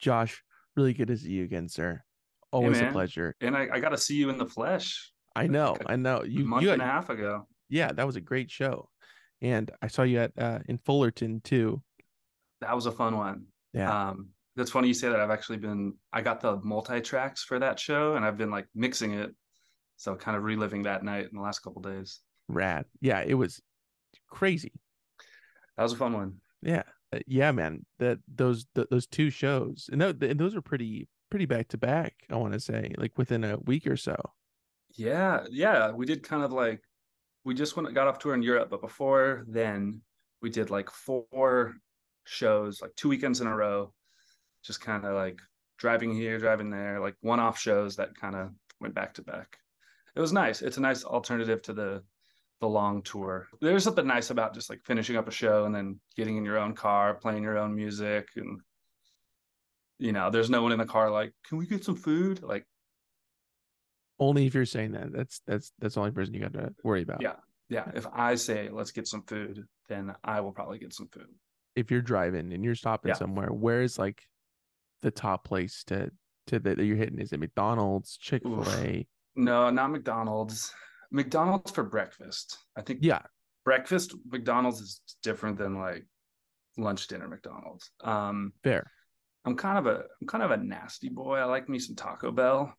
Josh, 0.00 0.42
really 0.76 0.94
good 0.94 1.08
to 1.08 1.16
see 1.16 1.30
you 1.30 1.44
again, 1.44 1.68
sir. 1.68 2.02
Always 2.52 2.80
a 2.80 2.86
pleasure. 2.90 3.34
And 3.40 3.56
I, 3.56 3.68
I 3.72 3.80
got 3.80 3.90
to 3.90 3.98
see 3.98 4.16
you 4.16 4.28
in 4.30 4.38
the 4.38 4.46
flesh 4.46 5.12
I 5.36 5.46
know, 5.46 5.72
like 5.72 5.82
a 5.82 5.90
I 5.92 5.96
know. 5.96 6.22
a 6.22 6.26
You, 6.26 6.44
month 6.44 6.64
you, 6.64 6.72
and 6.72 6.82
a 6.82 6.84
half 6.86 7.10
ago. 7.10 7.46
yeah, 7.68 7.92
that 7.92 8.06
was 8.06 8.16
a 8.16 8.20
great 8.20 8.50
show, 8.50 8.88
and 9.40 9.70
I 9.80 9.86
saw 9.86 10.02
you 10.02 10.18
at 10.18 10.32
uh, 10.36 10.58
in 10.66 10.78
Fullerton 10.78 11.40
too. 11.42 11.82
That 12.60 12.74
was 12.74 12.86
a 12.86 12.92
fun 12.92 13.16
one. 13.16 13.44
Yeah, 13.72 14.10
Um, 14.10 14.30
that's 14.56 14.70
funny 14.70 14.88
you 14.88 14.94
say 14.94 15.08
that. 15.08 15.20
I've 15.20 15.30
actually 15.30 15.58
been, 15.58 15.94
I 16.12 16.22
got 16.22 16.40
the 16.40 16.56
multi 16.62 17.00
tracks 17.00 17.44
for 17.44 17.58
that 17.60 17.78
show 17.78 18.16
and 18.16 18.24
I've 18.24 18.36
been 18.36 18.50
like 18.50 18.66
mixing 18.74 19.12
it. 19.14 19.30
So 19.96 20.16
kind 20.16 20.36
of 20.36 20.42
reliving 20.42 20.82
that 20.84 21.04
night 21.04 21.24
in 21.24 21.30
the 21.34 21.40
last 21.40 21.60
couple 21.60 21.82
days. 21.82 22.20
rad. 22.48 22.86
Yeah, 23.00 23.22
it 23.24 23.34
was 23.34 23.60
crazy. 24.28 24.72
That 25.76 25.84
was 25.84 25.92
a 25.92 25.96
fun 25.96 26.12
one. 26.12 26.34
Yeah, 26.62 26.82
Uh, 27.12 27.18
yeah, 27.26 27.52
man. 27.52 27.84
That 27.98 28.18
those 28.28 28.66
th- 28.74 28.88
those 28.90 29.06
two 29.06 29.30
shows, 29.30 29.88
and, 29.90 30.00
tho- 30.00 30.14
and 30.20 30.38
those 30.38 30.54
are 30.54 30.62
pretty 30.62 31.08
pretty 31.30 31.46
back 31.46 31.68
to 31.68 31.78
back. 31.78 32.14
I 32.30 32.36
want 32.36 32.52
to 32.54 32.60
say, 32.60 32.92
like 32.98 33.16
within 33.16 33.44
a 33.44 33.56
week 33.58 33.86
or 33.86 33.96
so. 33.96 34.16
Yeah. 34.96 35.44
Yeah. 35.48 35.92
We 35.92 36.04
did 36.04 36.24
kind 36.24 36.42
of 36.42 36.52
like, 36.52 36.82
we 37.44 37.54
just 37.54 37.76
went, 37.76 37.94
got 37.94 38.08
off 38.08 38.18
tour 38.18 38.34
in 38.34 38.42
Europe, 38.42 38.68
but 38.70 38.80
before 38.80 39.44
then 39.46 40.02
we 40.42 40.50
did 40.50 40.70
like 40.70 40.90
four 40.90 41.76
shows, 42.24 42.82
like 42.82 42.96
two 42.96 43.08
weekends 43.08 43.40
in 43.40 43.46
a 43.46 43.54
row, 43.54 43.94
just 44.64 44.80
kind 44.80 45.04
of 45.04 45.14
like 45.14 45.38
driving 45.78 46.12
here, 46.12 46.38
driving 46.38 46.70
there, 46.70 46.98
like 47.00 47.14
one 47.20 47.38
off 47.38 47.58
shows 47.58 47.96
that 47.96 48.16
kind 48.16 48.34
of 48.34 48.50
went 48.80 48.94
back 48.94 49.14
to 49.14 49.22
back. 49.22 49.58
It 50.16 50.20
was 50.20 50.32
nice. 50.32 50.62
It's 50.62 50.76
a 50.78 50.80
nice 50.80 51.04
alternative 51.04 51.62
to 51.62 51.72
the, 51.72 52.02
the 52.60 52.68
long 52.68 53.02
tour. 53.02 53.48
There's 53.60 53.84
something 53.84 54.06
nice 54.06 54.30
about 54.30 54.54
just 54.54 54.68
like 54.70 54.80
finishing 54.84 55.16
up 55.16 55.26
a 55.26 55.30
show 55.32 55.64
and 55.64 55.74
then 55.74 55.98
getting 56.16 56.36
in 56.36 56.44
your 56.44 56.58
own 56.58 56.74
car, 56.74 57.14
playing 57.14 57.42
your 57.42 57.58
own 57.58 57.74
music 57.74 58.28
and 58.36 58.60
you 59.98 60.12
know, 60.12 60.30
there's 60.30 60.48
no 60.48 60.62
one 60.62 60.72
in 60.72 60.78
the 60.78 60.86
car 60.86 61.10
like, 61.10 61.34
"Can 61.46 61.58
we 61.58 61.66
get 61.66 61.84
some 61.84 61.94
food?" 61.96 62.42
Like, 62.42 62.66
Only 64.18 64.46
if 64.46 64.54
you're 64.54 64.64
saying 64.64 64.92
that. 64.92 65.12
That's 65.12 65.42
that's 65.46 65.72
that's 65.78 65.94
the 65.94 66.00
only 66.00 66.12
person 66.12 66.32
you 66.32 66.40
got 66.40 66.54
to 66.54 66.74
worry 66.82 67.02
about. 67.02 67.20
Yeah. 67.20 67.34
yeah, 67.68 67.90
if 67.94 68.06
I 68.10 68.34
say, 68.36 68.70
"Let's 68.70 68.92
get 68.92 69.06
some 69.06 69.22
food," 69.24 69.66
then 69.90 70.14
I 70.24 70.40
will 70.40 70.52
probably 70.52 70.78
get 70.78 70.94
some 70.94 71.08
food. 71.08 71.26
If 71.76 71.90
you're 71.90 72.00
driving 72.00 72.50
and 72.54 72.64
you're 72.64 72.74
stopping 72.74 73.10
Yeah. 73.10 73.16
somewhere, 73.16 73.48
where 73.52 73.82
is 73.82 73.98
like 73.98 74.22
the 75.02 75.10
top 75.10 75.44
place 75.44 75.84
to 75.88 76.10
to 76.46 76.58
that 76.60 76.78
you're 76.78 76.96
hitting? 76.96 77.18
Is 77.18 77.34
it 77.34 77.40
McDonald's, 77.40 78.16
Chick 78.16 78.42
Fil 78.42 78.64
A? 78.78 79.06
No, 79.36 79.68
not 79.68 79.90
McDonald's. 79.90 80.72
McDonald's 81.10 81.70
for 81.70 81.84
breakfast. 81.84 82.58
I 82.76 82.82
think 82.82 83.00
Yeah, 83.02 83.22
breakfast 83.64 84.14
McDonald's 84.30 84.80
is 84.80 85.00
different 85.22 85.58
than 85.58 85.78
like 85.78 86.06
lunch 86.76 87.08
dinner 87.08 87.28
McDonald's. 87.28 87.90
Um 88.02 88.52
fair. 88.62 88.90
I'm 89.44 89.56
kind 89.56 89.78
of 89.78 89.86
a 89.86 90.04
I'm 90.20 90.26
kind 90.26 90.44
of 90.44 90.50
a 90.50 90.56
nasty 90.56 91.08
boy. 91.08 91.38
I 91.38 91.44
like 91.44 91.68
me 91.68 91.78
some 91.78 91.96
Taco 91.96 92.30
Bell. 92.30 92.74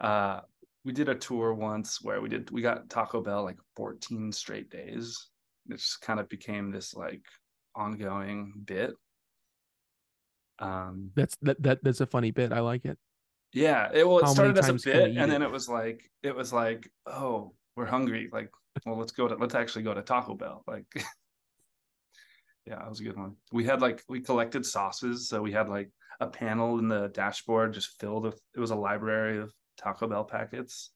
Uh 0.00 0.40
we 0.84 0.92
did 0.92 1.08
a 1.08 1.14
tour 1.14 1.52
once 1.54 2.00
where 2.02 2.20
we 2.20 2.28
did 2.28 2.50
we 2.50 2.62
got 2.62 2.88
Taco 2.88 3.20
Bell 3.20 3.42
like 3.42 3.58
14 3.76 4.32
straight 4.32 4.70
days. 4.70 5.28
It 5.68 5.76
just 5.76 6.00
kind 6.00 6.20
of 6.20 6.28
became 6.28 6.70
this 6.70 6.94
like 6.94 7.22
ongoing 7.74 8.52
bit. 8.64 8.92
Um 10.58 11.10
That's 11.14 11.36
that 11.42 11.62
that 11.62 11.84
that's 11.84 12.00
a 12.00 12.06
funny 12.06 12.30
bit. 12.30 12.52
I 12.52 12.60
like 12.60 12.84
it. 12.84 12.98
Yeah, 13.52 13.90
it 13.92 14.06
well 14.06 14.18
it 14.18 14.24
How 14.24 14.32
started 14.32 14.58
as 14.58 14.66
a 14.66 14.68
times 14.68 14.84
can 14.84 14.92
we 14.92 14.98
bit 15.08 15.16
and 15.16 15.30
then 15.30 15.42
it? 15.42 15.50
was 15.50 15.68
like 15.68 16.10
it 16.22 16.34
was 16.34 16.52
like, 16.52 16.90
oh, 17.06 17.54
we're 17.76 17.86
hungry. 17.86 18.28
Like, 18.32 18.50
well, 18.84 18.98
let's 18.98 19.12
go 19.12 19.28
to 19.28 19.36
let's 19.36 19.54
actually 19.54 19.82
go 19.82 19.94
to 19.94 20.02
Taco 20.02 20.34
Bell. 20.34 20.64
Like 20.66 20.84
yeah, 22.66 22.84
it 22.84 22.88
was 22.88 23.00
a 23.00 23.04
good 23.04 23.16
one. 23.16 23.36
We 23.52 23.64
had 23.64 23.80
like 23.80 24.02
we 24.08 24.20
collected 24.20 24.66
sauces, 24.66 25.28
so 25.28 25.40
we 25.40 25.52
had 25.52 25.68
like 25.68 25.90
a 26.20 26.26
panel 26.26 26.78
in 26.78 26.88
the 26.88 27.08
dashboard 27.08 27.72
just 27.72 27.98
filled 28.00 28.24
with 28.24 28.40
it 28.54 28.60
was 28.60 28.70
a 28.70 28.76
library 28.76 29.38
of 29.38 29.52
Taco 29.78 30.06
Bell 30.06 30.24
packets. 30.24 30.90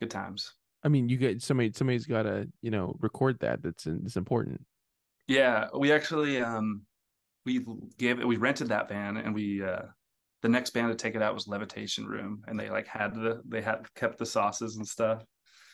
Good 0.00 0.10
times. 0.10 0.52
I 0.84 0.88
mean, 0.88 1.08
you 1.08 1.16
get 1.16 1.42
somebody 1.42 1.72
somebody's 1.72 2.06
got 2.06 2.22
to 2.24 2.48
you 2.60 2.70
know 2.70 2.96
record 3.00 3.38
that. 3.40 3.62
That's 3.62 3.86
it's 3.86 4.16
important. 4.16 4.62
Yeah, 5.26 5.68
we 5.76 5.92
actually 5.92 6.40
um 6.40 6.82
we 7.44 7.64
gave 7.98 8.20
it 8.20 8.26
we 8.26 8.36
rented 8.36 8.68
that 8.68 8.88
van 8.88 9.16
and 9.16 9.34
we 9.34 9.64
uh 9.64 9.82
the 10.42 10.48
next 10.48 10.70
band 10.70 10.88
to 10.88 10.94
take 10.96 11.14
it 11.14 11.22
out 11.22 11.34
was 11.34 11.46
Levitation 11.48 12.04
Room 12.06 12.42
and 12.46 12.58
they 12.58 12.68
like 12.68 12.86
had 12.86 13.14
the 13.14 13.40
they 13.46 13.62
had 13.62 13.86
kept 13.94 14.18
the 14.18 14.26
sauces 14.26 14.76
and 14.76 14.86
stuff. 14.86 15.24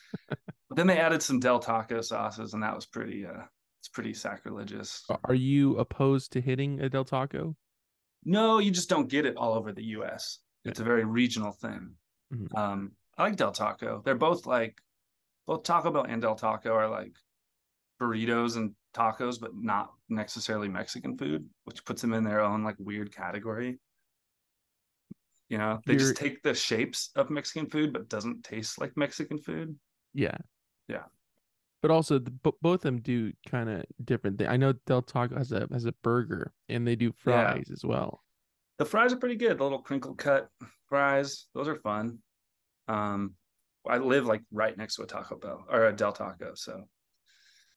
but 0.29 0.75
then 0.75 0.87
they 0.87 0.99
added 0.99 1.21
some 1.21 1.39
Del 1.39 1.59
Taco 1.59 2.01
sauces 2.01 2.53
and 2.53 2.63
that 2.63 2.75
was 2.75 2.85
pretty 2.85 3.25
uh 3.25 3.43
it's 3.81 3.89
pretty 3.89 4.13
sacrilegious. 4.13 5.05
Are 5.23 5.35
you 5.35 5.77
opposed 5.77 6.31
to 6.33 6.41
hitting 6.41 6.81
a 6.81 6.89
Del 6.89 7.05
Taco? 7.05 7.55
No, 8.23 8.59
you 8.59 8.71
just 8.71 8.89
don't 8.89 9.09
get 9.09 9.25
it 9.25 9.37
all 9.37 9.53
over 9.53 9.71
the 9.71 9.83
US. 9.97 10.39
It's 10.65 10.79
a 10.79 10.83
very 10.83 11.03
regional 11.03 11.51
thing. 11.51 11.95
Mhm. 12.33 12.57
Um 12.57 12.91
I 13.17 13.23
like 13.23 13.37
Del 13.37 13.51
Taco. 13.51 14.01
They're 14.05 14.15
both 14.15 14.45
like 14.45 14.79
both 15.47 15.63
Taco 15.63 15.91
Bell 15.91 16.05
and 16.07 16.21
Del 16.21 16.35
Taco 16.35 16.71
are 16.73 16.89
like 16.89 17.15
burritos 17.99 18.55
and 18.55 18.73
tacos, 18.93 19.39
but 19.39 19.51
not 19.55 19.91
necessarily 20.09 20.67
Mexican 20.67 21.17
food, 21.17 21.49
which 21.65 21.83
puts 21.85 22.01
them 22.01 22.13
in 22.13 22.23
their 22.23 22.41
own 22.41 22.63
like 22.63 22.75
weird 22.77 23.13
category. 23.13 23.79
You 25.49 25.57
know, 25.57 25.79
they 25.85 25.93
You're- 25.93 26.05
just 26.05 26.15
take 26.17 26.41
the 26.43 26.53
shapes 26.53 27.09
of 27.15 27.29
Mexican 27.29 27.69
food, 27.69 27.91
but 27.93 28.07
doesn't 28.07 28.43
taste 28.43 28.79
like 28.79 28.95
Mexican 28.95 29.39
food. 29.39 29.77
Yeah. 30.13 30.37
Yeah. 30.87 31.05
But 31.81 31.91
also, 31.91 32.19
the, 32.19 32.31
bo- 32.31 32.57
both 32.61 32.79
of 32.79 32.81
them 32.83 32.99
do 33.01 33.31
kind 33.49 33.69
of 33.69 33.85
different 34.03 34.37
things. 34.37 34.49
I 34.49 34.57
know 34.57 34.73
Del 34.85 35.01
Taco 35.01 35.37
has 35.37 35.51
a 35.51 35.67
has 35.71 35.85
a 35.85 35.93
burger, 36.03 36.51
and 36.67 36.85
they 36.85 36.95
do 36.95 37.11
fries 37.13 37.69
as 37.71 37.85
well. 37.85 38.21
The 38.79 38.85
fries 38.85 39.13
are 39.13 39.17
pretty 39.17 39.37
good. 39.37 39.57
The 39.57 39.63
little 39.63 39.81
crinkle 39.81 40.13
cut 40.15 40.49
fries, 40.87 41.47
those 41.55 41.67
are 41.69 41.75
fun. 41.77 42.19
Um, 42.89 43.35
I 43.87 43.97
live 43.97 44.25
like 44.25 44.41
right 44.51 44.77
next 44.77 44.95
to 44.95 45.03
a 45.03 45.07
Taco 45.07 45.37
Bell 45.37 45.65
or 45.69 45.85
a 45.85 45.93
Del 45.93 46.11
Taco, 46.11 46.51
so 46.53 46.83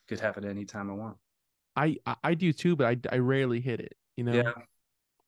could 0.08 0.18
have 0.20 0.36
it 0.36 0.44
anytime 0.44 0.90
I 0.90 0.94
want. 0.94 1.16
I 1.76 1.96
I, 2.04 2.16
I 2.24 2.34
do 2.34 2.52
too, 2.52 2.74
but 2.74 2.86
I, 2.88 3.14
I 3.14 3.18
rarely 3.18 3.60
hit 3.60 3.78
it. 3.78 3.94
You 4.16 4.24
know, 4.24 4.32
Yeah, 4.32 4.52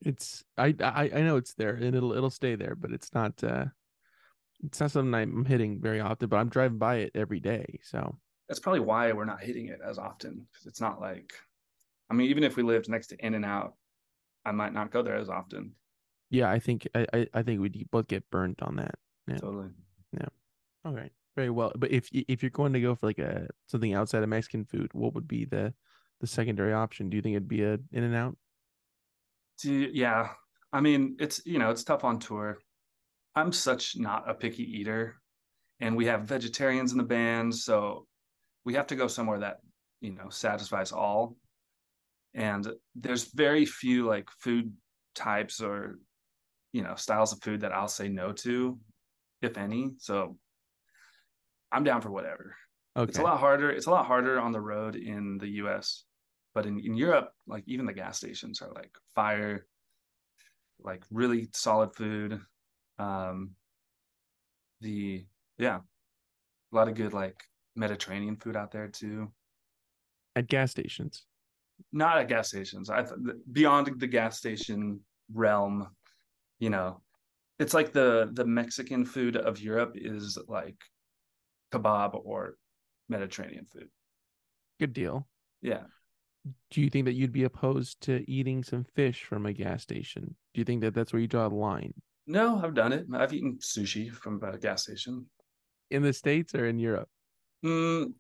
it's 0.04 0.44
I, 0.56 0.74
I 0.80 1.10
I 1.14 1.22
know 1.22 1.36
it's 1.36 1.54
there 1.54 1.74
and 1.74 1.94
it'll 1.94 2.12
it'll 2.12 2.30
stay 2.30 2.54
there, 2.56 2.74
but 2.74 2.92
it's 2.92 3.12
not 3.14 3.42
uh 3.42 3.66
it's 4.64 4.80
not 4.80 4.90
something 4.90 5.14
I'm 5.14 5.44
hitting 5.44 5.80
very 5.80 6.00
often. 6.00 6.28
But 6.28 6.38
I'm 6.38 6.48
driving 6.48 6.78
by 6.78 6.96
it 6.96 7.12
every 7.14 7.40
day, 7.40 7.80
so 7.82 8.18
that's 8.48 8.60
probably 8.60 8.80
why 8.80 9.12
we're 9.12 9.24
not 9.24 9.42
hitting 9.42 9.68
it 9.68 9.80
as 9.84 9.98
often 9.98 10.46
because 10.50 10.66
it's 10.66 10.80
not 10.80 11.00
like, 11.00 11.32
I 12.10 12.14
mean, 12.14 12.28
even 12.30 12.44
if 12.44 12.56
we 12.56 12.62
lived 12.62 12.88
next 12.88 13.08
to 13.08 13.26
In-N-Out, 13.26 13.74
I 14.44 14.52
might 14.52 14.72
not 14.74 14.90
go 14.90 15.02
there 15.02 15.16
as 15.16 15.28
often. 15.30 15.74
yeah, 16.30 16.50
I 16.50 16.58
think 16.58 16.88
I 16.94 17.28
I, 17.32 17.42
think 17.42 17.60
we 17.60 17.86
both 17.90 18.08
get 18.08 18.28
burnt 18.30 18.62
on 18.62 18.76
that. 18.76 18.96
Yeah. 19.26 19.38
Totally. 19.38 19.70
Yeah. 20.12 20.28
All 20.84 20.92
right, 20.94 21.12
very 21.36 21.50
well. 21.50 21.72
But 21.76 21.90
if 21.92 22.08
if 22.12 22.42
you're 22.42 22.50
going 22.50 22.72
to 22.72 22.80
go 22.80 22.94
for 22.94 23.06
like 23.06 23.18
a 23.18 23.48
something 23.66 23.94
outside 23.94 24.22
of 24.22 24.28
Mexican 24.28 24.64
food, 24.64 24.90
what 24.92 25.14
would 25.14 25.28
be 25.28 25.44
the 25.44 25.74
the 26.20 26.26
secondary 26.26 26.72
option? 26.72 27.10
Do 27.10 27.16
you 27.16 27.22
think 27.22 27.34
it'd 27.34 27.48
be 27.48 27.62
a 27.62 27.74
In-N-Out? 27.92 28.36
Do 29.62 29.72
yeah, 29.72 30.30
I 30.72 30.80
mean, 30.80 31.16
it's 31.20 31.40
you 31.44 31.58
know, 31.58 31.70
it's 31.70 31.84
tough 31.84 32.04
on 32.04 32.18
tour. 32.18 32.58
I'm 33.34 33.52
such 33.52 33.96
not 33.96 34.28
a 34.28 34.34
picky 34.34 34.64
eater, 34.64 35.16
and 35.80 35.96
we 35.96 36.06
have 36.06 36.22
vegetarians 36.22 36.92
in 36.92 36.98
the 36.98 37.04
band, 37.04 37.54
so 37.54 38.06
we 38.64 38.74
have 38.74 38.86
to 38.88 38.96
go 38.96 39.06
somewhere 39.06 39.40
that 39.40 39.58
you 40.00 40.12
know 40.12 40.28
satisfies 40.28 40.92
all. 40.92 41.36
And 42.34 42.66
there's 42.96 43.32
very 43.32 43.64
few 43.64 44.06
like 44.06 44.28
food 44.40 44.72
types 45.14 45.60
or 45.60 45.98
you 46.72 46.82
know 46.82 46.94
styles 46.96 47.32
of 47.32 47.42
food 47.42 47.60
that 47.60 47.72
I'll 47.72 47.88
say 47.88 48.08
no 48.08 48.32
to, 48.32 48.78
if 49.42 49.56
any. 49.56 49.92
So 49.98 50.36
I'm 51.70 51.84
down 51.84 52.00
for 52.00 52.10
whatever. 52.10 52.56
Okay. 52.96 53.08
It's 53.08 53.18
a 53.18 53.22
lot 53.22 53.40
harder. 53.40 53.70
It's 53.70 53.86
a 53.86 53.90
lot 53.90 54.06
harder 54.06 54.40
on 54.40 54.52
the 54.52 54.60
road 54.60 54.94
in 54.94 55.38
the 55.38 55.48
US. 55.64 56.03
But 56.54 56.66
in, 56.66 56.78
in 56.78 56.94
Europe, 56.94 57.32
like 57.46 57.64
even 57.66 57.86
the 57.86 57.92
gas 57.92 58.16
stations 58.16 58.62
are 58.62 58.72
like 58.72 58.92
fire, 59.14 59.66
like 60.80 61.02
really 61.10 61.48
solid 61.52 61.94
food. 61.94 62.40
Um 62.98 63.50
the 64.80 65.24
yeah, 65.58 65.78
a 66.72 66.76
lot 66.76 66.88
of 66.88 66.94
good 66.94 67.12
like 67.12 67.42
Mediterranean 67.74 68.36
food 68.36 68.56
out 68.56 68.70
there 68.70 68.88
too. 68.88 69.32
At 70.36 70.48
gas 70.48 70.70
stations. 70.70 71.26
Not 71.92 72.18
at 72.18 72.28
gas 72.28 72.48
stations. 72.48 72.90
I 72.90 73.02
th- 73.02 73.36
beyond 73.50 73.98
the 73.98 74.06
gas 74.06 74.38
station 74.38 75.00
realm, 75.32 75.88
you 76.58 76.70
know, 76.70 77.00
it's 77.58 77.74
like 77.74 77.92
the 77.92 78.30
the 78.32 78.44
Mexican 78.44 79.04
food 79.04 79.36
of 79.36 79.60
Europe 79.60 79.92
is 79.96 80.38
like 80.48 80.76
kebab 81.72 82.20
or 82.24 82.56
Mediterranean 83.08 83.66
food. 83.72 83.88
Good 84.80 84.92
deal. 84.92 85.26
Yeah. 85.62 85.84
Do 86.70 86.80
you 86.82 86.90
think 86.90 87.06
that 87.06 87.14
you'd 87.14 87.32
be 87.32 87.44
opposed 87.44 88.00
to 88.02 88.28
eating 88.30 88.62
some 88.62 88.84
fish 88.84 89.24
from 89.24 89.46
a 89.46 89.52
gas 89.52 89.82
station? 89.82 90.34
Do 90.52 90.60
you 90.60 90.64
think 90.64 90.82
that 90.82 90.94
that's 90.94 91.12
where 91.12 91.20
you 91.20 91.28
draw 91.28 91.48
the 91.48 91.54
line 91.54 91.94
No, 92.26 92.60
I've 92.62 92.74
done 92.74 92.92
it. 92.92 93.06
I've 93.12 93.32
eaten 93.32 93.58
sushi 93.60 94.10
from 94.10 94.42
a 94.42 94.58
gas 94.58 94.82
station. 94.82 95.26
in 95.90 96.02
the 96.02 96.12
states 96.12 96.54
or 96.54 96.66
in 96.66 96.78
Europe? 96.78 97.08
Mm, 97.64 98.12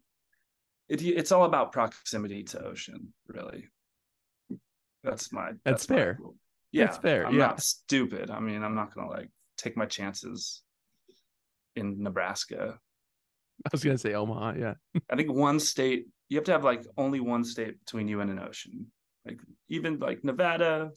it, 0.88 1.02
it's 1.02 1.32
all 1.32 1.44
about 1.44 1.72
proximity 1.72 2.44
to 2.44 2.62
ocean, 2.64 3.12
really. 3.26 3.68
That's 5.02 5.32
my. 5.32 5.52
That's 5.64 5.88
my 5.88 5.96
fair. 5.96 6.16
rule. 6.18 6.36
Yeah, 6.72 6.86
That's 6.86 6.98
fair, 6.98 7.26
I'm 7.26 7.34
yeah. 7.34 7.46
not 7.46 7.60
stupid. 7.62 8.30
I 8.30 8.40
mean, 8.40 8.62
I'm 8.62 8.74
not 8.74 8.94
gonna 8.94 9.08
like 9.08 9.30
take 9.56 9.76
my 9.76 9.86
chances 9.86 10.62
in 11.76 12.02
Nebraska. 12.02 12.78
I 13.64 13.68
was 13.70 13.84
gonna 13.84 13.98
say 13.98 14.14
Omaha. 14.14 14.54
Yeah. 14.58 14.74
I 15.10 15.16
think 15.16 15.30
one 15.32 15.60
state 15.60 16.06
you 16.34 16.38
have 16.38 16.44
to 16.46 16.52
have 16.52 16.64
like 16.64 16.84
only 16.96 17.20
one 17.20 17.44
state 17.44 17.78
between 17.78 18.08
you 18.08 18.20
and 18.20 18.28
an 18.28 18.40
ocean. 18.40 18.86
Like 19.24 19.38
even 19.68 20.00
like 20.00 20.24
Nevada, 20.24 20.90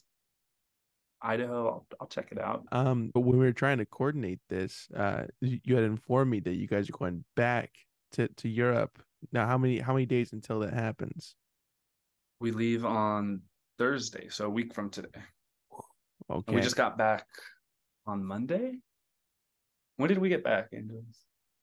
Idaho. 1.21 1.67
I'll, 1.67 1.87
I'll 2.01 2.07
check 2.07 2.29
it 2.31 2.39
out. 2.39 2.63
Um, 2.71 3.11
but 3.13 3.19
when 3.19 3.37
we 3.37 3.45
were 3.45 3.53
trying 3.53 3.77
to 3.77 3.85
coordinate 3.85 4.39
this, 4.49 4.87
uh, 4.97 5.25
you 5.41 5.75
had 5.75 5.83
informed 5.83 6.31
me 6.31 6.39
that 6.39 6.55
you 6.55 6.67
guys 6.67 6.89
are 6.89 6.97
going 6.97 7.23
back 7.35 7.69
to 8.13 8.27
to 8.29 8.49
Europe. 8.49 8.97
Now, 9.31 9.45
how 9.45 9.59
many 9.59 9.77
how 9.77 9.93
many 9.93 10.07
days 10.07 10.33
until 10.33 10.61
that 10.61 10.73
happens? 10.73 11.35
We 12.39 12.49
leave 12.49 12.83
on 12.83 13.43
Thursday, 13.77 14.29
so 14.29 14.47
a 14.47 14.49
week 14.49 14.73
from 14.73 14.89
today. 14.89 15.21
Okay. 16.31 16.43
And 16.47 16.55
we 16.55 16.61
just 16.63 16.75
got 16.75 16.97
back 16.97 17.27
on 18.07 18.25
Monday. 18.25 18.73
When 19.97 20.09
did 20.09 20.17
we 20.17 20.29
get 20.29 20.43
back? 20.43 20.69
Andrew? 20.73 21.03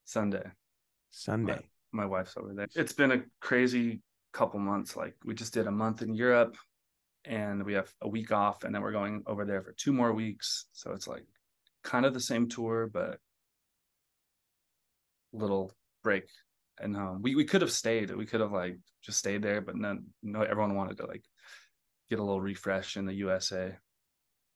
Sunday. 0.05 0.45
Sunday. 1.11 1.59
My 1.95 2.05
wife's 2.05 2.37
over 2.37 2.53
there. 2.53 2.67
It's 2.75 2.93
been 2.93 3.13
a 3.13 3.23
crazy 3.41 4.03
couple 4.33 4.59
months. 4.59 4.97
Like 4.97 5.15
we 5.25 5.35
just 5.35 5.55
did 5.55 5.67
a 5.67 5.71
month 5.71 6.03
in 6.03 6.15
Europe 6.15 6.57
and 7.25 7.65
we 7.65 7.75
have 7.75 7.91
a 8.03 8.09
week 8.09 8.33
off 8.33 8.65
and 8.65 8.75
then 8.75 8.83
we're 8.83 8.93
going 8.93 9.23
over 9.27 9.45
there 9.45 9.63
for 9.63 9.73
two 9.73 9.93
more 9.93 10.13
weeks. 10.13 10.67
So 10.73 10.93
it's 10.93 11.07
like 11.07 11.25
kind 11.85 12.05
of 12.05 12.13
the 12.13 12.21
same 12.21 12.49
tour, 12.49 12.91
but 12.93 13.19
little 15.33 15.73
break 16.03 16.29
and. 16.81 16.97
We 17.23 17.37
we 17.37 17.45
could 17.45 17.63
have 17.63 17.71
stayed. 17.73 18.11
We 18.15 18.27
could 18.27 18.41
have 18.41 18.53
like 18.53 18.77
just 19.03 19.19
stayed 19.19 19.43
there, 19.43 19.61
but 19.61 19.77
none 19.77 20.07
no 20.23 20.43
everyone 20.43 20.75
wanted 20.75 20.97
to 20.99 21.07
like 21.07 21.25
get 22.11 22.19
a 22.19 22.23
little 22.23 22.41
refresh 22.41 22.97
in 22.97 23.07
the 23.07 23.15
USA. 23.15 23.77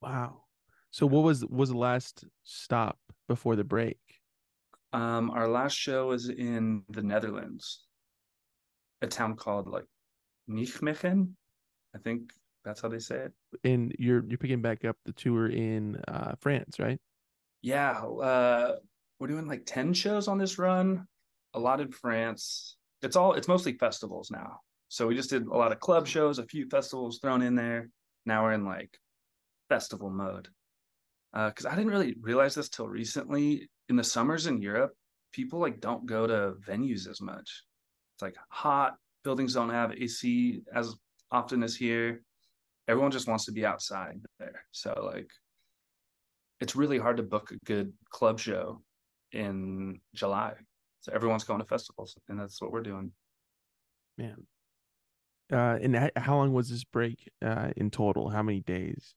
Wow. 0.01 0.43
So 0.91 1.07
what 1.07 1.23
was 1.23 1.45
was 1.47 1.71
the 1.71 1.79
last 1.79 2.25
stop 2.43 2.99
before 3.29 3.57
the 3.57 3.65
break? 3.65 3.99
Um, 4.93 5.31
our 5.31 5.49
last 5.49 5.75
show 5.77 6.09
was 6.09 6.29
in 6.29 6.83
the 6.89 7.03
Netherlands, 7.03 7.85
a 9.03 9.07
town 9.07 9.37
called 9.37 9.69
like 9.69 9.85
Nijmegen. 10.49 11.33
I 11.95 11.99
think 11.99 12.33
that's 12.65 12.81
how 12.81 12.89
they 12.89 12.99
say 12.99 13.17
it. 13.17 13.33
And 13.65 13.95
you're 13.99 14.25
you're 14.27 14.39
picking 14.39 14.63
back 14.63 14.85
up 14.85 14.97
the 15.05 15.13
tour 15.13 15.49
in 15.49 16.01
uh 16.09 16.35
France, 16.41 16.79
right? 16.79 16.99
Yeah, 17.61 17.93
uh, 18.01 18.77
we're 19.19 19.27
doing 19.29 19.47
like 19.47 19.65
ten 19.67 19.93
shows 19.93 20.29
on 20.29 20.39
this 20.39 20.59
run. 20.59 21.07
A 21.55 21.59
lot 21.59 21.81
in 21.81 21.93
France. 21.93 22.77
It's 23.03 23.17
all 23.17 23.35
it's 23.35 23.49
mostly 23.49 23.75
festivals 23.75 24.31
now. 24.31 24.61
So 24.89 25.07
we 25.07 25.15
just 25.15 25.31
did 25.31 25.47
a 25.47 25.57
lot 25.57 25.73
of 25.73 25.81
club 25.81 26.07
shows, 26.07 26.39
a 26.39 26.47
few 26.47 26.67
festivals 26.69 27.19
thrown 27.19 27.43
in 27.43 27.55
there. 27.55 27.91
Now 28.25 28.45
we're 28.45 28.53
in 28.53 28.65
like 28.65 28.99
festival 29.69 30.09
mode. 30.11 30.49
Because 31.35 31.67
I 31.67 31.75
didn't 31.75 31.91
really 31.91 32.17
realize 32.21 32.55
this 32.55 32.71
till 32.71 32.89
recently. 32.89 33.69
In 33.89 33.97
the 33.97 34.05
summers 34.05 34.47
in 34.47 34.61
Europe, 34.61 34.93
people 35.33 35.59
like 35.59 35.81
don't 35.81 36.07
go 36.07 36.27
to 36.27 36.55
venues 36.67 37.09
as 37.09 37.21
much. 37.21 37.65
It's 38.15 38.23
like 38.23 38.37
hot. 38.51 38.97
Buildings 39.25 39.55
don't 39.55 39.71
have 39.71 39.93
AC 39.93 40.61
as 40.75 40.95
often 41.31 41.63
as 41.63 41.77
here. 41.77 42.23
Everyone 42.87 43.11
just 43.11 43.29
wants 43.29 43.45
to 43.47 43.53
be 43.53 43.67
outside 43.67 44.21
there. 44.39 44.65
So 44.73 44.99
like, 45.05 45.31
it's 46.61 46.77
really 46.77 46.99
hard 46.99 47.19
to 47.19 47.23
book 47.23 47.51
a 47.51 47.65
good 47.65 47.93
club 48.11 48.39
show 48.39 48.83
in 49.33 50.01
July. 50.15 50.55
So 51.01 51.13
everyone's 51.13 51.45
going 51.45 51.61
to 51.61 51.67
festivals, 51.67 52.17
and 52.29 52.39
that's 52.39 52.61
what 52.61 52.73
we're 52.73 52.83
doing. 52.83 53.13
Man. 54.17 54.47
Uh, 55.51 55.79
and 55.81 56.11
how 56.17 56.37
long 56.37 56.53
was 56.53 56.69
this 56.69 56.85
break 56.85 57.31
uh 57.43 57.71
in 57.77 57.91
total? 57.91 58.29
How 58.29 58.43
many 58.43 58.61
days 58.61 59.15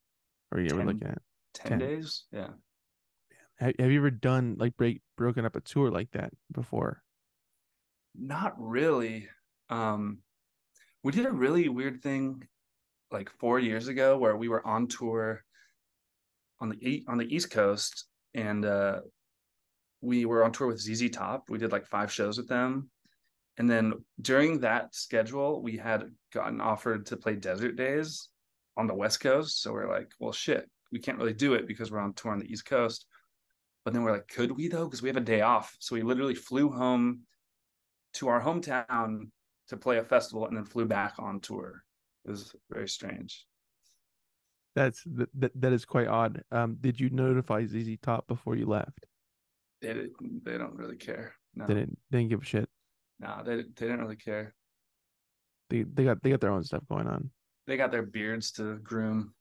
are 0.52 0.60
you 0.62 0.70
ever 0.72 0.86
looking 0.86 1.08
at? 1.08 1.18
10, 1.56 1.80
10. 1.80 1.80
days. 1.80 2.24
Yeah. 2.32 2.48
Have, 3.62 3.76
have 3.78 3.92
you 3.92 4.00
ever 4.00 4.12
done 4.12 4.56
like 4.58 4.76
break 4.76 5.02
broken 5.18 5.46
up 5.46 5.56
a 5.56 5.62
tour 5.62 5.92
like 5.92 6.12
that 6.12 6.34
before? 6.52 7.04
Not 8.16 8.56
really. 8.58 9.30
Um, 9.70 10.20
we 11.04 11.12
did 11.12 11.28
a 11.28 11.32
really 11.32 11.70
weird 11.70 12.02
thing 12.02 12.44
like 13.12 13.30
four 13.40 13.60
years 13.60 13.88
ago 13.88 14.18
where 14.18 14.36
we 14.36 14.50
were 14.50 14.66
on 14.66 14.88
tour 14.88 15.44
on 16.60 16.70
the 16.70 17.06
on 17.08 17.18
the 17.18 17.34
East 17.34 17.52
Coast 17.52 18.06
and 18.34 18.66
uh, 18.66 19.02
we 20.02 20.26
were 20.26 20.44
on 20.44 20.52
tour 20.52 20.68
with 20.68 20.82
ZZ 20.82 21.12
Top. 21.12 21.50
We 21.50 21.60
did 21.60 21.72
like 21.72 21.86
five 21.86 22.12
shows 22.12 22.38
with 22.38 22.48
them. 22.48 22.90
And 23.58 23.70
then 23.70 23.94
during 24.22 24.60
that 24.62 24.96
schedule, 24.96 25.62
we 25.62 25.78
had 25.78 26.06
gotten 26.34 26.62
offered 26.62 27.06
to 27.08 27.18
play 27.18 27.36
Desert 27.36 27.76
Days 27.76 28.30
on 28.76 28.88
the 28.88 28.96
West 28.96 29.20
Coast. 29.20 29.62
So 29.62 29.72
we're 29.72 29.92
like, 29.92 30.10
well, 30.20 30.32
shit, 30.32 30.68
we 30.92 31.00
can't 31.00 31.18
really 31.20 31.34
do 31.34 31.54
it 31.54 31.68
because 31.68 31.92
we're 31.92 32.00
on 32.00 32.14
tour 32.14 32.32
on 32.32 32.40
the 32.40 32.52
East 32.52 32.66
Coast. 32.66 33.06
But 33.84 33.94
then 33.94 34.04
we're 34.04 34.12
like, 34.12 34.28
could 34.28 34.52
we 34.52 34.68
though? 34.68 34.86
Because 34.86 35.02
we 35.02 35.10
have 35.10 35.18
a 35.18 35.22
day 35.22 35.42
off. 35.42 35.76
So 35.80 35.96
we 35.96 36.02
literally 36.04 36.36
flew 36.36 36.70
home 36.70 37.22
to 38.14 38.28
our 38.28 38.42
hometown 38.42 39.30
to 39.70 39.78
play 39.78 39.98
a 39.98 40.04
festival 40.04 40.48
and 40.48 40.56
then 40.56 40.66
flew 40.66 40.86
back 40.86 41.16
on 41.18 41.40
tour. 41.40 41.84
It 42.26 42.32
was 42.32 42.54
very 42.70 42.88
strange. 42.88 43.48
That's 44.76 45.04
that 45.16 45.52
that, 45.62 45.74
is 45.74 45.84
quite 45.84 46.08
odd. 46.08 46.44
Um, 46.52 46.78
did 46.80 47.00
you 47.00 47.10
notify 47.10 47.66
ZZ 47.66 47.98
Top 48.02 48.28
before 48.28 48.56
you 48.56 48.66
left? 48.66 49.06
They 49.82 49.94
didn't, 49.94 50.46
they 50.46 50.58
don't 50.58 50.76
really 50.76 50.96
care. 50.96 51.34
No, 51.56 51.66
They 51.66 51.74
didn't 51.74 51.98
they 52.10 52.20
didn't 52.20 52.30
give 52.30 52.42
a 52.42 52.46
shit. 52.46 52.70
no, 53.20 53.42
they 53.44 53.56
they 53.58 53.64
didn't 53.76 54.00
really 54.00 54.16
care. 54.16 54.54
They 55.70 55.84
they 55.84 56.06
got 56.06 56.22
they 56.22 56.30
got 56.30 56.40
their 56.40 56.52
own 56.52 56.64
stuff 56.64 56.84
going 56.88 57.08
on. 57.08 57.32
They 57.68 57.76
got 57.76 57.92
their 57.92 58.06
beards 58.06 58.52
to 58.54 58.78
groom. 58.78 59.34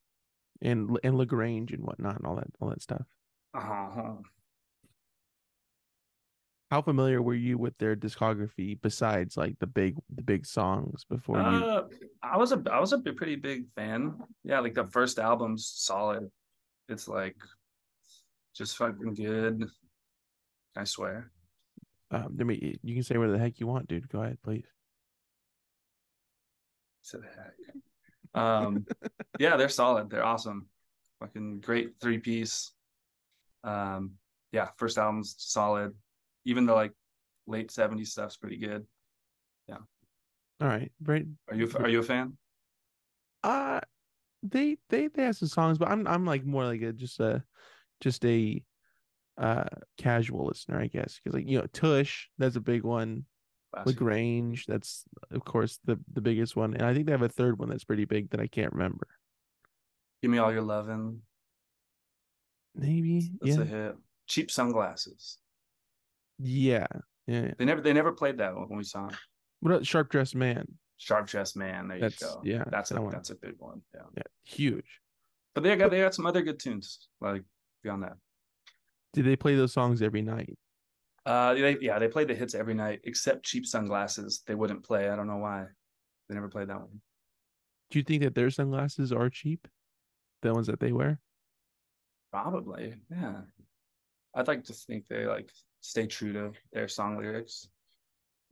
And 0.62 0.98
and 1.04 1.16
La 1.16 1.24
Grange 1.24 1.72
and 1.72 1.84
whatnot 1.84 2.16
and 2.16 2.26
all 2.26 2.36
that 2.36 2.48
all 2.60 2.70
that 2.70 2.82
stuff. 2.82 3.06
Uh-huh. 3.54 4.14
How 6.70 6.82
familiar 6.82 7.20
were 7.20 7.34
you 7.34 7.58
with 7.58 7.76
their 7.78 7.96
discography 7.96 8.80
besides 8.80 9.36
like 9.36 9.58
the 9.58 9.66
big 9.66 9.96
the 10.14 10.22
big 10.22 10.46
songs 10.46 11.04
before 11.04 11.38
you 11.38 11.42
Uh, 11.42 11.88
I 12.22 12.36
was 12.36 12.52
a 12.52 12.62
I 12.70 12.78
was 12.78 12.92
a 12.92 12.98
pretty 12.98 13.34
big 13.34 13.66
fan. 13.74 14.14
Yeah, 14.44 14.60
like 14.60 14.74
the 14.74 14.86
first 14.86 15.18
album's 15.18 15.66
solid. 15.66 16.30
It's 16.88 17.08
like 17.08 17.36
just 18.54 18.76
fucking 18.76 19.14
good. 19.14 19.68
I 20.76 20.84
swear. 20.84 21.32
um 22.12 22.36
I 22.38 22.44
mean 22.44 22.78
you 22.84 22.94
can 22.94 23.02
say 23.02 23.16
whatever 23.18 23.36
the 23.36 23.42
heck 23.42 23.58
you 23.58 23.66
want, 23.66 23.88
dude. 23.88 24.08
Go 24.08 24.22
ahead, 24.22 24.38
please. 24.44 24.66
To 27.10 27.18
the 27.18 27.24
heck. 27.24 27.54
Um, 28.32 28.86
yeah, 29.40 29.56
they're 29.56 29.68
solid. 29.68 30.08
They're 30.08 30.24
awesome. 30.24 30.68
Fucking 31.18 31.60
great 31.60 31.94
three 32.00 32.18
piece. 32.18 32.70
Um, 33.64 34.12
yeah, 34.52 34.68
first 34.76 34.98
album's 34.98 35.34
solid. 35.38 35.94
Even 36.44 36.66
the 36.66 36.74
like 36.74 36.92
late 37.46 37.70
70s 37.70 38.10
stuff's 38.12 38.36
pretty 38.36 38.56
good. 38.56 38.86
Yeah. 39.68 39.78
All 40.60 40.68
right. 40.68 40.90
Very 41.00 41.26
Are 41.48 41.54
you 41.54 41.70
are 41.78 41.88
you 41.88 42.00
a 42.00 42.02
fan? 42.02 42.36
uh 43.42 43.80
they 44.42 44.76
they 44.88 45.08
they 45.08 45.24
have 45.24 45.36
some 45.36 45.48
songs, 45.48 45.78
but 45.78 45.88
I'm 45.88 46.06
I'm 46.06 46.24
like 46.24 46.44
more 46.44 46.64
like 46.64 46.82
a 46.82 46.92
just 46.92 47.20
a 47.20 47.42
just 48.00 48.24
a 48.24 48.62
uh 49.38 49.64
casual 49.98 50.46
listener, 50.46 50.80
I 50.80 50.86
guess. 50.86 51.18
Because 51.18 51.34
like 51.36 51.48
you 51.48 51.58
know, 51.58 51.66
Tush, 51.72 52.28
that's 52.38 52.56
a 52.56 52.60
big 52.60 52.82
one. 52.82 53.24
Classic. 53.72 53.94
La 53.94 53.98
Grange, 53.98 54.66
that's 54.66 55.04
of 55.30 55.44
course 55.44 55.78
the 55.84 55.98
the 56.12 56.20
biggest 56.20 56.56
one. 56.56 56.74
And 56.74 56.82
I 56.82 56.94
think 56.94 57.06
they 57.06 57.12
have 57.12 57.22
a 57.22 57.28
third 57.28 57.58
one 57.58 57.68
that's 57.68 57.84
pretty 57.84 58.04
big 58.04 58.30
that 58.30 58.40
I 58.40 58.46
can't 58.46 58.72
remember. 58.72 59.06
Give 60.22 60.30
me 60.30 60.38
all 60.38 60.52
your 60.52 60.62
lovin'. 60.62 61.22
Maybe. 62.74 63.30
That's 63.40 63.56
yeah. 63.56 63.62
a 63.62 63.64
hit. 63.64 63.96
Cheap 64.26 64.50
sunglasses. 64.50 65.38
yeah. 66.38 66.86
Yeah. 67.26 67.52
They 67.58 67.64
never 67.64 67.80
they 67.80 67.92
never 67.92 68.10
played 68.12 68.38
that 68.38 68.54
when 68.56 68.76
we 68.76 68.82
saw 68.82 69.06
'em. 69.06 69.16
What 69.60 69.70
about 69.72 69.86
Sharp 69.86 70.08
Dressed 70.10 70.34
Man? 70.34 70.66
Sharp 70.96 71.26
Dressed 71.28 71.56
Man. 71.56 71.86
There 71.88 72.00
That's- 72.00 72.20
you 72.20 72.26
go. 72.26 72.40
yeah, 72.44 72.64
that's 72.70 72.90
a 72.90 72.94
that 72.94 73.02
one. 73.02 73.12
that's 73.12 73.30
a 73.30 73.36
big 73.36 73.54
one. 73.58 73.82
Yeah, 73.94 74.02
Yeah. 74.16 74.22
Huge. 74.44 75.00
but 75.54 75.62
they 75.62 75.76
got 75.76 75.90
they 75.90 76.00
got 76.00 76.14
some 76.14 76.26
other 76.26 76.42
good 76.42 76.58
tunes 76.58 77.08
like 77.20 77.42
beyond 77.82 78.02
that. 78.02 78.16
Did 79.12 79.26
they 79.26 79.36
play 79.36 79.54
those 79.54 79.72
songs 79.72 80.02
every 80.02 80.22
night? 80.22 80.56
Uh, 81.26 81.54
they, 81.54 81.76
yeah, 81.80 81.98
they 81.98 82.08
played 82.08 82.28
the 82.28 82.34
hits 82.34 82.54
every 82.54 82.74
night 82.74 83.00
except 83.04 83.44
Cheap 83.44 83.66
Sunglasses. 83.66 84.42
They 84.46 84.54
wouldn't 84.54 84.82
play. 84.84 85.08
I 85.10 85.16
don't 85.16 85.26
know 85.26 85.36
why. 85.36 85.66
They 86.28 86.34
never 86.34 86.48
played 86.48 86.68
that 86.68 86.78
one. 86.80 87.00
Do 87.90 87.98
you 87.98 88.04
think 88.04 88.22
that 88.22 88.34
their 88.34 88.50
sunglasses 88.50 89.12
are 89.12 89.28
cheap? 89.28 89.68
The 90.42 90.54
ones 90.54 90.66
that 90.68 90.80
they 90.80 90.92
wear? 90.92 91.20
Probably, 92.32 92.94
yeah. 93.10 93.40
I'd 94.34 94.46
like 94.48 94.64
to 94.64 94.72
think 94.72 95.06
they 95.08 95.26
like 95.26 95.50
stay 95.80 96.06
true 96.06 96.32
to 96.32 96.52
their 96.72 96.86
song 96.88 97.18
lyrics. 97.18 97.68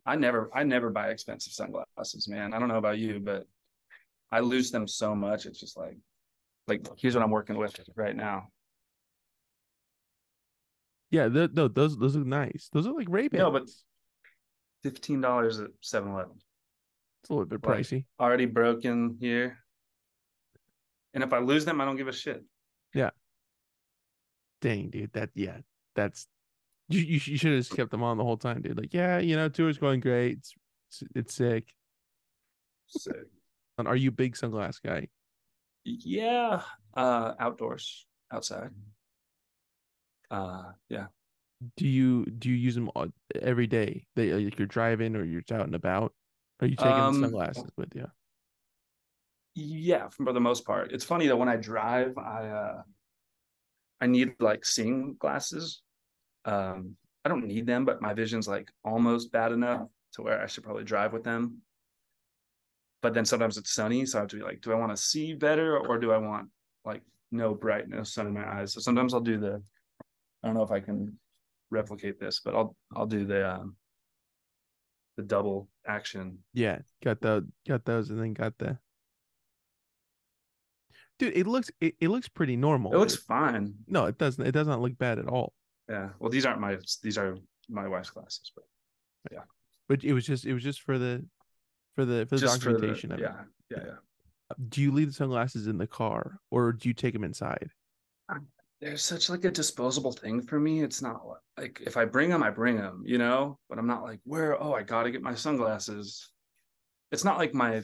I 0.04 0.16
never, 0.16 0.50
I 0.54 0.64
never 0.64 0.90
buy 0.90 1.08
expensive 1.11 1.52
sunglasses, 1.52 2.26
man. 2.28 2.52
I 2.54 2.58
don't 2.58 2.68
know 2.68 2.78
about 2.78 2.99
you, 2.99 3.20
but 3.20 3.47
I 4.32 4.40
lose 4.40 4.70
them 4.70 4.88
so 4.88 5.14
much. 5.14 5.47
It's 5.47 5.61
just 5.61 5.76
like, 5.76 5.97
like 6.66 6.87
here's 6.97 7.14
what 7.14 7.23
I'm 7.23 7.30
working 7.30 7.56
with 7.56 7.78
right 7.94 8.16
now. 8.16 8.49
Yeah, 11.11 11.28
th- 11.28 11.50
no, 11.54 11.68
those 11.68 11.97
those 11.97 12.16
look 12.16 12.26
nice. 12.26 12.68
Those 12.73 12.87
are 12.87 12.92
like 12.92 13.08
Ray 13.08 13.28
Bans. 13.28 13.40
No, 13.40 13.50
but- 13.50 13.68
Fifteen 14.85 15.20
dollars 15.20 15.58
at 15.58 15.70
7-Eleven. 15.82 16.35
it's 17.20 17.30
a 17.30 17.32
little 17.32 17.47
bit 17.47 17.64
like- 17.66 17.80
pricey. 17.80 18.04
Already 18.20 18.47
broken 18.47 19.16
here. 19.20 19.58
And 21.14 21.25
if 21.25 21.32
I 21.32 21.38
lose 21.38 21.64
them, 21.64 21.80
I 21.80 21.85
don't 21.85 21.97
give 21.97 22.06
a 22.06 22.12
shit. 22.12 22.44
Dang, 24.60 24.90
dude. 24.90 25.12
That 25.12 25.30
yeah, 25.34 25.58
that's 25.94 26.26
you. 26.88 27.00
You, 27.00 27.20
you 27.24 27.38
should 27.38 27.52
have 27.52 27.60
just 27.60 27.76
kept 27.76 27.90
them 27.90 28.02
on 28.02 28.16
the 28.16 28.24
whole 28.24 28.36
time, 28.36 28.62
dude. 28.62 28.78
Like, 28.78 28.94
yeah, 28.94 29.18
you 29.18 29.36
know, 29.36 29.48
tour's 29.48 29.78
going 29.78 30.00
great. 30.00 30.38
It's 30.38 30.54
it's, 30.90 31.02
it's 31.14 31.34
sick. 31.34 31.72
Sick. 32.86 33.26
And 33.76 33.86
are 33.86 33.96
you 33.96 34.08
a 34.08 34.12
big 34.12 34.34
sunglass 34.34 34.82
guy? 34.82 35.08
Yeah. 35.84 36.62
Uh 36.96 37.34
outdoors, 37.38 38.06
outside. 38.32 38.70
Uh 40.30 40.72
yeah. 40.88 41.06
Do 41.76 41.86
you 41.86 42.24
do 42.26 42.48
you 42.48 42.56
use 42.56 42.74
them 42.74 42.90
all, 42.94 43.08
every 43.40 43.66
day? 43.66 44.06
They 44.16 44.32
like 44.32 44.58
you're 44.58 44.66
driving 44.66 45.16
or 45.16 45.24
you're 45.24 45.42
out 45.52 45.66
and 45.66 45.74
about. 45.74 46.12
Are 46.60 46.66
you 46.66 46.76
taking 46.76 46.92
Um, 46.92 47.20
sunglasses 47.20 47.70
with 47.76 47.94
you? 47.94 48.06
Yeah, 49.54 50.08
for 50.08 50.32
the 50.32 50.40
most 50.40 50.64
part. 50.64 50.92
It's 50.92 51.04
funny 51.04 51.26
that 51.28 51.36
when 51.36 51.48
I 51.48 51.56
drive, 51.56 52.16
I 52.18 52.46
uh 52.48 52.82
I 54.00 54.07
need 54.07 54.35
like 54.40 54.64
seeing 54.64 55.17
glasses. 55.19 55.83
Um 56.45 56.97
I 57.25 57.28
don't 57.28 57.47
need 57.47 57.67
them, 57.67 57.85
but 57.85 58.00
my 58.00 58.14
vision's 58.14 58.49
like 58.49 58.71
almost 58.85 59.33
bad 59.33 59.52
enough 59.52 59.88
to 60.14 60.23
where 60.23 60.43
I 60.43 60.47
should 60.47 60.64
probably 60.64 60.85
drive 60.85 61.12
with 61.12 61.25
them. 61.25 61.59
But 63.02 63.14
then 63.14 63.25
sometimes 63.25 63.57
it's 63.57 63.75
sunny, 63.75 64.07
so 64.07 64.19
I 64.19 64.23
have 64.23 64.31
to 64.31 64.37
be 64.37 64.43
like, 64.43 64.61
do 64.61 64.73
I 64.73 64.76
want 64.76 64.97
to 64.97 65.02
see 65.02 65.35
better 65.35 65.78
or 65.78 65.99
do 65.99 66.11
I 66.11 66.19
want 66.19 66.49
like 66.85 67.02
no 67.31 67.55
brightness 67.55 68.14
sun 68.14 68.26
in 68.26 68.35
my 68.35 68.61
eyes? 68.61 68.73
So 68.73 68.81
sometimes 68.81 69.14
I'll 69.14 69.21
do 69.21 69.38
the 69.38 69.62
I 70.43 70.47
don't 70.47 70.57
know 70.57 70.62
if 70.62 70.71
I 70.71 70.81
can 70.81 71.19
replicate 71.71 72.19
this, 72.19 72.40
but 72.45 72.55
I'll 72.55 72.76
I'll 72.95 73.07
do 73.07 73.25
the 73.25 73.50
um 73.50 73.76
the 75.17 75.23
double 75.25 75.69
action. 75.87 76.38
Yeah, 76.55 76.78
got 77.02 77.21
the 77.21 77.47
got 77.67 77.85
those, 77.85 78.11
and 78.11 78.21
then 78.21 78.33
got 78.33 78.57
the. 78.59 78.78
Dude, 81.18 81.37
it 81.37 81.46
looks 81.46 81.70
it, 81.80 81.94
it 82.00 82.08
looks 82.08 82.28
pretty 82.28 82.56
normal. 82.56 82.92
It 82.92 82.98
looks 82.98 83.14
dude. 83.14 83.25
fine. 83.25 83.75
no, 83.87 84.06
it 84.06 84.18
doesn't. 84.18 84.46
It 84.46 84.52
does 84.52 84.68
not 84.68 84.80
look 84.80 84.96
bad 84.98 85.18
at 85.18 85.26
all. 85.28 85.52
Yeah. 85.88 86.10
Well, 86.18 86.30
these 86.30 86.46
aren't 86.46 86.60
my 86.60 86.78
these 87.02 87.18
are 87.18 87.37
my 87.68 87.88
wife's 87.88 88.10
glasses, 88.10 88.52
but 88.54 88.64
yeah. 89.32 89.44
But 89.88 90.04
it 90.04 90.12
was 90.12 90.26
just 90.26 90.46
it 90.46 90.54
was 90.54 90.62
just 90.62 90.82
for 90.82 90.98
the 90.98 91.25
for 91.94 92.04
the 92.04 92.26
for 92.26 92.37
the 92.37 92.42
just 92.42 92.62
for 92.62 92.72
the 92.72 92.75
documentation 92.75 93.12
of 93.12 93.18
it. 93.18 93.22
yeah, 93.22 93.40
yeah, 93.70 93.84
yeah. 93.84 93.92
Uh, 94.50 94.54
do 94.68 94.80
you 94.80 94.92
leave 94.92 95.08
the 95.08 95.14
sunglasses 95.14 95.66
in 95.66 95.78
the 95.78 95.87
car 95.87 96.38
or 96.50 96.72
do 96.72 96.88
you 96.88 96.94
take 96.94 97.12
them 97.12 97.25
inside? 97.25 97.70
Ah, 98.30 98.38
they're 98.80 98.96
such 98.96 99.28
like 99.28 99.44
a 99.44 99.50
disposable 99.50 100.12
thing 100.12 100.40
for 100.40 100.60
me. 100.60 100.82
It's 100.82 101.02
not 101.02 101.22
like 101.56 101.80
if 101.84 101.96
I 101.96 102.04
bring 102.04 102.30
them, 102.30 102.42
I 102.42 102.50
bring 102.50 102.76
them, 102.76 103.02
you 103.04 103.18
know. 103.18 103.58
But 103.68 103.78
I'm 103.78 103.87
not 103.87 104.04
like 104.04 104.20
where. 104.25 104.62
Oh, 104.62 104.72
I 104.72 104.82
gotta 104.82 105.10
get 105.10 105.22
my 105.22 105.34
sunglasses. 105.34 106.30
It's 107.10 107.25
not 107.25 107.38
like 107.38 107.54
my. 107.54 107.82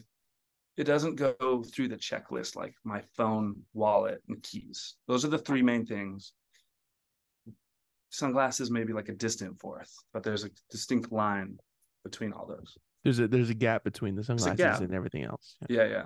It 0.76 0.84
doesn't 0.84 1.16
go 1.16 1.62
through 1.62 1.88
the 1.88 1.96
checklist 1.96 2.56
like 2.56 2.74
my 2.84 3.02
phone, 3.16 3.62
wallet, 3.74 4.22
and 4.28 4.42
keys. 4.42 4.96
Those 5.06 5.24
are 5.24 5.28
the 5.28 5.38
three 5.38 5.62
main 5.62 5.86
things. 5.86 6.32
Sunglasses 8.10 8.70
maybe 8.70 8.92
like 8.92 9.08
a 9.08 9.14
distant 9.14 9.60
fourth, 9.60 9.92
but 10.12 10.22
there's 10.22 10.44
a 10.44 10.50
distinct 10.70 11.12
line 11.12 11.58
between 12.04 12.32
all 12.32 12.46
those. 12.46 12.76
There's 13.04 13.18
a 13.18 13.28
there's 13.28 13.50
a 13.50 13.54
gap 13.54 13.84
between 13.84 14.16
the 14.16 14.24
sunglasses 14.24 14.80
and 14.80 14.94
everything 14.94 15.24
else. 15.24 15.56
Yeah, 15.68 15.84
yeah. 15.84 16.04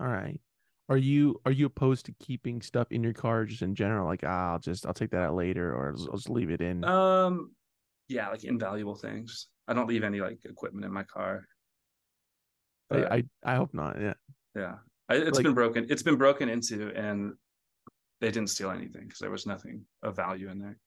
All 0.00 0.08
right. 0.08 0.40
Are 0.88 0.96
you 0.96 1.40
are 1.44 1.52
you 1.52 1.66
opposed 1.66 2.06
to 2.06 2.14
keeping 2.18 2.62
stuff 2.62 2.90
in 2.90 3.02
your 3.02 3.12
car 3.12 3.44
just 3.44 3.62
in 3.62 3.74
general? 3.74 4.06
Like 4.06 4.24
ah, 4.24 4.52
I'll 4.52 4.58
just 4.58 4.86
I'll 4.86 4.94
take 4.94 5.10
that 5.10 5.22
out 5.22 5.34
later, 5.34 5.74
or 5.74 5.94
I'll, 5.96 6.08
I'll 6.10 6.16
just 6.16 6.30
leave 6.30 6.50
it 6.50 6.60
in. 6.60 6.82
Um, 6.84 7.52
yeah, 8.08 8.28
like 8.30 8.44
invaluable 8.44 8.94
things. 8.94 9.48
I 9.66 9.74
don't 9.74 9.86
leave 9.86 10.02
any 10.02 10.20
like 10.20 10.38
equipment 10.46 10.86
in 10.86 10.92
my 10.92 11.02
car. 11.02 11.44
But, 12.90 13.12
I, 13.12 13.16
I 13.16 13.52
I 13.52 13.56
hope 13.56 13.74
not. 13.74 14.00
Yeah. 14.00 14.14
yeah, 14.54 14.74
I, 15.08 15.16
it's 15.16 15.36
like- 15.36 15.44
been 15.44 15.54
broken. 15.54 15.86
It's 15.90 16.02
been 16.02 16.16
broken 16.16 16.48
into, 16.48 16.90
and 16.94 17.34
they 18.20 18.30
didn't 18.30 18.50
steal 18.50 18.70
anything 18.70 19.02
because 19.04 19.18
there 19.18 19.30
was 19.30 19.46
nothing 19.46 19.84
of 20.02 20.16
value 20.16 20.48
in 20.50 20.58
there. 20.58 20.78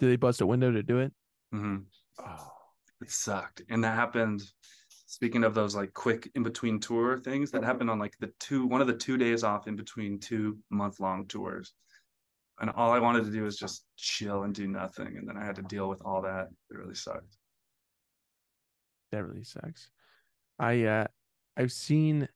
Did 0.00 0.10
they 0.10 0.16
bust 0.16 0.40
a 0.40 0.46
window 0.46 0.70
to 0.70 0.82
do 0.82 0.98
it? 0.98 1.12
Mm-hmm. 1.54 1.78
Oh, 2.24 2.52
It 3.02 3.10
sucked, 3.10 3.62
and 3.68 3.82
that 3.84 3.94
happened. 3.96 4.42
Speaking 5.10 5.42
of 5.42 5.54
those 5.54 5.74
like 5.74 5.92
quick 5.94 6.30
in 6.34 6.42
between 6.42 6.78
tour 6.78 7.18
things, 7.18 7.50
that 7.50 7.64
happened 7.64 7.90
on 7.90 7.98
like 7.98 8.14
the 8.20 8.30
two 8.38 8.66
one 8.66 8.80
of 8.80 8.86
the 8.86 8.94
two 8.94 9.16
days 9.16 9.42
off 9.42 9.66
in 9.66 9.74
between 9.74 10.20
two 10.20 10.58
month 10.70 11.00
long 11.00 11.26
tours. 11.26 11.72
And 12.60 12.70
all 12.70 12.90
I 12.92 12.98
wanted 12.98 13.24
to 13.24 13.30
do 13.30 13.42
was 13.44 13.56
just 13.56 13.84
chill 13.96 14.42
and 14.42 14.54
do 14.54 14.66
nothing, 14.68 15.16
and 15.16 15.26
then 15.28 15.36
I 15.36 15.44
had 15.44 15.56
to 15.56 15.62
deal 15.62 15.88
with 15.88 16.02
all 16.04 16.22
that. 16.22 16.48
It 16.70 16.76
really 16.76 16.94
sucked. 16.94 17.36
that 19.12 19.24
really 19.24 19.44
sucks. 19.44 19.88
I 20.58 20.84
uh 20.84 21.06
I've 21.56 21.72
seen 21.72 22.28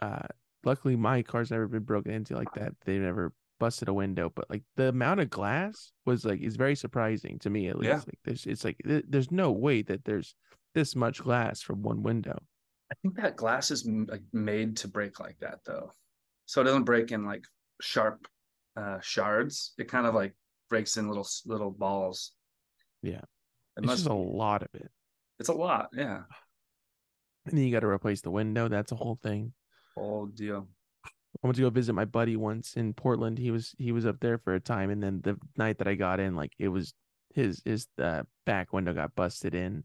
uh 0.00 0.26
luckily 0.64 0.96
my 0.96 1.22
car's 1.22 1.50
never 1.50 1.66
been 1.68 1.82
broken 1.84 2.12
into 2.12 2.34
like 2.36 2.52
that. 2.54 2.72
They've 2.84 3.00
never 3.00 3.32
busted 3.60 3.88
a 3.88 3.94
window, 3.94 4.30
but 4.34 4.48
like 4.50 4.62
the 4.76 4.88
amount 4.88 5.20
of 5.20 5.30
glass 5.30 5.92
was 6.06 6.24
like 6.24 6.40
is 6.40 6.56
very 6.56 6.76
surprising 6.76 7.38
to 7.40 7.50
me 7.50 7.68
at 7.68 7.78
least. 7.78 7.88
Yeah. 7.88 7.96
Like 7.96 8.18
there's 8.24 8.46
it's 8.46 8.64
like 8.64 8.78
th- 8.86 9.04
there's 9.08 9.30
no 9.30 9.50
way 9.52 9.82
that 9.82 10.04
there's 10.04 10.34
this 10.74 10.94
much 10.94 11.22
glass 11.22 11.60
from 11.62 11.82
one 11.82 12.02
window. 12.02 12.38
I 12.90 12.94
think 13.02 13.16
that 13.16 13.36
glass 13.36 13.70
is 13.70 13.86
m- 13.86 14.06
like 14.08 14.22
made 14.32 14.76
to 14.78 14.88
break 14.88 15.20
like 15.20 15.38
that 15.40 15.60
though, 15.64 15.90
so 16.46 16.60
it 16.60 16.64
doesn't 16.64 16.84
break 16.84 17.12
in 17.12 17.24
like 17.26 17.44
sharp 17.80 18.26
uh, 18.76 19.00
shards. 19.00 19.72
It 19.78 19.88
kind 19.88 20.06
of 20.06 20.14
like 20.14 20.34
breaks 20.70 20.96
in 20.96 21.08
little 21.08 21.26
little 21.46 21.70
balls. 21.70 22.32
Yeah. 23.02 23.18
it 23.18 23.24
It's 23.78 23.86
must. 23.86 23.98
just 23.98 24.10
a 24.10 24.14
lot 24.14 24.62
of 24.62 24.68
it. 24.74 24.90
It's 25.38 25.48
a 25.48 25.52
lot. 25.52 25.88
Yeah, 25.92 26.22
And 27.50 27.58
then 27.58 27.64
you 27.66 27.72
got 27.72 27.80
to 27.80 27.86
replace 27.88 28.20
the 28.20 28.30
window. 28.30 28.68
That's 28.68 28.92
a 28.92 28.96
whole 28.96 29.18
thing. 29.22 29.52
Oh 29.96 30.26
dear. 30.26 30.62
I 31.04 31.46
went 31.46 31.56
to 31.56 31.62
go 31.62 31.70
visit 31.70 31.92
my 31.92 32.04
buddy 32.04 32.36
once 32.36 32.74
in 32.74 32.94
Portland. 32.94 33.38
He 33.38 33.50
was 33.50 33.74
he 33.78 33.92
was 33.92 34.06
up 34.06 34.16
there 34.20 34.38
for 34.38 34.54
a 34.54 34.60
time, 34.60 34.90
and 34.90 35.02
then 35.02 35.20
the 35.22 35.36
night 35.56 35.78
that 35.78 35.86
I 35.88 35.94
got 35.94 36.20
in, 36.20 36.34
like 36.34 36.52
it 36.58 36.68
was 36.68 36.94
his 37.34 37.62
his 37.64 37.86
uh, 38.02 38.22
back 38.46 38.72
window 38.72 38.92
got 38.94 39.14
busted 39.14 39.54
in, 39.54 39.84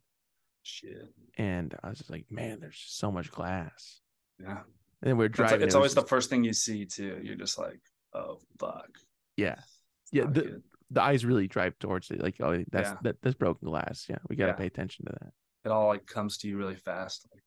Shit. 0.64 1.14
and 1.38 1.76
I 1.84 1.90
was 1.90 1.98
just 1.98 2.10
like, 2.10 2.26
man, 2.32 2.60
there's 2.60 2.78
just 2.78 2.98
so 2.98 3.12
much 3.12 3.30
glass. 3.32 4.00
Yeah, 4.40 4.60
And 4.60 4.64
then 5.02 5.18
we 5.18 5.24
we're 5.24 5.26
it's, 5.26 5.36
driving. 5.36 5.56
it's 5.62 5.64
it 5.64 5.66
was 5.66 5.76
always 5.76 5.94
the 5.96 6.04
first 6.08 6.30
thing 6.30 6.44
you 6.44 6.54
see 6.54 6.86
too. 6.86 7.20
You're 7.22 7.36
just 7.36 7.60
like, 7.60 7.80
oh 8.14 8.40
fuck. 8.60 8.90
yeah, 9.38 9.54
It's 9.60 10.12
Yeah, 10.14 10.24
the- 10.26 10.42
good. 10.42 10.64
the 10.92 11.02
eyes 11.04 11.26
really 11.26 11.48
drive 11.48 11.78
towards 11.80 12.10
it. 12.10 12.22
Like, 12.22 12.36
oh, 12.40 12.64
that's 12.72 12.90
Yeah. 12.90 12.96
that 13.04 13.22
that's 13.22 13.36
broken 13.36 13.68
glass. 13.68 14.06
Yeah, 14.10 14.18
we 14.30 14.36
got 14.38 14.46
to 14.46 14.52
Yeah. 14.54 14.58
pay 14.58 14.66
attention 14.68 15.06
to 15.06 15.12
that. 15.22 15.34
it 15.66 15.72
all 15.72 15.88
like 15.88 16.06
comes 16.08 16.38
to 16.40 16.48
you 16.48 16.58
really 16.58 16.76
fast. 16.78 17.28
Like 17.34 17.44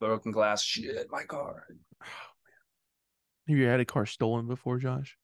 broken 0.00 0.32
glass. 0.32 0.62
Shit, 0.62 1.06
my 1.10 1.24
car. 1.24 1.64
Oh, 2.02 2.06
man. 2.06 3.48
Have 3.48 3.58
you 3.58 3.66
had 3.66 3.80
a 3.80 3.84
car 3.84 4.06
stolen 4.06 4.46
before, 4.46 4.78
Josh? 4.78 5.16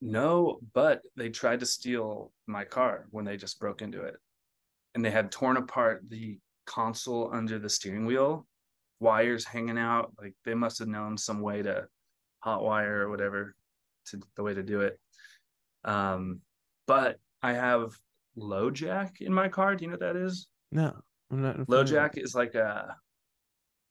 No, 0.00 0.60
but 0.74 1.02
they 1.16 1.28
tried 1.28 1.60
to 1.60 1.66
steal 1.66 2.32
my 2.46 2.64
car 2.64 3.06
when 3.10 3.24
they 3.24 3.36
just 3.36 3.58
broke 3.58 3.82
into 3.82 4.02
it. 4.02 4.14
And 4.94 5.04
they 5.04 5.10
had 5.10 5.30
torn 5.30 5.56
apart 5.56 6.02
the 6.08 6.38
console 6.66 7.30
under 7.32 7.58
the 7.58 7.68
steering 7.68 8.06
wheel, 8.06 8.46
wires 9.00 9.44
hanging 9.44 9.78
out. 9.78 10.12
Like 10.20 10.34
they 10.44 10.54
must 10.54 10.78
have 10.78 10.88
known 10.88 11.16
some 11.18 11.40
way 11.40 11.62
to 11.62 11.86
hot 12.40 12.62
wire 12.62 13.06
or 13.06 13.10
whatever 13.10 13.54
to 14.06 14.20
the 14.36 14.42
way 14.42 14.54
to 14.54 14.62
do 14.62 14.80
it. 14.82 14.98
Um, 15.84 16.40
but 16.86 17.18
I 17.42 17.54
have 17.54 17.92
LoJack 18.36 19.20
in 19.20 19.32
my 19.32 19.48
car. 19.48 19.74
Do 19.74 19.84
you 19.84 19.90
know 19.90 19.94
what 19.94 20.00
that 20.00 20.16
is? 20.16 20.48
No, 20.70 20.94
I'm 21.30 21.42
not. 21.42 21.56
LoJack 21.58 22.18
is 22.22 22.34
like 22.34 22.54
a 22.54 22.96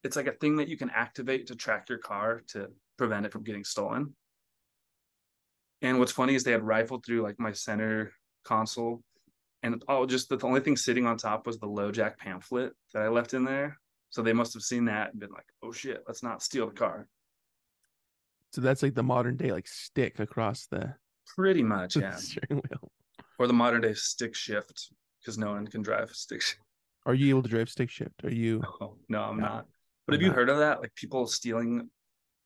it's 0.07 0.15
like 0.15 0.27
a 0.27 0.31
thing 0.31 0.55
that 0.55 0.69
you 0.69 0.77
can 0.77 0.89
activate 0.89 1.47
to 1.47 1.55
track 1.55 1.89
your 1.89 1.97
car 1.99 2.41
to 2.53 2.69
prevent 2.97 3.25
it 3.25 3.31
from 3.31 3.43
getting 3.43 3.63
stolen. 3.63 4.15
And 5.81 5.99
what's 5.99 6.11
funny 6.11 6.33
is 6.33 6.43
they 6.43 6.51
had 6.53 6.63
rifled 6.63 7.05
through 7.05 7.21
like 7.21 7.39
my 7.39 7.51
center 7.51 8.11
console, 8.43 9.03
and 9.61 9.83
oh, 9.87 10.05
just 10.05 10.29
the, 10.29 10.37
the 10.37 10.47
only 10.47 10.61
thing 10.61 10.77
sitting 10.77 11.05
on 11.05 11.17
top 11.17 11.45
was 11.45 11.59
the 11.59 11.67
LoJack 11.67 12.17
pamphlet 12.17 12.73
that 12.93 13.03
I 13.03 13.09
left 13.09 13.33
in 13.33 13.43
there. 13.43 13.77
So 14.09 14.21
they 14.23 14.33
must 14.33 14.53
have 14.53 14.63
seen 14.63 14.85
that 14.85 15.11
and 15.11 15.19
been 15.19 15.31
like, 15.31 15.45
"Oh 15.61 15.71
shit, 15.71 16.03
let's 16.07 16.23
not 16.23 16.41
steal 16.41 16.67
the 16.67 16.73
car." 16.73 17.07
So 18.53 18.61
that's 18.61 18.81
like 18.81 18.95
the 18.95 19.03
modern 19.03 19.35
day 19.35 19.51
like 19.51 19.67
stick 19.67 20.19
across 20.19 20.65
the 20.67 20.95
Pretty 21.35 21.61
much, 21.61 21.95
yeah. 22.01 22.15
steering 22.15 22.61
wheel. 22.69 22.89
Or 23.37 23.45
the 23.47 23.53
modern 23.53 23.81
day 23.81 23.93
stick 23.93 24.33
shift 24.33 24.89
because 25.21 25.37
no 25.37 25.51
one 25.51 25.67
can 25.67 25.81
drive 25.81 26.09
stick 26.11 26.41
shift. 26.41 26.61
Are 27.05 27.13
you 27.13 27.29
able 27.29 27.43
to 27.43 27.49
drive 27.49 27.69
stick 27.69 27.89
shift? 27.89 28.23
Are 28.23 28.31
you? 28.33 28.61
Oh, 28.81 28.95
no, 29.09 29.21
I'm 29.23 29.37
No, 29.37 29.43
not. 29.45 29.65
But 30.07 30.13
have 30.13 30.21
you 30.21 30.31
heard 30.31 30.49
of 30.49 30.57
that? 30.59 30.79
Like 30.79 30.95
people 30.95 31.27
stealing 31.27 31.89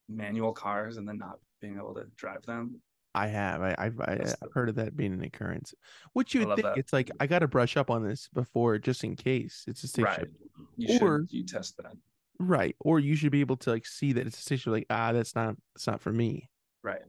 manual 0.10 0.52
cars 0.52 0.98
and 0.98 1.08
then 1.08 1.18
not 1.18 1.38
being 1.62 1.78
able 1.78 1.94
to 1.94 2.06
drive 2.18 2.42
them. 2.46 2.82
I 3.14 3.28
have. 3.28 3.62
I, 3.62 3.76
I've 3.78 4.00
I, 4.00 4.14
I've 4.42 4.52
heard 4.54 4.70
of 4.70 4.76
that 4.76 4.96
being 4.98 5.14
an 5.14 5.24
occurrence. 5.24 5.74
Which 6.14 6.34
you 6.34 6.46
would 6.48 6.56
think 6.56 6.66
that. 6.66 6.78
it's 6.78 6.92
like 6.94 7.12
I 7.20 7.28
got 7.28 7.40
to 7.40 7.48
brush 7.48 7.78
up 7.78 7.90
on 7.92 8.04
this 8.04 8.30
before, 8.34 8.78
just 8.80 9.04
in 9.04 9.16
case 9.16 9.64
it's 9.68 9.84
a 9.84 9.88
stick 9.88 10.06
right. 10.06 10.20
shift, 10.22 10.32
You 10.78 11.00
Or- 11.02 11.20
should 11.20 11.34
you 11.34 11.46
test 11.46 11.78
that. 11.78 11.94
right? 12.40 12.76
Or 12.80 13.00
you 13.00 13.16
should 13.16 13.32
be 13.32 13.42
able 13.42 13.58
to 13.58 13.70
like 13.72 13.86
see 13.86 14.14
that 14.14 14.26
it's 14.26 14.40
a 14.40 14.42
stick 14.42 14.60
shift. 14.60 14.68
Like 14.74 14.88
ah, 14.90 15.12
that's 15.12 15.36
not 15.36 15.56
that's 15.76 15.88
not 15.88 16.02
for 16.02 16.12
me. 16.12 16.50
Right. 16.84 17.02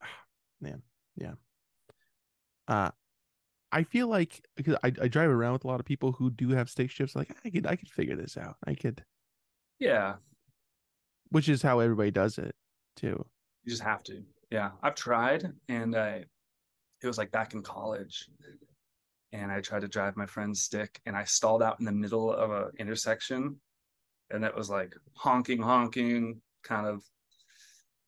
Man, 0.60 0.82
yeah. 1.16 1.32
Uh, 2.68 2.90
I 3.72 3.82
feel 3.84 4.08
like 4.08 4.42
because 4.56 4.76
I, 4.84 4.88
I 5.00 5.08
drive 5.08 5.30
around 5.30 5.54
with 5.54 5.64
a 5.64 5.68
lot 5.68 5.80
of 5.80 5.86
people 5.86 6.12
who 6.12 6.30
do 6.30 6.50
have 6.50 6.68
stick 6.70 6.90
shifts. 6.90 7.16
Like 7.16 7.34
I 7.44 7.50
could 7.50 7.66
I 7.66 7.76
could 7.76 7.88
figure 7.90 8.16
this 8.16 8.36
out. 8.36 8.56
I 8.66 8.74
could, 8.74 9.02
Yeah. 9.78 10.16
which 11.30 11.48
is 11.48 11.62
how 11.62 11.80
everybody 11.80 12.10
does 12.10 12.38
it 12.38 12.54
too. 12.96 13.24
You 13.64 13.70
just 13.70 13.82
have 13.82 14.02
to. 14.04 14.22
Yeah, 14.50 14.70
I've 14.82 14.94
tried, 14.94 15.52
and 15.68 15.94
I 15.94 16.24
it 17.02 17.06
was 17.06 17.18
like 17.18 17.30
back 17.30 17.54
in 17.54 17.62
college, 17.62 18.28
and 19.32 19.52
I 19.52 19.60
tried 19.60 19.82
to 19.82 19.88
drive 19.88 20.16
my 20.16 20.26
friend's 20.26 20.62
stick, 20.62 21.00
and 21.06 21.16
I 21.16 21.24
stalled 21.24 21.62
out 21.62 21.78
in 21.78 21.84
the 21.84 21.92
middle 21.92 22.32
of 22.32 22.50
a 22.50 22.70
intersection, 22.78 23.60
and 24.30 24.44
it 24.44 24.54
was 24.56 24.70
like 24.70 24.94
honking, 25.14 25.60
honking, 25.60 26.40
kind 26.64 26.86
of 26.86 27.02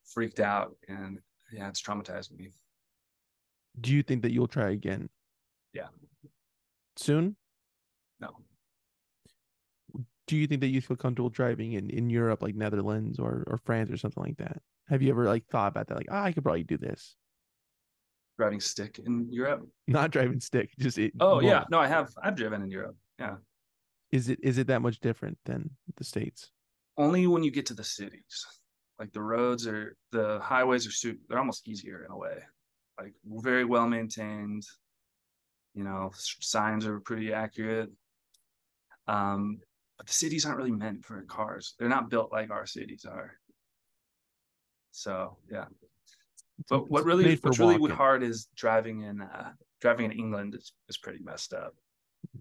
freaked 0.04 0.40
out, 0.40 0.76
and 0.88 1.18
yeah, 1.52 1.68
it's 1.68 1.82
traumatized 1.82 2.32
me. 2.32 2.50
Do 3.80 3.92
you 3.94 4.02
think 4.02 4.22
that 4.22 4.32
you'll 4.32 4.48
try 4.48 4.70
again? 4.70 5.08
Yeah. 5.72 5.88
Soon? 6.96 7.36
Do 10.30 10.36
you 10.36 10.46
think 10.46 10.60
that 10.60 10.68
you 10.68 10.80
feel 10.80 10.96
comfortable 10.96 11.28
driving 11.28 11.72
in, 11.72 11.90
in 11.90 12.08
Europe, 12.08 12.40
like 12.40 12.54
Netherlands 12.54 13.18
or, 13.18 13.42
or 13.48 13.58
France 13.64 13.90
or 13.90 13.96
something 13.96 14.22
like 14.22 14.36
that? 14.36 14.62
Have 14.88 15.02
you 15.02 15.10
ever 15.10 15.24
like 15.24 15.44
thought 15.48 15.72
about 15.72 15.88
that? 15.88 15.96
Like, 15.96 16.06
oh, 16.08 16.18
I 16.22 16.30
could 16.30 16.44
probably 16.44 16.62
do 16.62 16.78
this. 16.78 17.16
Driving 18.38 18.60
stick 18.60 19.00
in 19.04 19.26
Europe? 19.32 19.66
Not 19.88 20.12
driving 20.12 20.38
stick, 20.38 20.70
just 20.78 20.98
it. 20.98 21.14
Oh 21.18 21.40
yeah, 21.40 21.64
no, 21.68 21.80
I 21.80 21.88
have. 21.88 22.12
I've 22.22 22.36
driven 22.36 22.62
in 22.62 22.70
Europe. 22.70 22.94
Yeah. 23.18 23.38
Is 24.12 24.28
it 24.28 24.38
is 24.40 24.56
it 24.58 24.68
that 24.68 24.82
much 24.82 25.00
different 25.00 25.36
than 25.46 25.70
the 25.96 26.04
states? 26.04 26.52
Only 26.96 27.26
when 27.26 27.42
you 27.42 27.50
get 27.50 27.66
to 27.66 27.74
the 27.74 27.82
cities, 27.82 28.46
like 29.00 29.12
the 29.12 29.22
roads 29.22 29.66
are 29.66 29.96
the 30.12 30.38
highways 30.40 30.86
are 30.86 30.92
super. 30.92 31.18
They're 31.28 31.40
almost 31.40 31.66
easier 31.66 32.04
in 32.04 32.12
a 32.12 32.16
way, 32.16 32.38
like 33.00 33.14
very 33.26 33.64
well 33.64 33.88
maintained. 33.88 34.62
You 35.74 35.82
know, 35.82 36.12
signs 36.14 36.86
are 36.86 37.00
pretty 37.00 37.32
accurate. 37.32 37.90
Um, 39.08 39.58
but 40.00 40.06
the 40.06 40.14
cities 40.14 40.46
aren't 40.46 40.56
really 40.56 40.70
meant 40.70 41.04
for 41.04 41.20
cars. 41.24 41.74
They're 41.78 41.86
not 41.86 42.08
built 42.08 42.32
like 42.32 42.50
our 42.50 42.64
cities 42.64 43.04
are. 43.04 43.34
So 44.92 45.36
yeah. 45.52 45.66
But 46.70 46.90
what 46.90 47.04
really 47.04 47.36
what's 47.36 47.58
really 47.58 47.76
walking. 47.76 47.96
hard 47.96 48.22
is 48.22 48.48
driving 48.56 49.02
in 49.02 49.20
uh 49.20 49.50
driving 49.82 50.06
in 50.06 50.12
England 50.12 50.54
is, 50.54 50.72
is 50.88 50.96
pretty 50.96 51.18
messed 51.22 51.52
up. 51.52 51.74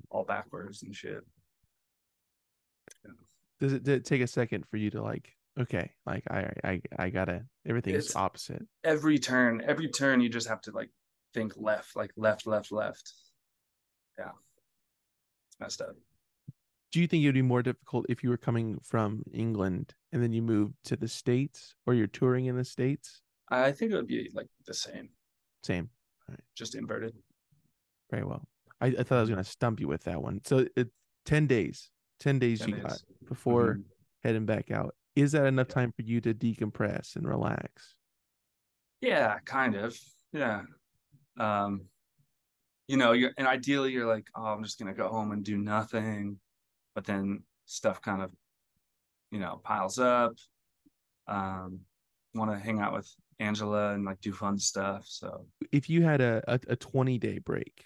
All 0.10 0.24
backwards 0.24 0.84
and 0.84 0.96
shit. 0.96 1.20
Yeah. 3.04 3.12
Does 3.60 3.74
it, 3.74 3.84
did 3.84 3.96
it 3.96 4.06
take 4.06 4.22
a 4.22 4.28
second 4.28 4.66
for 4.72 4.78
you 4.78 4.89
to 4.92 5.01
like 5.01 5.30
okay, 5.60 5.92
like 6.06 6.24
I 6.32 6.54
I 6.63 6.82
I 6.98 7.10
gotta 7.10 7.44
everything's 7.68 8.06
it's 8.06 8.16
opposite. 8.16 8.66
Every 8.86 9.20
turn, 9.20 9.62
every 9.68 9.89
turn 9.89 10.22
you 10.22 10.30
just 10.30 10.48
have 10.48 10.62
to 10.62 10.72
like 10.72 10.92
think 11.34 11.56
left, 11.58 11.98
like 11.98 12.12
left, 12.16 12.48
left, 12.48 12.72
left. 12.72 13.12
Yeah. 14.18 14.32
It's 15.50 15.60
messed 15.60 15.82
up 15.82 15.98
do 16.91 17.00
you 17.00 17.08
think 17.08 17.24
it 17.24 17.27
would 17.27 17.36
be 17.36 17.41
more 17.41 17.62
difficult 17.62 18.05
if 18.10 18.24
you 18.24 18.29
were 18.29 18.38
coming 18.38 18.79
from 18.84 19.24
England 19.34 19.93
and 20.12 20.24
then 20.24 20.34
you 20.34 20.41
moved 20.41 20.74
to 20.86 20.96
the 20.96 21.08
States 21.08 21.75
or 21.86 21.93
you're 21.93 22.08
touring 22.08 22.48
in 22.48 22.55
the 22.55 22.63
States? 22.63 23.22
I 23.50 23.72
think 23.72 23.91
it 23.91 23.96
would 23.96 24.08
be 24.08 24.29
like 24.34 24.48
the 24.65 24.74
same. 24.74 25.10
Same. 25.63 25.89
Right. 26.27 26.39
Just 26.55 26.75
inverted. 26.75 27.13
Very 28.10 28.24
well. 28.24 28.48
I, 28.81 28.88
I 28.88 29.03
thought 29.03 29.17
I 29.17 29.22
was 29.22 29.29
going 29.29 29.43
to 29.43 29.50
stump 29.50 29.79
you 29.79 29.88
with 29.88 30.03
that 30.03 30.22
one. 30.22 30.41
So 30.46 30.65
it 30.75 30.89
10 31.25 31.48
days, 31.48 31.89
10 32.22 32.39
days 32.39 32.60
10 32.60 32.69
you 32.69 32.75
days. 32.75 32.84
got 32.84 32.98
before 33.27 33.74
mm-hmm. 33.74 33.81
heading 34.24 34.46
back 34.46 34.72
out. 34.72 34.96
Is 35.15 35.34
that 35.34 35.46
enough 35.46 35.67
time 35.67 35.91
for 35.96 36.01
you 36.01 36.22
to 36.22 36.34
decompress 36.34 37.15
and 37.15 37.27
relax? 37.27 37.96
Yeah, 39.01 39.38
kind 39.46 39.75
of. 39.75 39.98
Yeah. 40.34 40.62
Um, 41.39 41.86
you 42.88 42.98
know, 42.98 43.12
you're 43.12 43.31
and 43.38 43.48
ideally 43.48 43.91
you're 43.91 44.08
like, 44.08 44.27
oh, 44.36 44.46
I'm 44.46 44.63
just 44.63 44.79
gonna 44.79 44.93
go 44.93 45.08
home 45.10 45.31
and 45.31 45.43
do 45.43 45.58
nothing 45.58 46.39
but 47.00 47.06
then 47.06 47.41
stuff 47.63 48.01
kind 48.01 48.22
of 48.22 48.29
you 49.32 49.39
know 49.39 49.62
piles 49.63 50.00
up. 50.00 50.34
Um 51.27 51.79
want 52.36 52.51
to 52.51 52.60
hang 52.60 52.82
out 52.82 52.94
with 52.94 53.10
angela 53.39 53.94
and 53.94 54.03
like 54.03 54.20
do 54.20 54.34
fun 54.34 54.60
stuff 54.60 55.06
so. 55.08 55.46
If 55.72 55.89
you 55.89 56.03
had 56.03 56.20
a, 56.20 56.44
a, 56.48 56.60
a 56.68 56.75
20 56.75 57.18
day 57.18 57.39
break 57.39 57.86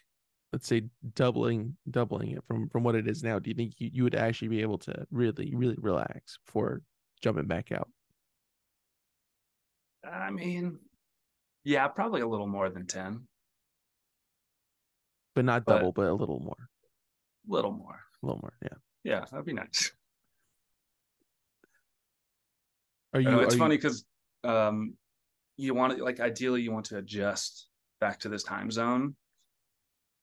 let's 0.52 0.68
say 0.68 0.82
doubling 1.14 1.78
doubling 1.92 2.32
it 2.32 2.44
from 2.48 2.70
from 2.70 2.84
what 2.84 2.96
it 2.96 3.08
is 3.08 3.22
now 3.24 3.38
do 3.38 3.52
you 3.52 3.56
think 3.56 3.74
you, 3.78 3.92
you 3.94 4.04
would 4.04 4.16
actually 4.16 4.48
be 4.48 4.62
able 4.62 4.80
to 4.80 5.06
really 5.12 5.54
really 5.56 5.78
relax 5.80 6.40
before 6.46 6.82
jumping 7.22 7.46
back 7.46 7.72
out? 7.72 7.90
I 10.04 10.32
mean 10.32 10.80
yeah 11.64 11.88
probably 11.88 12.22
a 12.22 12.28
little 12.28 12.48
more 12.48 12.72
than 12.72 12.88
10 12.88 13.28
but 15.36 15.46
not 15.46 15.66
double 15.66 15.92
but, 15.92 16.02
but 16.02 16.10
a 16.10 16.16
little 16.16 16.40
more. 16.40 16.70
A 17.48 17.54
little 17.54 17.72
more. 17.72 18.00
A 18.22 18.26
little 18.26 18.42
more 18.42 18.54
yeah 18.64 18.78
yeah, 19.04 19.26
that'd 19.30 19.46
be 19.46 19.54
nice. 19.54 19.92
Are 23.14 23.20
you? 23.20 23.30
know, 23.30 23.40
it's 23.42 23.56
are 23.56 23.60
funny 23.60 23.78
because 23.78 24.06
um, 24.44 24.96
you 25.58 25.74
want 25.74 25.98
to 25.98 26.04
like 26.04 26.20
ideally 26.20 26.62
you 26.62 26.72
want 26.72 26.86
to 26.88 26.98
adjust 26.98 27.68
back 28.00 28.20
to 28.22 28.30
this 28.30 28.44
time 28.44 28.72
zone, 28.72 29.16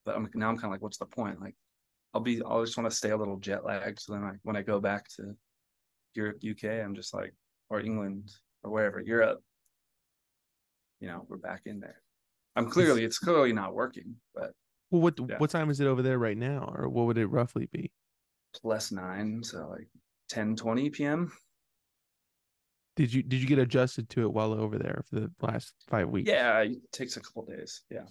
but 0.05 0.17
I'm 0.17 0.29
now 0.35 0.49
I'm 0.49 0.57
kind 0.57 0.67
of 0.67 0.73
like, 0.73 0.83
what's 0.83 0.99
the 0.99 1.07
point? 1.07 1.41
Like, 1.41 1.55
I'll 2.15 2.21
be 2.21 2.43
I'll 2.43 2.65
just 2.65 2.77
want 2.77 2.91
to 2.91 2.97
stay 2.97 3.11
a 3.11 3.17
little 3.17 3.39
jet 3.39 3.65
lagged. 3.65 4.01
So 4.01 4.13
then, 4.13 4.23
like 4.23 4.39
when 4.43 4.57
I 4.57 4.63
go 4.63 4.81
back 4.81 5.09
to 5.17 5.37
Europe, 6.15 6.39
UK, 6.49 6.65
I'm 6.65 6.95
just 6.95 7.15
like, 7.15 7.33
or 7.69 7.81
England 7.81 8.33
or 8.63 8.71
wherever 8.71 9.01
Europe, 9.01 9.41
you 11.01 11.09
know, 11.09 11.25
we're 11.29 11.37
back 11.37 11.63
in 11.67 11.81
there. 11.81 12.03
I'm 12.57 12.69
clearly 12.69 13.05
it's 13.05 13.19
clearly 13.19 13.53
not 13.53 13.75
working, 13.75 14.17
but 14.35 14.53
well, 14.91 15.01
what 15.03 15.15
yeah. 15.29 15.39
what 15.39 15.51
time 15.51 15.71
is 15.71 15.81
it 15.81 15.87
over 15.87 16.03
there 16.03 16.19
right 16.19 16.37
now, 16.37 16.75
or 16.77 16.89
what 16.89 17.07
would 17.07 17.19
it 17.19 17.27
roughly 17.27 17.69
be? 17.71 17.93
Plus 18.55 18.93
nine, 18.93 19.43
so 19.43 19.69
like 19.69 19.89
10, 20.31 20.57
20 20.57 20.91
p.m. 20.91 21.33
Did 22.97 23.15
you 23.15 23.23
did 23.23 23.41
you 23.41 23.47
get 23.47 23.59
adjusted 23.59 24.11
to 24.11 24.23
it 24.23 24.33
while 24.33 24.53
over 24.53 24.77
there 24.77 25.03
for 25.09 25.21
the 25.21 25.31
last 25.41 25.73
five 25.89 26.09
weeks? 26.09 26.29
Yeah, 26.29 26.59
it 26.61 26.93
takes 26.93 27.17
a 27.17 27.21
couple 27.21 27.47
days. 27.47 27.83
Yeah. 27.91 28.05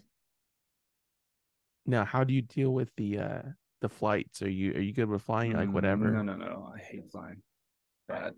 Now, 1.85 2.05
how 2.05 2.23
do 2.23 2.33
you 2.33 2.41
deal 2.41 2.73
with 2.73 2.89
the 2.95 3.19
uh 3.19 3.41
the 3.81 3.89
flights? 3.89 4.41
Are 4.41 4.49
you 4.49 4.73
are 4.73 4.81
you 4.81 4.93
good 4.93 5.09
with 5.09 5.21
flying? 5.21 5.53
Like 5.53 5.71
whatever. 5.71 6.09
No, 6.09 6.23
no, 6.23 6.35
no. 6.35 6.71
I 6.73 6.79
hate 6.79 7.11
flying. 7.11 7.41
Bad. 8.07 8.33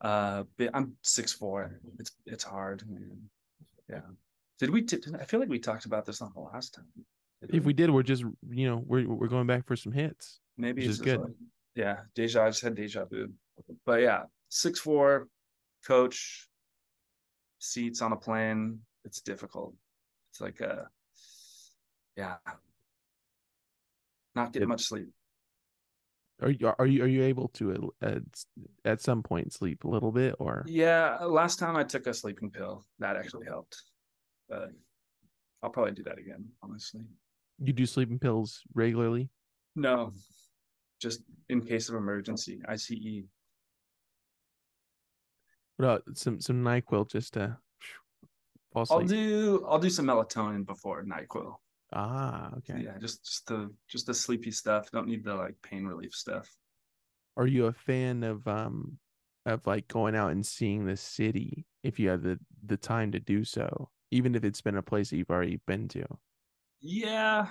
Uh, 0.00 0.44
I'm 0.74 0.96
six 1.02 1.32
four. 1.32 1.80
It's 1.98 2.12
it's 2.26 2.44
hard. 2.44 2.82
Man. 2.86 3.18
Yeah. 3.88 4.00
Did 4.58 4.70
we? 4.70 4.82
T- 4.82 5.02
I 5.18 5.24
feel 5.24 5.40
like 5.40 5.48
we 5.48 5.58
talked 5.58 5.86
about 5.86 6.04
this 6.04 6.20
on 6.20 6.32
the 6.34 6.40
last 6.40 6.74
time. 6.74 6.86
Did 7.40 7.54
if 7.54 7.62
we? 7.62 7.68
we 7.68 7.72
did, 7.72 7.90
we're 7.90 8.02
just 8.02 8.24
you 8.50 8.68
know 8.68 8.82
we're 8.84 9.08
we're 9.08 9.28
going 9.28 9.46
back 9.46 9.66
for 9.66 9.76
some 9.76 9.92
hits. 9.92 10.40
Maybe 10.58 10.84
it's 10.84 10.98
good. 10.98 11.20
Like, 11.20 11.32
yeah, 11.74 11.96
deja. 12.14 12.42
I 12.42 12.48
just 12.48 12.62
had 12.62 12.74
deja 12.74 13.04
vu, 13.04 13.32
but 13.84 14.00
yeah, 14.00 14.22
six 14.48 14.80
four, 14.80 15.28
coach, 15.86 16.48
seats 17.58 18.00
on 18.02 18.12
a 18.12 18.16
plane. 18.16 18.80
It's 19.04 19.20
difficult. 19.20 19.74
It's 20.30 20.40
like 20.40 20.60
a, 20.60 20.72
uh, 20.72 20.84
yeah, 22.16 22.36
not 24.34 24.52
getting 24.52 24.68
yep. 24.68 24.74
much 24.74 24.84
sleep. 24.84 25.08
Are 26.42 26.50
you 26.50 26.72
are 26.78 26.86
you 26.86 27.02
are 27.02 27.06
you 27.06 27.22
able 27.24 27.48
to 27.54 27.92
at, 28.02 28.20
at 28.84 29.00
some 29.00 29.22
point 29.22 29.54
sleep 29.54 29.84
a 29.84 29.88
little 29.88 30.12
bit 30.12 30.34
or? 30.38 30.64
Yeah, 30.66 31.16
last 31.24 31.58
time 31.58 31.76
I 31.76 31.84
took 31.84 32.06
a 32.06 32.12
sleeping 32.12 32.50
pill, 32.50 32.84
that 32.98 33.16
actually 33.16 33.46
helped, 33.46 33.82
but 34.48 34.70
I'll 35.62 35.70
probably 35.70 35.92
do 35.92 36.02
that 36.02 36.18
again. 36.18 36.44
Honestly, 36.62 37.02
you 37.58 37.72
do 37.72 37.86
sleeping 37.86 38.18
pills 38.18 38.62
regularly? 38.74 39.30
No, 39.76 40.12
just 41.00 41.22
in 41.48 41.60
case 41.60 41.88
of 41.88 41.96
emergency, 41.96 42.60
ICE. 42.68 43.24
What 45.76 45.84
about 45.86 46.02
some 46.14 46.40
some 46.40 46.62
Nyquil 46.62 47.10
just 47.10 47.34
to 47.34 47.58
asleep? 48.74 49.00
I'll 49.00 49.06
do 49.06 49.66
I'll 49.68 49.78
do 49.78 49.90
some 49.90 50.06
melatonin 50.06 50.64
before 50.64 51.04
Nyquil. 51.04 51.54
Ah, 51.92 52.52
okay. 52.58 52.82
Yeah, 52.84 52.98
just 52.98 53.24
just 53.24 53.46
the 53.46 53.72
just 53.88 54.06
the 54.06 54.14
sleepy 54.14 54.50
stuff. 54.50 54.90
Don't 54.90 55.06
need 55.06 55.24
the 55.24 55.34
like 55.34 55.54
pain 55.62 55.84
relief 55.84 56.14
stuff. 56.14 56.48
Are 57.36 57.46
you 57.46 57.66
a 57.66 57.72
fan 57.72 58.22
of 58.22 58.46
um 58.48 58.98
of 59.44 59.66
like 59.66 59.86
going 59.88 60.16
out 60.16 60.32
and 60.32 60.44
seeing 60.44 60.86
the 60.86 60.96
city 60.96 61.66
if 61.82 61.98
you 61.98 62.08
have 62.08 62.22
the 62.22 62.38
the 62.64 62.76
time 62.76 63.12
to 63.12 63.20
do 63.20 63.44
so, 63.44 63.90
even 64.10 64.34
if 64.34 64.44
it's 64.44 64.60
been 64.60 64.76
a 64.76 64.82
place 64.82 65.10
that 65.10 65.16
you've 65.16 65.30
already 65.30 65.60
been 65.66 65.88
to? 65.88 66.04
Yeah, 66.80 67.48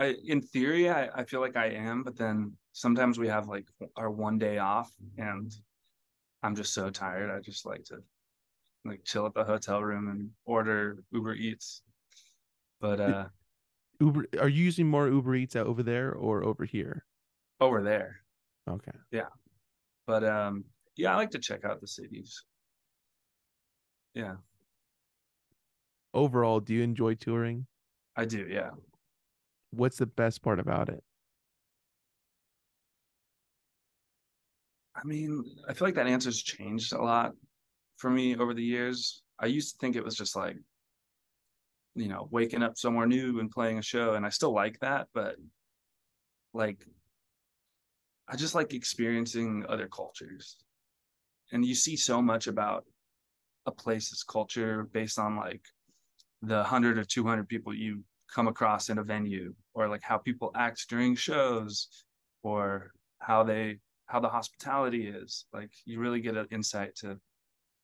I, 0.00 0.16
in 0.24 0.40
theory, 0.40 0.88
I, 0.88 1.10
I 1.14 1.24
feel 1.24 1.42
like 1.42 1.56
I 1.56 1.66
am, 1.66 2.02
but 2.02 2.16
then 2.16 2.56
sometimes 2.72 3.18
we 3.18 3.28
have 3.28 3.48
like 3.48 3.66
our 3.96 4.10
one 4.10 4.38
day 4.38 4.56
off, 4.56 4.90
and 5.18 5.54
I'm 6.42 6.56
just 6.56 6.72
so 6.72 6.88
tired. 6.88 7.30
I 7.30 7.40
just 7.40 7.66
like 7.66 7.84
to 7.84 7.98
like 8.86 9.04
chill 9.04 9.26
at 9.26 9.34
the 9.34 9.44
hotel 9.44 9.82
room 9.82 10.08
and 10.08 10.30
order 10.46 11.04
Uber 11.12 11.34
Eats. 11.34 11.82
But 12.80 12.98
uh, 12.98 13.24
Uber, 14.00 14.24
are 14.40 14.48
you 14.48 14.64
using 14.64 14.86
more 14.86 15.06
Uber 15.06 15.34
Eats 15.34 15.54
out 15.54 15.66
over 15.66 15.82
there 15.82 16.14
or 16.14 16.44
over 16.44 16.64
here? 16.64 17.04
Over 17.60 17.82
there. 17.82 18.22
Okay. 18.66 18.96
Yeah, 19.12 19.28
but 20.06 20.24
um, 20.24 20.64
yeah, 20.96 21.12
I 21.12 21.16
like 21.16 21.30
to 21.32 21.38
check 21.38 21.66
out 21.66 21.82
the 21.82 21.86
cities. 21.86 22.42
Yeah. 24.14 24.36
Overall, 26.14 26.60
do 26.60 26.72
you 26.72 26.82
enjoy 26.82 27.16
touring? 27.16 27.66
I 28.16 28.24
do. 28.24 28.46
Yeah 28.50 28.70
what's 29.70 29.98
the 29.98 30.06
best 30.06 30.42
part 30.42 30.58
about 30.58 30.88
it? 30.88 31.02
I 34.94 35.06
mean, 35.06 35.44
I 35.68 35.72
feel 35.72 35.88
like 35.88 35.94
that 35.94 36.06
answer's 36.06 36.42
changed 36.42 36.92
a 36.92 37.00
lot 37.00 37.32
for 37.96 38.10
me 38.10 38.36
over 38.36 38.54
the 38.54 38.62
years. 38.62 39.22
I 39.38 39.46
used 39.46 39.74
to 39.74 39.78
think 39.78 39.96
it 39.96 40.04
was 40.04 40.16
just 40.16 40.36
like, 40.36 40.56
you 41.94 42.08
know, 42.08 42.28
waking 42.30 42.62
up 42.62 42.76
somewhere 42.76 43.06
new 43.06 43.40
and 43.40 43.50
playing 43.50 43.78
a 43.78 43.82
show, 43.82 44.14
and 44.14 44.26
I 44.26 44.28
still 44.28 44.52
like 44.52 44.78
that, 44.80 45.08
but 45.14 45.36
like, 46.52 46.84
I 48.28 48.36
just 48.36 48.54
like 48.54 48.74
experiencing 48.74 49.64
other 49.68 49.88
cultures, 49.88 50.56
and 51.52 51.64
you 51.64 51.74
see 51.74 51.96
so 51.96 52.20
much 52.20 52.46
about 52.46 52.84
a 53.66 53.72
place's 53.72 54.22
culture 54.22 54.88
based 54.92 55.18
on 55.18 55.36
like 55.36 55.62
the 56.42 56.62
hundred 56.62 56.98
or 56.98 57.04
two 57.04 57.24
hundred 57.24 57.48
people 57.48 57.74
you 57.74 58.02
come 58.34 58.48
across 58.48 58.88
in 58.88 58.98
a 58.98 59.02
venue, 59.02 59.54
or 59.74 59.88
like 59.88 60.02
how 60.02 60.18
people 60.18 60.50
act 60.54 60.88
during 60.88 61.14
shows, 61.14 61.88
or 62.42 62.92
how 63.18 63.42
they 63.42 63.78
how 64.06 64.20
the 64.20 64.28
hospitality 64.28 65.06
is. 65.06 65.46
Like 65.52 65.70
you 65.84 66.00
really 66.00 66.20
get 66.20 66.36
an 66.36 66.46
insight 66.50 66.96
to 66.96 67.18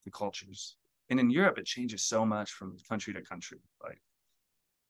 the 0.04 0.10
cultures. 0.10 0.76
And 1.08 1.20
in 1.20 1.30
Europe, 1.30 1.58
it 1.58 1.66
changes 1.66 2.04
so 2.04 2.26
much 2.26 2.50
from 2.50 2.76
country 2.88 3.14
to 3.14 3.22
country. 3.22 3.58
Like 3.82 4.00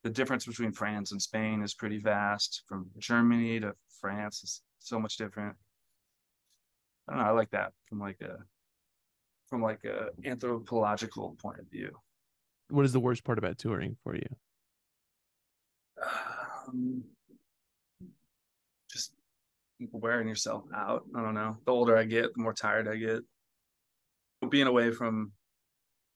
the 0.03 0.11
difference 0.11 0.47
between 0.47 0.73
France 0.73 1.13
and 1.13 1.21
Spain 1.21 1.63
is 1.63 1.75
pretty 1.75 1.99
vast. 1.99 2.63
From 2.67 2.91
Germany 2.99 3.61
to 3.61 3.75
France 4.01 4.43
is 4.43 4.63
so 4.79 4.99
much 4.99 5.17
different. 5.17 5.57
I 7.09 7.13
don't 7.13 7.23
know. 7.23 7.29
I 7.29 7.33
like 7.33 7.51
that 7.51 7.73
from 7.89 8.01
like 8.01 8.21
a 8.23 8.39
from 9.49 9.63
like 9.63 9.85
a 9.85 10.09
anthropological 10.25 11.37
point 11.41 11.61
of 11.61 11.71
view. 11.71 11.91
What 12.69 12.85
is 12.85 12.93
the 12.93 13.01
worst 13.01 13.25
part 13.25 13.39
about 13.39 13.59
touring 13.59 13.97
for 14.03 14.15
you? 14.15 14.27
Um, 16.69 17.05
just 18.91 19.13
wearing 19.93 20.29
yourself 20.29 20.65
out. 20.75 21.05
I 21.15 21.23
don't 21.23 21.35
know. 21.35 21.57
The 21.65 21.73
older 21.73 21.97
I 21.97 22.05
get, 22.05 22.35
the 22.35 22.43
more 22.43 22.53
tired 22.53 22.89
I 22.89 22.97
get. 22.97 23.21
Being 24.51 24.67
away 24.67 24.91
from 24.91 25.33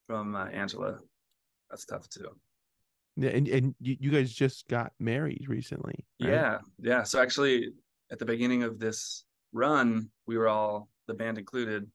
from 0.06 0.36
uh, 0.36 0.46
Angela, 0.46 0.98
that's 1.70 1.84
tough 1.84 2.08
too. 2.08 2.28
Yeah, 3.16 3.30
and 3.30 3.48
and 3.48 3.74
you, 3.80 3.96
you 3.98 4.10
guys 4.10 4.32
just 4.32 4.68
got 4.68 4.92
married 5.00 5.46
recently. 5.48 6.04
Right? 6.20 6.30
Yeah, 6.30 6.58
yeah. 6.78 7.02
So 7.02 7.20
actually, 7.20 7.72
at 8.10 8.18
the 8.18 8.24
beginning 8.24 8.62
of 8.62 8.78
this 8.78 9.24
run, 9.52 10.10
we 10.26 10.36
were 10.36 10.48
all 10.48 10.88
the 11.06 11.14
band 11.14 11.38
included. 11.38 11.90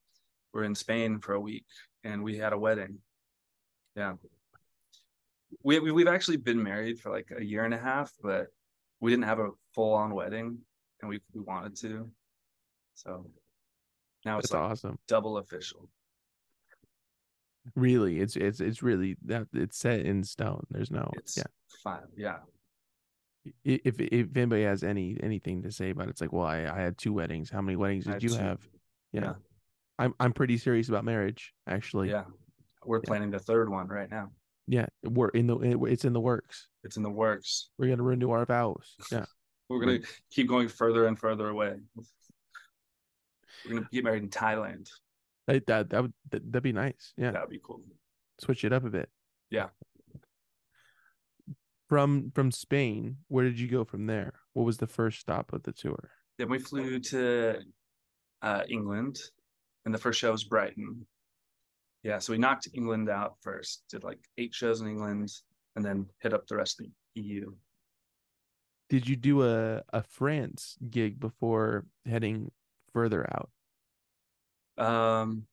We're 0.54 0.64
in 0.64 0.76
Spain 0.76 1.20
for 1.20 1.34
a 1.34 1.40
week, 1.40 1.66
and 2.04 2.24
we 2.24 2.38
had 2.38 2.54
a 2.54 2.58
wedding. 2.58 2.98
Yeah, 3.96 4.14
we, 5.64 5.80
we 5.80 5.92
we've 5.92 6.08
actually 6.08 6.38
been 6.38 6.62
married 6.62 7.00
for 7.00 7.12
like 7.12 7.32
a 7.38 7.44
year 7.44 7.66
and 7.66 7.74
a 7.74 7.78
half, 7.78 8.12
but 8.22 8.48
we 9.00 9.12
didn't 9.12 9.26
have 9.26 9.40
a 9.40 9.50
full 9.74 9.94
on 9.94 10.14
wedding, 10.14 10.58
and 11.02 11.10
we 11.10 11.20
we 11.34 11.42
wanted 11.42 11.76
to. 11.78 12.10
So 12.96 13.30
now 14.26 14.40
it's 14.40 14.50
That's 14.50 14.62
like 14.62 14.72
awesome. 14.72 15.00
double 15.08 15.38
official. 15.38 15.90
Really, 17.76 18.20
it's 18.20 18.36
it's 18.36 18.60
it's 18.60 18.84
really 18.84 19.18
that 19.26 19.48
it's 19.54 19.78
set 19.78 20.02
in 20.02 20.24
stone. 20.24 20.66
There's 20.70 20.92
no 20.92 21.12
It's 21.18 21.38
yeah. 21.38 21.44
fine. 21.84 22.02
Yeah. 22.16 22.38
If 23.64 24.00
if 24.00 24.36
anybody 24.36 24.64
has 24.64 24.84
any 24.84 25.18
anything 25.22 25.64
to 25.64 25.72
say 25.72 25.92
about 25.92 26.08
it, 26.08 26.12
it's 26.12 26.22
like, 26.22 26.34
well, 26.34 26.46
I 26.46 26.66
I 26.66 26.82
had 26.82 26.98
two 26.98 27.14
weddings. 27.14 27.50
How 27.50 27.62
many 27.62 27.76
weddings 27.76 28.06
did 28.06 28.24
you 28.24 28.30
two. 28.30 28.38
have? 28.38 28.68
Yeah. 29.12 29.22
Yeah. 29.22 29.34
I'm 29.98 30.14
I'm 30.20 30.34
pretty 30.34 30.58
serious 30.58 30.90
about 30.90 31.06
marriage, 31.06 31.54
actually. 31.68 32.10
Yeah. 32.10 32.26
We're 32.84 33.02
planning 33.02 33.32
the 33.32 33.40
third 33.40 33.70
one 33.70 33.88
right 33.88 34.10
now. 34.10 34.30
Yeah, 34.68 34.88
we're 35.04 35.30
in 35.30 35.48
the 35.48 35.58
it's 35.86 36.06
in 36.06 36.14
the 36.14 36.20
works. 36.20 36.68
It's 36.84 36.98
in 36.98 37.04
the 37.04 37.10
works. 37.10 37.70
We're 37.78 37.90
gonna 37.90 38.04
renew 38.04 38.32
our 38.32 38.46
vows. 38.46 38.96
Yeah. 39.12 39.26
We're 39.68 39.80
gonna 39.80 40.00
keep 40.30 40.48
going 40.48 40.68
further 40.68 41.08
and 41.08 41.18
further 41.18 41.50
away. 41.50 41.74
We're 41.96 43.74
gonna 43.76 43.88
get 43.92 44.04
married 44.04 44.22
in 44.22 44.30
Thailand. 44.30 44.90
That 45.48 45.66
that 45.66 45.90
that 45.90 46.02
would 46.04 46.14
that, 46.30 46.52
that'd 46.52 46.62
be 46.62 46.72
nice. 46.72 47.14
Yeah. 47.18 47.32
That'd 47.32 47.50
be 47.50 47.62
cool. 47.64 47.82
Switch 48.40 48.64
it 48.64 48.72
up 48.72 48.86
a 48.86 48.92
bit. 48.92 49.10
Yeah. 49.50 49.70
From 51.90 52.32
from 52.36 52.52
Spain, 52.52 53.18
where 53.28 53.44
did 53.44 53.60
you 53.60 53.68
go 53.68 53.84
from 53.86 54.06
there? 54.06 54.34
What 54.54 54.68
was 54.68 54.78
the 54.78 54.88
first 54.88 55.20
stop 55.20 55.52
of 55.52 55.64
the 55.64 55.72
tour? 55.72 56.12
Then 56.38 56.50
we 56.50 56.60
flew 56.60 57.00
to 57.00 57.62
uh, 58.42 58.64
England, 58.70 59.18
and 59.86 59.94
the 59.94 60.00
first 60.00 60.20
show 60.20 60.32
was 60.32 60.44
Brighton. 60.44 61.08
Yeah, 62.06 62.20
so 62.20 62.34
we 62.34 62.38
knocked 62.38 62.68
England 62.76 63.10
out 63.10 63.34
first. 63.42 63.84
Did 63.90 64.04
like 64.04 64.20
eight 64.38 64.54
shows 64.54 64.80
in 64.80 64.88
England, 64.88 65.32
and 65.76 65.84
then 65.84 66.06
hit 66.22 66.36
up 66.36 66.46
the 66.46 66.56
rest 66.56 66.80
of 66.80 66.86
the 66.86 67.22
EU. 67.22 67.52
Did 68.90 69.10
you 69.10 69.16
do 69.16 69.42
a 69.42 69.82
a 69.92 70.04
France 70.04 70.78
gig 70.88 71.20
before 71.20 71.88
heading 72.06 72.52
further 72.94 73.28
out? 73.34 73.50
Um, 74.78 75.48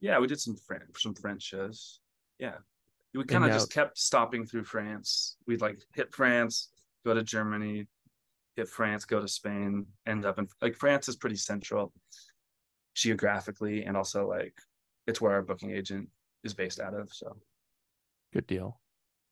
yeah, 0.00 0.18
we 0.18 0.26
did 0.26 0.40
some 0.40 0.56
French 0.56 0.82
some 0.96 1.14
French 1.14 1.44
shows. 1.44 2.00
Yeah, 2.40 2.56
we 3.14 3.22
kind 3.22 3.44
of 3.44 3.52
just 3.52 3.70
kept 3.72 3.96
stopping 3.96 4.46
through 4.46 4.64
France. 4.64 5.36
We'd 5.46 5.60
like 5.60 5.78
hit 5.94 6.12
France, 6.12 6.70
go 7.06 7.14
to 7.14 7.22
Germany, 7.22 7.86
hit 8.56 8.66
France, 8.66 9.04
go 9.04 9.20
to 9.20 9.28
Spain, 9.28 9.86
end 10.08 10.24
up 10.24 10.40
in 10.40 10.48
like 10.60 10.74
France 10.74 11.08
is 11.08 11.14
pretty 11.14 11.36
central 11.36 11.92
geographically, 12.96 13.84
and 13.84 13.96
also 13.96 14.28
like 14.28 14.54
it's 15.06 15.20
where 15.20 15.32
our 15.32 15.42
booking 15.42 15.70
agent 15.70 16.08
is 16.42 16.54
based 16.54 16.80
out 16.80 16.94
of. 16.94 17.12
So 17.12 17.36
Good 18.32 18.46
deal. 18.46 18.80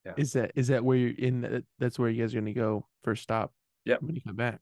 Yeah. 0.05 0.13
Is 0.17 0.33
that 0.35 0.53
is 0.55 0.69
that 0.69 0.85
where 0.85 0.97
you're 0.97 1.15
in? 1.19 1.43
That, 1.43 1.65
that's 1.79 1.99
where 1.99 2.09
you 2.11 2.23
guys 2.23 2.35
are 2.35 2.41
gonna 2.41 2.53
go 2.53 2.87
first 3.05 3.23
stop. 3.23 3.53
Yep. 3.85 4.03
When 4.03 4.15
you 4.15 4.21
come 4.21 4.37
back, 4.37 4.61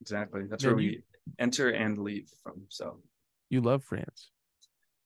exactly, 0.00 0.44
that's 0.48 0.64
Man, 0.64 0.74
where 0.74 0.82
you- 0.82 0.90
we 0.90 1.02
enter 1.38 1.70
and 1.70 1.98
leave 1.98 2.28
from. 2.42 2.62
So 2.68 3.00
you 3.48 3.60
love 3.60 3.84
France. 3.84 4.30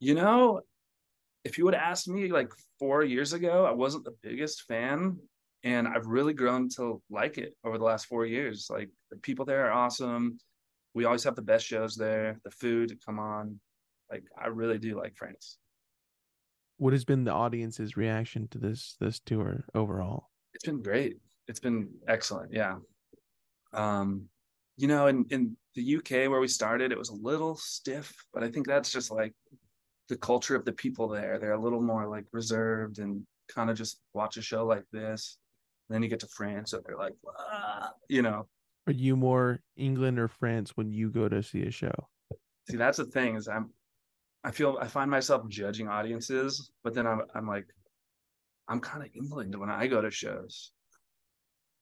You 0.01 0.15
know, 0.15 0.61
if 1.45 1.57
you 1.59 1.65
would 1.65 1.75
have 1.75 1.83
asked 1.83 2.09
me 2.09 2.29
like 2.29 2.53
four 2.79 3.05
years 3.05 3.33
ago, 3.33 3.65
I 3.65 3.71
wasn't 3.73 4.05
the 4.05 4.17
biggest 4.23 4.63
fan. 4.63 5.19
And 5.63 5.89
I've 5.89 6.07
really 6.07 6.35
grown 6.35 6.69
to 6.77 7.01
like 7.09 7.39
it 7.39 7.57
over 7.65 7.79
the 7.79 7.85
last 7.85 8.07
four 8.07 8.27
years. 8.27 8.69
Like 8.71 8.91
the 9.11 9.17
people 9.17 9.45
there 9.47 9.67
are 9.67 9.73
awesome. 9.73 10.39
We 10.95 11.05
always 11.07 11.25
have 11.25 11.37
the 11.37 11.43
best 11.43 11.65
shows 11.65 11.97
there. 11.97 12.39
The 12.45 12.51
food, 12.51 12.99
come 13.05 13.19
on. 13.19 13.59
Like 14.15 14.25
I 14.41 14.47
really 14.47 14.79
do 14.79 14.97
like 14.97 15.17
France. 15.17 15.59
What 16.77 16.93
has 16.93 17.05
been 17.05 17.25
the 17.25 17.33
audience's 17.33 17.97
reaction 17.97 18.47
to 18.53 18.59
this 18.59 18.95
this 19.01 19.19
tour 19.19 19.65
overall? 19.75 20.31
It's 20.55 20.65
been 20.65 20.83
great. 20.83 21.17
It's 21.49 21.59
been 21.59 21.89
excellent. 22.07 22.53
Yeah. 22.53 22.77
Um, 23.73 24.29
you 24.77 24.87
know, 24.87 25.09
in, 25.09 25.25
in 25.31 25.57
the 25.75 25.97
UK 25.97 26.31
where 26.31 26.39
we 26.39 26.47
started, 26.47 26.93
it 26.93 26.99
was 26.99 27.09
a 27.09 27.15
little 27.31 27.57
stiff, 27.57 28.13
but 28.33 28.45
I 28.45 28.49
think 28.51 28.69
that's 28.69 28.93
just 28.93 29.11
like 29.11 29.35
the 30.09 30.17
culture 30.17 30.55
of 30.55 30.65
the 30.65 30.73
people 30.73 31.09
there. 31.09 31.41
They're 31.41 31.53
a 31.53 31.61
little 31.61 31.83
more 31.83 32.07
like 32.07 32.27
reserved 32.33 33.01
and 33.01 33.27
kind 33.53 33.69
of 33.69 33.77
just 33.77 34.01
watch 34.13 34.37
a 34.37 34.43
show 34.43 34.65
like 34.65 34.85
this. 34.93 35.39
then 35.91 36.05
you 36.05 36.09
get 36.09 36.21
to 36.21 36.29
France, 36.29 36.73
and 36.73 36.83
they're 36.87 36.97
like, 36.97 37.15
"Ah," 37.37 37.91
you 38.09 38.23
know. 38.23 38.47
Are 38.87 38.93
you 38.93 39.17
more 39.17 39.61
England 39.77 40.21
or 40.21 40.29
France 40.29 40.77
when 40.77 40.93
you 40.93 41.11
go 41.11 41.29
to 41.29 41.43
see 41.43 41.63
a 41.63 41.71
show? 41.71 41.97
See, 42.71 42.77
that's 42.77 42.99
the 42.99 43.07
thing 43.07 43.37
is 43.37 43.49
I'm, 43.49 43.71
I 44.45 44.51
feel 44.51 44.79
I 44.81 44.87
find 44.87 45.11
myself 45.11 45.49
judging 45.49 45.89
audiences, 45.89 46.71
but 46.83 46.95
then 46.95 47.07
I'm 47.07 47.23
I'm 47.35 47.47
like, 47.49 47.67
I'm 48.69 48.81
kind 48.81 49.03
of 49.03 49.11
England 49.15 49.59
when 49.59 49.71
I 49.71 49.87
go 49.87 50.03
to 50.03 50.11
shows. 50.11 50.73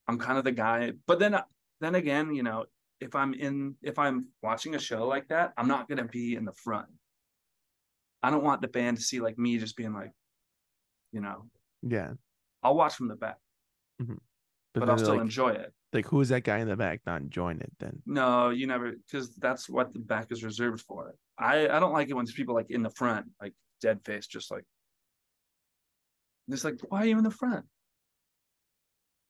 I'm 0.08 0.18
kind 0.18 0.38
of 0.38 0.44
the 0.44 0.52
guy, 0.52 0.92
but 1.06 1.18
then 1.18 1.36
then 1.80 1.96
again, 1.96 2.32
you 2.32 2.44
know, 2.44 2.66
if 3.00 3.16
I'm 3.16 3.34
in 3.34 3.74
if 3.82 3.98
I'm 3.98 4.28
watching 4.42 4.76
a 4.76 4.78
show 4.78 5.06
like 5.06 5.28
that, 5.28 5.52
I'm 5.56 5.66
not 5.66 5.88
gonna 5.88 6.04
be 6.04 6.36
in 6.36 6.44
the 6.44 6.52
front. 6.52 6.86
I 8.22 8.30
don't 8.30 8.44
want 8.44 8.62
the 8.62 8.68
band 8.68 8.98
to 8.98 9.02
see 9.02 9.20
like 9.20 9.36
me 9.36 9.58
just 9.58 9.76
being 9.76 9.92
like, 9.92 10.12
you 11.10 11.20
know, 11.20 11.46
Yeah, 11.82 12.12
I'll 12.62 12.76
watch 12.76 12.94
from 12.94 13.08
the 13.08 13.16
back, 13.16 13.38
mm-hmm. 14.00 14.14
but, 14.72 14.80
but, 14.80 14.88
I'll 14.88 14.98
still 14.98 15.14
like, 15.14 15.22
enjoy 15.22 15.50
it. 15.50 15.72
like 15.92 16.06
who 16.06 16.20
is 16.20 16.28
that 16.28 16.44
guy 16.44 16.58
in 16.58 16.68
the 16.68 16.76
back 16.76 17.00
not 17.06 17.22
enjoying 17.22 17.60
it? 17.60 17.72
Then 17.80 18.00
No, 18.06 18.50
you 18.50 18.68
never 18.68 18.92
because 18.92 19.34
that's 19.34 19.68
what 19.68 19.92
the 19.92 19.98
back 19.98 20.28
is 20.30 20.44
reserved 20.44 20.82
for. 20.82 21.16
I 21.42 21.68
I 21.68 21.80
don't 21.80 21.92
like 21.92 22.08
it 22.08 22.14
when 22.14 22.24
there's 22.24 22.34
people 22.34 22.54
like 22.54 22.70
in 22.70 22.82
the 22.82 22.90
front, 22.90 23.26
like 23.40 23.54
dead 23.80 24.04
face, 24.04 24.26
just 24.26 24.50
like 24.50 24.64
it's 26.48 26.64
like, 26.64 26.80
why 26.88 27.02
are 27.02 27.06
you 27.06 27.18
in 27.18 27.24
the 27.24 27.30
front? 27.30 27.66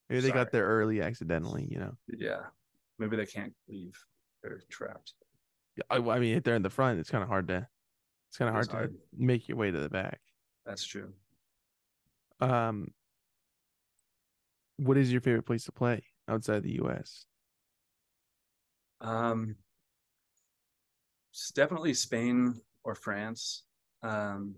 maybe 0.08 0.20
they 0.20 0.28
Sorry. 0.28 0.44
got 0.44 0.52
there 0.52 0.66
early 0.66 1.00
accidentally. 1.00 1.66
You 1.70 1.78
know, 1.78 1.92
Yeah, 2.08 2.46
maybe 2.98 3.16
they 3.16 3.26
can't 3.26 3.54
leave; 3.68 3.94
they're 4.42 4.60
trapped. 4.70 5.14
I, 5.90 5.96
I 5.96 6.18
mean, 6.18 6.36
if 6.36 6.44
they're 6.44 6.54
in 6.56 6.62
the 6.62 6.70
front, 6.70 7.00
it's 7.00 7.10
kind 7.10 7.22
of 7.22 7.28
hard 7.28 7.48
to 7.48 7.68
it's 8.28 8.38
kind 8.38 8.48
of 8.48 8.54
hard 8.54 8.64
It's 8.64 8.72
to 8.72 8.94
make 9.16 9.48
your 9.48 9.56
way 9.58 9.70
to 9.70 9.78
the 9.78 9.88
back. 9.88 10.20
That's 10.64 10.84
true. 10.84 11.12
Um, 12.40 12.88
what 14.76 14.96
is 14.96 15.12
your 15.12 15.20
favorite 15.20 15.44
place 15.44 15.64
to 15.64 15.72
play 15.72 16.04
outside 16.28 16.62
the 16.62 16.74
U.S.? 16.76 17.26
Um, 19.00 19.56
definitely 21.54 21.94
Spain 21.94 22.60
or 22.84 22.94
France. 22.94 23.64
Um, 24.02 24.54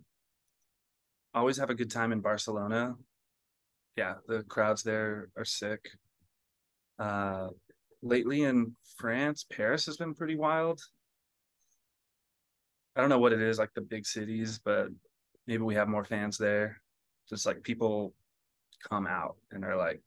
always 1.34 1.56
have 1.58 1.70
a 1.70 1.74
good 1.74 1.90
time 1.90 2.12
in 2.12 2.20
Barcelona. 2.20 2.94
Yeah, 3.96 4.14
the 4.26 4.42
crowds 4.44 4.82
there 4.82 5.28
are 5.36 5.44
sick. 5.44 5.88
Uh, 6.98 7.48
lately 8.02 8.42
in 8.42 8.74
France, 8.96 9.44
Paris 9.50 9.86
has 9.86 9.96
been 9.96 10.14
pretty 10.14 10.36
wild. 10.36 10.80
I 12.96 13.00
don't 13.00 13.10
know 13.10 13.18
what 13.18 13.32
it 13.32 13.40
is, 13.40 13.58
like 13.58 13.74
the 13.74 13.80
big 13.80 14.06
cities, 14.06 14.60
but 14.64 14.88
maybe 15.46 15.62
we 15.62 15.74
have 15.74 15.88
more 15.88 16.04
fans 16.04 16.38
there. 16.38 16.80
Just 17.28 17.46
like 17.46 17.62
people 17.62 18.14
come 18.88 19.06
out 19.06 19.36
and 19.50 19.62
they're 19.62 19.76
like 19.76 20.00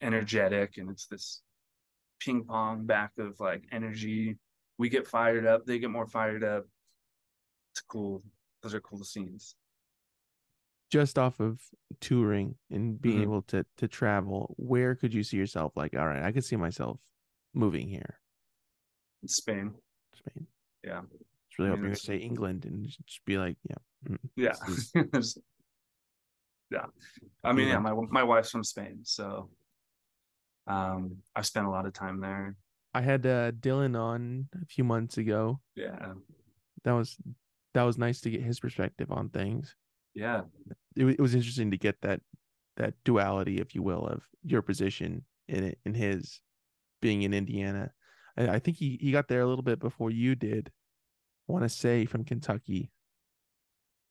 energetic 0.00 0.78
and 0.78 0.90
it's 0.90 1.06
this 1.06 1.42
ping 2.18 2.44
pong 2.44 2.84
back 2.84 3.12
of 3.18 3.38
like 3.38 3.62
energy. 3.70 4.36
We 4.82 4.88
get 4.88 5.06
fired 5.06 5.46
up, 5.46 5.64
they 5.64 5.78
get 5.78 5.90
more 5.90 6.08
fired 6.08 6.42
up. 6.42 6.64
It's 7.72 7.82
cool. 7.82 8.20
Those 8.64 8.74
are 8.74 8.80
cool 8.80 9.04
scenes. 9.04 9.54
Just 10.90 11.20
off 11.20 11.38
of 11.38 11.60
touring 12.00 12.56
and 12.68 13.00
being 13.00 13.20
Mhm. 13.20 13.22
able 13.22 13.42
to 13.42 13.64
to 13.76 13.86
travel, 13.86 14.56
where 14.58 14.96
could 14.96 15.14
you 15.14 15.22
see 15.22 15.36
yourself? 15.36 15.76
Like, 15.76 15.94
all 15.94 16.08
right, 16.08 16.24
I 16.24 16.32
could 16.32 16.44
see 16.44 16.56
myself 16.56 16.98
moving 17.54 17.86
here, 17.88 18.18
In 19.22 19.28
Spain. 19.28 19.80
Spain. 20.14 20.48
Yeah. 20.82 21.02
It's 21.46 21.58
really 21.60 21.68
I 21.70 21.74
hoping 21.74 21.82
mean, 21.84 21.90
gonna 21.90 21.92
it's- 21.92 22.02
say 22.02 22.16
England 22.16 22.64
and 22.64 22.84
just 22.88 23.24
be 23.24 23.38
like, 23.38 23.58
yeah, 23.70 23.78
mm, 24.04 24.18
Yeah. 24.34 24.56
Yeah. 26.72 26.86
I 27.44 27.52
mean, 27.52 27.68
yeah, 27.68 27.74
Yeah. 27.74 27.78
my 27.78 27.92
my 28.10 28.24
wife's 28.24 28.50
from 28.50 28.64
Spain, 28.64 29.04
so 29.04 29.48
um 30.66 31.22
I've 31.36 31.46
spent 31.46 31.66
a 31.66 31.70
lot 31.70 31.86
of 31.86 31.92
time 31.92 32.18
there. 32.18 32.56
I 32.94 33.00
had 33.00 33.24
uh, 33.26 33.52
Dylan 33.52 33.98
on 33.98 34.48
a 34.60 34.66
few 34.66 34.84
months 34.84 35.16
ago. 35.18 35.60
Yeah. 35.74 36.12
That 36.84 36.92
was 36.92 37.16
that 37.74 37.84
was 37.84 37.96
nice 37.96 38.20
to 38.22 38.30
get 38.30 38.42
his 38.42 38.60
perspective 38.60 39.10
on 39.10 39.30
things. 39.30 39.74
Yeah. 40.14 40.42
It, 40.96 41.06
it 41.06 41.20
was 41.20 41.34
interesting 41.34 41.70
to 41.70 41.78
get 41.78 42.00
that 42.02 42.20
that 42.76 42.94
duality, 43.04 43.58
if 43.58 43.74
you 43.74 43.82
will, 43.82 44.06
of 44.06 44.22
your 44.44 44.62
position 44.62 45.24
in 45.48 45.64
it 45.64 45.78
in 45.84 45.94
his 45.94 46.40
being 47.00 47.22
in 47.22 47.32
Indiana. 47.32 47.90
I, 48.36 48.48
I 48.48 48.58
think 48.58 48.76
he 48.76 48.98
he 49.00 49.12
got 49.12 49.28
there 49.28 49.40
a 49.40 49.46
little 49.46 49.64
bit 49.64 49.78
before 49.78 50.10
you 50.10 50.34
did. 50.34 50.70
I 51.48 51.52
want 51.52 51.64
to 51.64 51.68
say 51.68 52.04
from 52.04 52.24
Kentucky. 52.24 52.90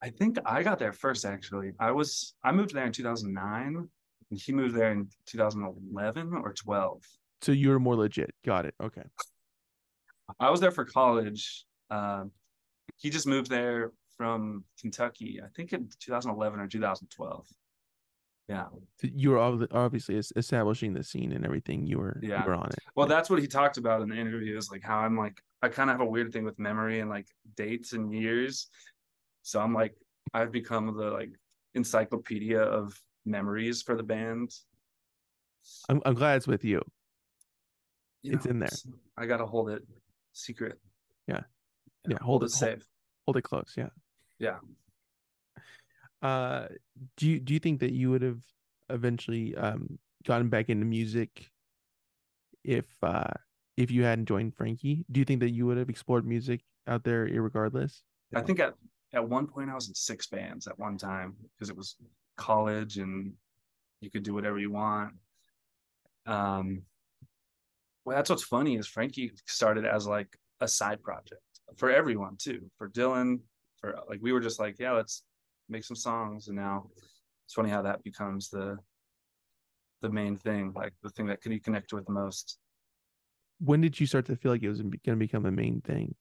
I 0.03 0.09
think 0.09 0.37
I 0.45 0.63
got 0.63 0.79
there 0.79 0.93
first 0.93 1.25
actually. 1.25 1.71
I 1.79 1.91
was 1.91 2.33
I 2.43 2.51
moved 2.51 2.73
there 2.73 2.85
in 2.85 2.91
2009 2.91 3.87
and 4.31 4.39
he 4.39 4.51
moved 4.51 4.75
there 4.75 4.91
in 4.91 5.07
2011 5.27 6.33
or 6.33 6.53
12. 6.53 7.03
So 7.41 7.51
you 7.51 7.69
were 7.69 7.79
more 7.79 7.95
legit. 7.95 8.33
Got 8.45 8.65
it. 8.65 8.75
Okay. 8.81 9.03
I 10.39 10.49
was 10.49 10.59
there 10.59 10.71
for 10.71 10.85
college. 10.85 11.65
Um 11.89 12.31
he 12.97 13.09
just 13.09 13.27
moved 13.27 13.49
there 13.49 13.91
from 14.17 14.63
Kentucky, 14.79 15.39
I 15.43 15.47
think 15.55 15.73
in 15.73 15.89
2011 15.99 16.59
or 16.59 16.67
2012. 16.67 17.47
Yeah. 18.47 18.65
You 19.01 19.31
were 19.31 19.39
ob- 19.39 19.67
obviously 19.71 20.15
establishing 20.35 20.93
the 20.93 21.03
scene 21.03 21.31
and 21.31 21.43
everything. 21.45 21.85
You 21.87 21.97
were 21.99 22.19
Yeah. 22.21 22.41
you 22.43 22.47
were 22.47 22.55
on 22.55 22.67
it. 22.67 22.79
Well, 22.95 23.07
that's 23.07 23.29
what 23.29 23.39
he 23.39 23.47
talked 23.47 23.77
about 23.77 24.01
in 24.01 24.09
the 24.09 24.15
interview 24.15 24.57
is 24.57 24.69
like 24.71 24.83
how 24.83 24.99
I'm 24.99 25.17
like 25.17 25.41
I 25.63 25.69
kind 25.69 25.89
of 25.89 25.95
have 25.97 26.05
a 26.05 26.09
weird 26.09 26.31
thing 26.33 26.43
with 26.43 26.57
memory 26.59 26.99
and 26.99 27.09
like 27.09 27.27
dates 27.55 27.93
and 27.93 28.13
years. 28.13 28.67
So 29.41 29.59
I'm 29.59 29.73
like 29.73 29.95
I've 30.33 30.51
become 30.51 30.85
the 30.95 31.09
like 31.11 31.31
encyclopedia 31.73 32.59
of 32.61 32.93
memories 33.25 33.81
for 33.81 33.95
the 33.95 34.03
band. 34.03 34.51
I'm 35.89 36.01
I'm 36.05 36.13
glad 36.13 36.37
it's 36.37 36.47
with 36.47 36.63
you. 36.63 36.81
You 38.23 38.33
It's 38.33 38.45
in 38.45 38.59
there. 38.59 38.69
I 39.17 39.25
gotta 39.25 39.45
hold 39.45 39.69
it 39.69 39.81
secret. 40.33 40.79
Yeah. 41.27 41.41
Yeah, 42.07 42.17
hold 42.21 42.41
hold 42.41 42.43
it- 42.43 42.45
it 42.45 42.51
hold- 42.57 42.79
safe. 42.79 42.87
hold 43.25 43.37
it 43.37 43.41
close 43.43 43.73
yeah 43.77 43.89
Yeah. 44.39 44.57
uh 46.23 46.67
do 47.17 47.27
you 47.29 47.39
do 47.39 47.53
you 47.53 47.59
think 47.59 47.79
that 47.81 47.91
you 47.93 48.09
would 48.09 48.21
have 48.23 48.39
eventually 48.89 49.55
um 49.55 49.99
gotten 50.25 50.49
back 50.49 50.69
into 50.69 50.85
music 50.85 51.51
if 52.63 52.85
uh 53.03 53.29
if 53.77 53.91
you 53.91 54.03
hadn't 54.03 54.25
joined 54.25 54.55
frankie 54.55 55.05
do 55.11 55.19
you 55.19 55.25
think 55.25 55.39
that 55.41 55.51
you 55.51 55.65
would 55.67 55.77
have 55.77 55.89
explored 55.89 56.25
music 56.25 56.61
out 56.87 57.03
there 57.03 57.27
irregardless 57.27 58.01
I 58.33 58.41
think 58.41 58.59
at 58.59 58.73
at 59.13 59.27
one 59.27 59.45
point 59.45 59.69
I 59.69 59.75
was 59.75 59.87
in 59.89 59.93
six 59.93 60.25
bands 60.27 60.65
at 60.67 60.79
one 60.79 60.97
time 60.97 61.35
because 61.53 61.69
it 61.69 61.75
was 61.77 61.97
college 62.37 62.97
and 62.97 63.33
you 63.99 64.09
could 64.09 64.23
do 64.23 64.33
whatever 64.33 64.57
you 64.57 64.71
want. 64.71 65.13
Um, 66.25 66.81
well, 68.05 68.15
that's 68.15 68.29
what's 68.29 68.43
funny 68.43 68.75
is 68.77 68.87
Frankie 68.87 69.31
started 69.47 69.85
as 69.85 70.07
like 70.07 70.27
a 70.59 70.67
side 70.67 71.01
project 71.01 71.41
for 71.77 71.89
everyone 71.91 72.35
too, 72.37 72.69
for 72.77 72.89
Dylan, 72.89 73.39
for 73.79 73.97
like 74.09 74.19
we 74.21 74.31
were 74.31 74.39
just 74.39 74.59
like, 74.59 74.77
yeah, 74.79 74.91
let's 74.91 75.23
make 75.69 75.83
some 75.83 75.95
songs, 75.95 76.47
and 76.47 76.57
now 76.57 76.89
it's 77.45 77.53
funny 77.53 77.69
how 77.69 77.81
that 77.81 78.03
becomes 78.03 78.49
the 78.49 78.77
the 80.01 80.09
main 80.09 80.35
thing, 80.35 80.73
like 80.75 80.93
the 81.03 81.09
thing 81.11 81.27
that 81.27 81.41
can 81.41 81.51
you 81.51 81.59
connect 81.59 81.93
with 81.93 82.05
the 82.05 82.13
most. 82.13 82.57
when 83.59 83.81
did 83.81 83.99
you 83.99 84.07
start 84.07 84.25
to 84.25 84.35
feel 84.35 84.51
like 84.51 84.63
it 84.63 84.69
was 84.69 84.81
going 84.81 84.99
to 85.05 85.15
become 85.15 85.45
a 85.45 85.51
main 85.51 85.81
thing? 85.81 86.15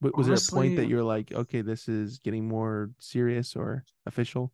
Was 0.00 0.26
there 0.26 0.34
a 0.34 0.60
point 0.60 0.76
that 0.76 0.88
you're 0.88 1.04
like 1.04 1.30
okay 1.30 1.60
this 1.60 1.86
is 1.86 2.18
getting 2.18 2.48
more 2.48 2.90
serious 2.98 3.54
or 3.54 3.84
official 4.06 4.52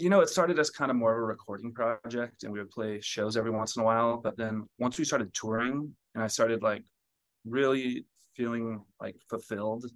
you 0.00 0.10
know, 0.10 0.20
it 0.20 0.28
started 0.28 0.58
as 0.58 0.70
kind 0.70 0.90
of 0.90 0.96
more 0.96 1.12
of 1.12 1.18
a 1.18 1.22
recording 1.22 1.72
project 1.72 2.42
and 2.42 2.52
we 2.52 2.58
would 2.58 2.70
play 2.70 3.00
shows 3.00 3.36
every 3.36 3.50
once 3.50 3.76
in 3.76 3.82
a 3.82 3.84
while. 3.84 4.16
But 4.16 4.36
then 4.36 4.66
once 4.78 4.98
we 4.98 5.04
started 5.04 5.32
touring 5.34 5.94
and 6.14 6.24
I 6.24 6.26
started 6.26 6.62
like 6.62 6.84
really 7.44 8.06
feeling 8.36 8.82
like 9.00 9.16
fulfilled 9.28 9.86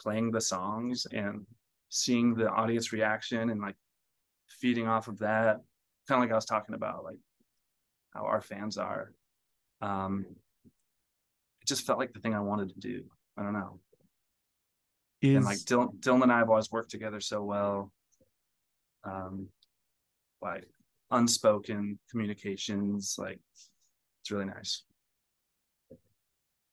playing 0.00 0.30
the 0.30 0.40
songs 0.40 1.06
and 1.12 1.46
seeing 1.88 2.34
the 2.34 2.48
audience 2.50 2.92
reaction 2.92 3.50
and 3.50 3.60
like 3.60 3.76
feeding 4.48 4.86
off 4.86 5.08
of 5.08 5.18
that, 5.18 5.60
kind 6.08 6.18
of 6.18 6.20
like 6.20 6.32
I 6.32 6.36
was 6.36 6.44
talking 6.44 6.74
about, 6.74 7.04
like 7.04 7.18
how 8.12 8.24
our 8.24 8.40
fans 8.40 8.76
are. 8.76 9.12
Um, 9.80 10.26
it 11.62 11.66
just 11.66 11.86
felt 11.86 11.98
like 11.98 12.12
the 12.12 12.20
thing 12.20 12.34
I 12.34 12.40
wanted 12.40 12.68
to 12.70 12.80
do. 12.80 13.04
I 13.36 13.42
don't 13.42 13.54
know. 13.54 13.80
is 15.22 15.36
and 15.36 15.44
like 15.44 15.58
Dylan, 15.58 15.98
Dylan 16.00 16.22
and 16.22 16.32
I 16.32 16.38
have 16.38 16.50
always 16.50 16.70
worked 16.70 16.90
together 16.90 17.20
so 17.20 17.42
well. 17.42 17.92
Um, 19.04 19.48
like 20.42 20.66
unspoken 21.10 21.98
communications, 22.10 23.16
like 23.18 23.40
it's 24.22 24.30
really 24.30 24.46
nice. 24.46 24.82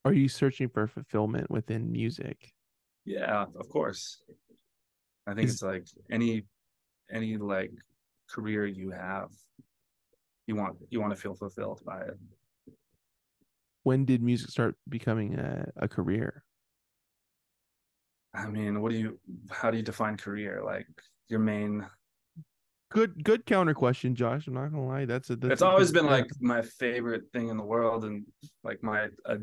are 0.05 0.13
you 0.13 0.27
searching 0.27 0.67
for 0.69 0.87
fulfillment 0.87 1.49
within 1.51 1.91
music 1.91 2.53
Yeah, 3.05 3.45
of 3.55 3.69
course. 3.69 4.21
I 5.27 5.33
think 5.33 5.47
Is- 5.47 5.53
it's 5.55 5.61
like 5.63 5.85
any 6.09 6.45
any 7.11 7.37
like 7.37 7.71
career 8.29 8.65
you 8.65 8.91
have, 8.91 9.29
you 10.47 10.55
want 10.55 10.77
you 10.89 10.99
want 11.01 11.13
to 11.13 11.19
feel 11.21 11.35
fulfilled 11.35 11.81
by 11.85 12.01
it. 12.01 12.17
when 13.83 14.05
did 14.05 14.21
music 14.21 14.49
start 14.49 14.75
becoming 14.87 15.35
a, 15.35 15.67
a 15.75 15.87
career 15.87 16.43
I 18.33 18.47
mean, 18.47 18.81
what 18.81 18.91
do 18.93 18.97
you 18.97 19.19
how 19.51 19.71
do 19.71 19.77
you 19.77 19.83
define 19.83 20.15
career? 20.15 20.61
Like 20.63 20.87
your 21.27 21.39
main 21.41 21.85
good 22.91 23.23
good 23.23 23.45
counter 23.45 23.73
question 23.73 24.13
josh 24.13 24.47
i'm 24.47 24.53
not 24.53 24.71
gonna 24.71 24.85
lie 24.85 25.05
that's 25.05 25.29
a 25.29 25.35
that's 25.35 25.53
it's 25.53 25.61
a 25.61 25.67
always 25.67 25.91
been 25.91 26.05
like 26.05 26.27
my 26.39 26.61
favorite 26.61 27.23
thing 27.33 27.49
in 27.49 27.57
the 27.57 27.63
world 27.63 28.05
and 28.05 28.23
like 28.63 28.83
my 28.83 29.07
uh, 29.25 29.37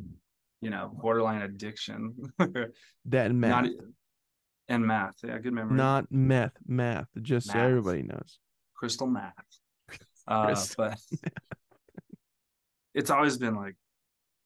you 0.60 0.70
know 0.70 0.90
borderline 1.00 1.42
addiction. 1.42 2.14
That 3.06 3.30
and 3.30 3.40
math. 3.40 3.64
not 3.64 3.72
and 4.68 4.86
math 4.86 5.14
yeah 5.24 5.38
good 5.38 5.52
memory. 5.52 5.76
Not 5.76 6.06
meth 6.10 6.52
math 6.66 7.06
just 7.22 7.50
so 7.50 7.58
everybody 7.58 8.02
knows. 8.02 8.38
Crystal 8.74 9.06
math. 9.06 9.32
Uh 10.26 10.46
Crystal 10.46 10.90
but 10.90 10.98
it's 12.94 13.08
always 13.08 13.38
been 13.38 13.54
like 13.54 13.76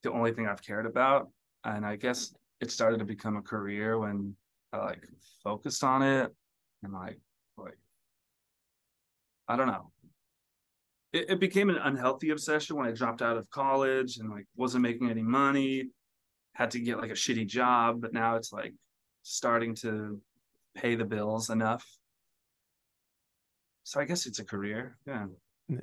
the 0.05 0.13
only 0.13 0.33
thing 0.33 0.47
i've 0.47 0.63
cared 0.63 0.87
about 0.87 1.29
and 1.65 1.85
i 1.85 1.97
guess 1.97 2.33
it 2.61 2.71
started 2.71 2.99
to 2.99 3.05
become 3.05 3.37
a 3.37 3.43
career 3.43 3.99
when 3.99 4.37
i 4.73 4.77
like 4.77 5.03
focused 5.43 5.83
on 5.83 6.03
it 6.03 6.31
and 6.85 6.93
like 6.93 7.19
i 9.49 9.57
don't 9.57 9.67
know. 9.67 9.91
It, 11.13 11.31
it 11.31 11.41
became 11.41 11.69
an 11.69 11.77
unhealthy 11.77 12.31
obsession 12.31 12.77
when 12.77 12.87
i 12.87 12.93
dropped 12.93 13.23
out 13.23 13.37
of 13.37 13.49
college 13.51 14.19
and 14.19 14.31
like 14.31 14.47
wasn't 14.57 14.83
making 14.83 15.11
any 15.11 15.23
money 15.23 15.91
had 16.55 16.71
to 16.73 16.81
get 16.81 16.99
like 16.99 17.11
a 17.11 17.15
shitty 17.15 17.47
job 17.47 18.01
but 18.01 18.13
now 18.13 18.37
it's 18.37 18.53
like 18.53 18.75
starting 19.23 19.75
to 19.77 20.21
pay 20.75 20.95
the 20.95 21.05
bills 21.05 21.51
enough. 21.51 21.87
So 23.85 24.01
i 24.01 24.05
guess 24.05 24.27
it's 24.27 24.39
a 24.39 24.45
career. 24.45 24.97
Yeah. 25.07 25.27
Yeah. 25.69 25.79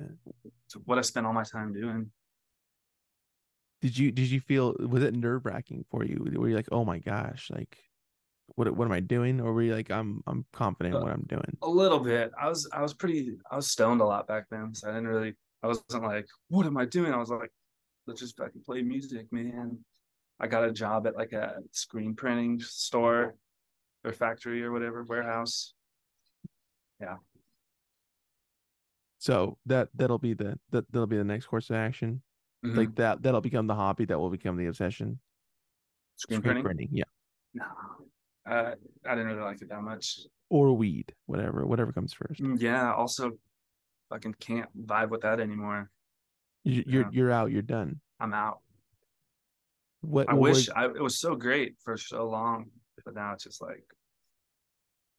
it's 0.66 0.76
what 0.84 0.98
i 0.98 1.00
spend 1.02 1.26
all 1.26 1.32
my 1.32 1.44
time 1.44 1.72
doing. 1.72 2.10
Did 3.82 3.96
you 3.96 4.12
did 4.12 4.30
you 4.30 4.40
feel 4.40 4.74
was 4.78 5.02
it 5.02 5.14
nerve 5.14 5.46
wracking 5.46 5.84
for 5.90 6.04
you 6.04 6.22
were 6.38 6.48
you 6.48 6.56
like 6.56 6.68
oh 6.70 6.84
my 6.84 6.98
gosh 6.98 7.50
like 7.50 7.78
what 8.56 8.70
what 8.76 8.84
am 8.86 8.92
i 8.92 9.00
doing? 9.00 9.40
Or 9.40 9.52
were 9.52 9.62
you 9.62 9.74
like 9.74 9.90
i'm 9.90 10.22
i'm 10.26 10.44
confident 10.52 10.94
in 10.94 11.00
Uh, 11.00 11.04
what 11.04 11.12
i'm 11.12 11.26
doing? 11.28 11.56
a 11.62 11.68
little 11.68 12.00
bit. 12.00 12.30
I 12.40 12.48
was 12.48 12.68
i 12.72 12.80
was 12.82 12.94
pretty 12.94 13.36
i 13.50 13.56
was 13.56 13.70
stoned 13.70 14.00
a 14.00 14.04
lot 14.04 14.26
back 14.26 14.44
then 14.50 14.74
so 14.74 14.88
i 14.88 14.92
didn't 14.94 15.08
really 15.08 15.34
i 15.62 15.66
wasn't 15.66 16.02
like 16.04 16.26
what 16.48 16.66
am 16.66 16.76
i 16.76 16.84
doing? 16.84 17.12
I 17.12 17.16
was 17.18 17.30
like 17.30 17.50
let's 18.06 18.20
just 18.20 18.36
fucking 18.36 18.62
play 18.64 18.82
music 18.82 19.26
man. 19.32 19.78
I 20.40 20.46
got 20.46 20.64
a 20.64 20.72
job 20.72 21.06
at 21.06 21.16
like 21.16 21.32
a 21.32 21.58
screen 21.70 22.14
printing 22.14 22.60
store 22.60 23.36
or 24.04 24.12
factory 24.12 24.62
or 24.64 24.72
whatever 24.72 25.02
warehouse. 25.04 25.74
Yeah. 27.00 27.16
so 29.18 29.58
that 29.66 29.88
that'll 29.94 30.18
be 30.18 30.34
the 30.34 30.58
that 30.70 30.90
that'll 30.90 31.06
be 31.06 31.16
the 31.18 31.24
next 31.24 31.46
course 31.46 31.70
of 31.70 31.76
action? 31.76 32.22
Mhm. 32.64 32.76
like 32.76 32.94
that 32.96 33.22
that'll 33.22 33.40
become 33.40 33.66
the 33.66 33.74
hobby 33.74 34.04
that 34.06 34.18
will 34.18 34.30
become 34.30 34.56
the 34.56 34.66
obsession? 34.66 35.18
Screen, 36.16 36.42
printing, 36.42 36.64
printing 36.64 36.88
yeah. 36.92 37.04
No 37.54 37.64
Uh, 38.50 38.74
I 39.06 39.14
didn't 39.14 39.28
really 39.28 39.42
like 39.42 39.62
it 39.62 39.68
that 39.68 39.82
much. 39.82 40.20
or 40.48 40.76
weed, 40.76 41.14
whatever, 41.26 41.64
whatever 41.64 41.92
comes 41.92 42.12
first. 42.12 42.40
Mm, 42.42 42.60
Yeah. 42.60 42.92
Also, 42.92 43.38
fucking 44.08 44.34
can't 44.40 44.68
vibe 44.86 45.10
with 45.10 45.20
that 45.22 45.38
anymore. 45.40 45.88
You, 46.64 46.82
you're 46.86 47.02
Yeah. 47.04 47.08
you're 47.12 47.30
out. 47.30 47.50
You're 47.52 47.62
done. 47.62 48.00
I'm 48.18 48.34
out. 48.34 48.58
What 50.00 50.28
I 50.28 50.34
what 50.34 50.42
wish 50.50 50.56
was- 50.68 50.70
I, 50.70 50.86
it 50.86 51.00
was 51.02 51.18
so 51.18 51.34
great 51.36 51.76
for 51.84 51.96
so 51.96 52.28
long, 52.28 52.70
but 53.04 53.14
now 53.14 53.32
it's 53.34 53.44
just 53.44 53.62
like 53.62 53.84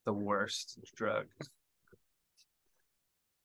the 0.06 0.13
worst 0.13 0.78
drug. 0.96 1.28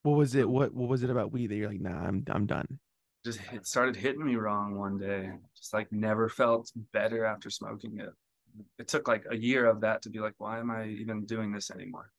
what 0.03 0.17
was 0.17 0.35
it? 0.35 0.49
What 0.49 0.73
what 0.75 0.89
was 0.89 1.03
it 1.03 1.11
about 1.11 1.33
weed 1.33 1.49
that 1.49 1.57
you're 1.57 1.69
like, 1.71 1.81
nah, 1.81 1.97
I'm 2.07 2.25
I'm 2.29 2.47
done. 2.47 2.79
Just 3.25 3.41
it 3.53 3.67
started 3.67 3.97
hitting 3.97 4.25
me 4.25 4.37
wrong 4.37 4.77
one 4.79 4.99
day. 4.99 5.31
Just 5.57 5.73
like 5.75 5.91
never 5.93 6.29
felt 6.29 6.71
better 6.93 7.25
after 7.25 7.51
smoking 7.51 7.99
it. 7.99 8.11
It 8.79 8.89
took 8.89 9.09
like 9.09 9.25
a 9.31 9.37
year 9.37 9.67
of 9.67 9.81
that 9.83 10.03
to 10.03 10.11
be 10.11 10.19
like, 10.21 10.35
why 10.39 10.59
am 10.59 10.71
I 10.71 10.87
even 10.87 11.25
doing 11.27 11.53
this 11.53 11.71
anymore? 11.71 12.11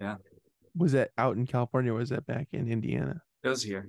Yeah. 0.00 0.16
Was 0.76 0.92
that 0.92 1.10
out 1.16 1.36
in 1.36 1.46
California? 1.46 1.92
or 1.92 1.96
Was 1.96 2.10
that 2.10 2.26
back 2.26 2.48
in 2.52 2.68
Indiana? 2.70 3.22
It 3.42 3.48
was 3.48 3.62
here. 3.62 3.88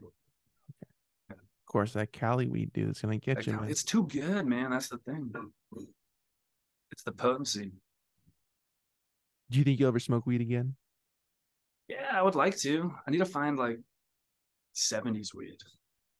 Of 1.30 1.38
course, 1.66 1.94
that 1.94 2.14
Cali 2.14 2.48
weed 2.48 2.72
dude 2.74 2.92
is 2.92 3.02
gonna 3.02 3.18
get 3.18 3.38
Like, 3.38 3.48
you. 3.48 3.54
Man. 3.54 3.70
it's 3.70 3.84
too 3.84 4.08
good, 4.08 4.46
man. 4.46 4.70
That's 4.72 4.88
the 4.88 4.98
thing. 5.00 5.34
It's 6.92 7.04
the 7.04 7.12
potency. 7.12 7.74
Do 9.50 9.58
you 9.60 9.64
think 9.66 9.80
you'll 9.80 9.90
ever 9.90 10.00
smoke 10.00 10.26
weed 10.26 10.40
again? 10.42 10.76
Yeah, 11.90 12.10
I 12.12 12.22
would 12.22 12.36
like 12.36 12.58
to. 12.60 12.94
I 13.06 13.12
need 13.12 13.18
to 13.20 13.26
find 13.26 13.58
like 13.58 13.80
70s 14.76 15.34
weed. 15.34 15.58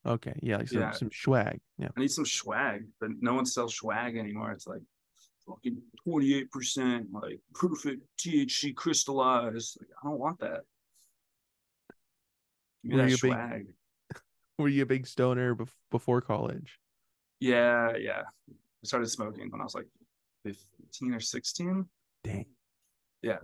Okay, 0.06 0.38
yeah, 0.42 0.58
like 0.58 0.68
some 0.68 0.80
Yeah. 0.80 0.90
some 0.92 1.10
swag. 1.12 1.60
Yeah, 1.78 1.88
I 1.96 2.00
need 2.00 2.10
some 2.10 2.24
swag, 2.26 2.86
but 3.00 3.10
no 3.20 3.34
one 3.34 3.46
sells 3.46 3.74
swag 3.74 4.16
anymore. 4.16 4.52
It's 4.52 4.66
like 4.66 4.82
fucking 5.48 5.78
28%, 6.06 7.06
like 7.12 7.40
perfect 7.54 8.02
THC 8.18 8.74
crystallized. 8.74 9.78
Like, 9.80 9.88
I 10.02 10.08
don't 10.08 10.18
want 10.20 10.38
that. 10.40 10.60
Give 12.84 12.92
me 12.92 12.96
Were 12.96 13.02
that 13.02 13.22
you 13.22 13.30
a 13.32 13.58
big- 13.58 13.66
were 14.58 14.68
you 14.68 14.82
a 14.82 14.86
big 14.86 15.06
stoner 15.06 15.54
bef- 15.54 15.72
before 15.90 16.20
college? 16.20 16.78
Yeah, 17.40 17.96
yeah. 17.96 18.22
I 18.50 18.84
started 18.84 19.08
smoking 19.08 19.50
when 19.50 19.60
I 19.60 19.64
was 19.64 19.74
like 19.74 19.88
15 20.44 21.14
or 21.14 21.20
16. 21.20 21.86
Dang. 22.24 22.46
Yeah. 23.22 23.38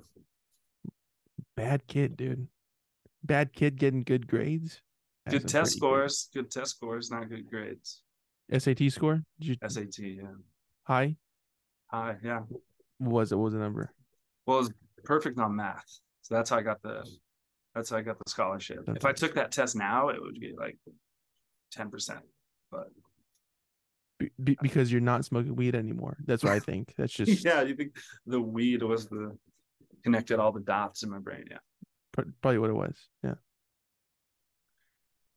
Bad 1.57 1.87
kid, 1.87 2.17
dude. 2.17 2.49
Bad 3.23 3.53
kid 3.53 3.77
getting 3.77 4.03
good 4.03 4.27
grades. 4.27 4.81
That's 5.25 5.38
Good 5.38 5.49
test 5.49 5.77
scores. 5.77 6.29
Good 6.35 6.51
test 6.51 6.73
scores, 6.73 7.11
not 7.11 7.29
good 7.29 7.49
grades. 7.49 8.03
SAT 8.57 8.90
score? 8.93 9.23
Did 9.40 9.49
you 9.49 9.57
SAT, 9.69 9.99
yeah. 9.99 10.23
high? 10.83 11.17
High, 11.95 12.17
yeah. 12.25 12.41
What 12.99 13.13
was 13.13 13.33
it? 13.33 13.37
What 13.37 13.45
was 13.45 13.55
the 13.55 13.61
number? 13.61 13.93
Well, 14.47 14.59
it 14.59 14.61
was 14.63 14.73
perfect 15.05 15.39
on 15.39 15.55
math. 15.55 15.85
So 16.23 16.35
that's 16.35 16.51
how 16.51 16.57
I 16.57 16.63
got 16.63 16.83
the 16.83 17.07
that's 17.75 17.91
how 17.91 17.99
I 17.99 18.03
got 18.03 18.19
the 18.19 18.29
scholarship. 18.29 18.81
If 18.89 19.05
I 19.05 19.13
took 19.13 19.35
that 19.35 19.53
test 19.53 19.77
now, 19.77 20.09
it 20.09 20.21
would 20.21 20.39
be 20.41 20.55
like 20.57 20.79
10%. 21.77 22.21
But 22.71 22.89
Be- 24.19 24.31
be- 24.43 24.59
because 24.63 24.91
you're 24.91 25.01
not 25.01 25.25
smoking 25.25 25.55
weed 25.57 25.75
anymore. 25.75 26.17
That's 26.25 26.43
what 26.43 26.53
I 26.53 26.59
think. 26.71 26.95
That's 26.97 27.13
just 27.13 27.45
yeah, 27.45 27.63
you 27.63 27.77
think 27.77 27.97
the 28.27 28.41
weed 28.41 28.83
was 28.83 29.07
the 29.07 29.37
connected 30.03 30.41
all 30.41 30.53
the 30.53 30.61
dots 30.61 31.05
in 31.05 31.11
my 31.11 31.19
brain. 31.19 31.45
Yeah. 31.51 31.59
probably 32.41 32.59
what 32.59 32.71
it 32.71 32.75
was. 32.75 32.97
Yeah. 33.23 33.35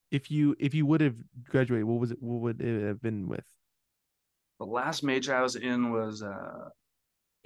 If 0.10 0.32
you 0.32 0.56
if 0.60 0.74
you 0.74 0.88
would 0.88 1.02
have 1.02 1.17
graduated, 1.50 1.86
what 1.86 2.00
was 2.00 2.12
it? 2.12 2.17
What 2.22 2.41
would 2.41 2.62
it 2.62 2.88
have 2.88 3.02
been 3.02 3.28
with? 3.28 3.46
The 4.60 4.65
last 4.65 5.04
major 5.04 5.36
I 5.36 5.41
was 5.41 5.56
in 5.56 5.91
was 5.91 6.24
uh 6.24 6.70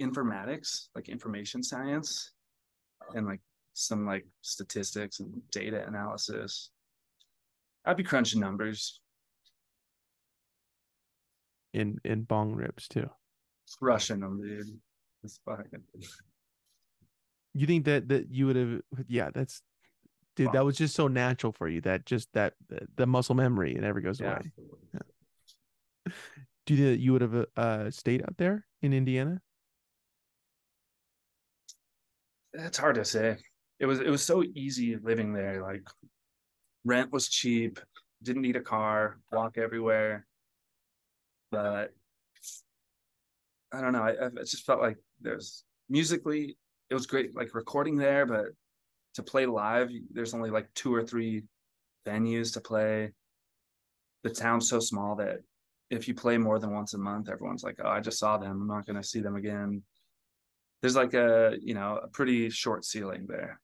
informatics, 0.00 0.88
like 0.94 1.08
information 1.08 1.62
science, 1.62 2.32
and 3.14 3.26
like 3.26 3.40
some 3.74 4.06
like 4.06 4.26
statistics 4.40 5.20
and 5.20 5.42
data 5.50 5.86
analysis. 5.86 6.70
I'd 7.84 7.96
be 7.96 8.04
crunching 8.04 8.40
numbers, 8.40 9.00
In 11.72 11.98
in 12.04 12.22
bong 12.22 12.54
rips 12.54 12.86
too. 12.86 13.08
crushing 13.78 14.20
them, 14.20 14.40
dude. 14.40 14.78
It's 15.24 15.40
fucking 15.44 15.82
You 17.54 17.66
think 17.66 17.84
that 17.84 18.08
that 18.08 18.30
you 18.30 18.46
would 18.46 18.56
have? 18.56 18.80
Yeah, 19.08 19.30
that's 19.34 19.62
dude. 20.36 20.52
That 20.52 20.64
was 20.64 20.76
just 20.76 20.94
so 20.94 21.08
natural 21.08 21.52
for 21.52 21.68
you. 21.68 21.80
That 21.82 22.06
just 22.06 22.28
that 22.32 22.54
the, 22.96 23.06
muscle 23.06 23.34
memory 23.34 23.74
it 23.74 23.80
never 23.80 24.00
goes 24.00 24.20
yeah. 24.20 24.38
away. 24.38 24.52
Do 26.66 26.74
you 26.74 26.84
think 26.84 27.00
you 27.00 27.12
would 27.12 27.22
have 27.22 27.46
uh 27.56 27.90
stayed 27.90 28.22
out 28.22 28.36
there 28.36 28.66
in 28.80 28.92
Indiana? 28.92 29.40
It's 32.54 32.78
hard 32.78 32.96
to 32.96 33.04
say. 33.04 33.36
It 33.80 33.86
was 33.86 34.00
it 34.00 34.08
was 34.08 34.24
so 34.24 34.44
easy 34.54 34.96
living 34.96 35.32
there. 35.32 35.62
Like 35.62 35.86
rent 36.84 37.12
was 37.12 37.28
cheap, 37.28 37.80
didn't 38.22 38.42
need 38.42 38.56
a 38.56 38.60
car, 38.60 39.18
walk 39.32 39.58
everywhere. 39.58 40.26
But 41.50 41.92
I 43.72 43.80
don't 43.80 43.92
know. 43.92 44.02
I, 44.02 44.26
I 44.26 44.28
just 44.40 44.64
felt 44.64 44.80
like 44.80 44.98
there's 45.20 45.64
musically 45.88 46.56
it 46.90 46.94
was 46.94 47.06
great, 47.06 47.34
like 47.34 47.54
recording 47.54 47.96
there, 47.96 48.26
but 48.26 48.46
to 49.14 49.22
play 49.22 49.46
live, 49.46 49.90
there's 50.10 50.34
only 50.34 50.50
like 50.50 50.68
two 50.74 50.94
or 50.94 51.02
three 51.02 51.44
venues 52.06 52.52
to 52.54 52.60
play. 52.60 53.12
The 54.24 54.30
town's 54.30 54.68
so 54.68 54.78
small 54.78 55.16
that 55.16 55.38
if 55.92 56.08
you 56.08 56.14
play 56.14 56.38
more 56.38 56.58
than 56.58 56.72
once 56.72 56.94
a 56.94 56.98
month, 56.98 57.28
everyone's 57.28 57.62
like, 57.62 57.76
"Oh, 57.84 57.88
I 57.88 58.00
just 58.00 58.18
saw 58.18 58.38
them. 58.38 58.62
I'm 58.62 58.66
not 58.66 58.86
going 58.86 59.00
to 59.00 59.06
see 59.06 59.20
them 59.20 59.36
again." 59.36 59.82
There's 60.80 60.96
like 60.96 61.14
a 61.14 61.56
you 61.60 61.74
know 61.74 62.00
a 62.02 62.08
pretty 62.08 62.50
short 62.50 62.84
ceiling 62.84 63.26
there. 63.28 63.60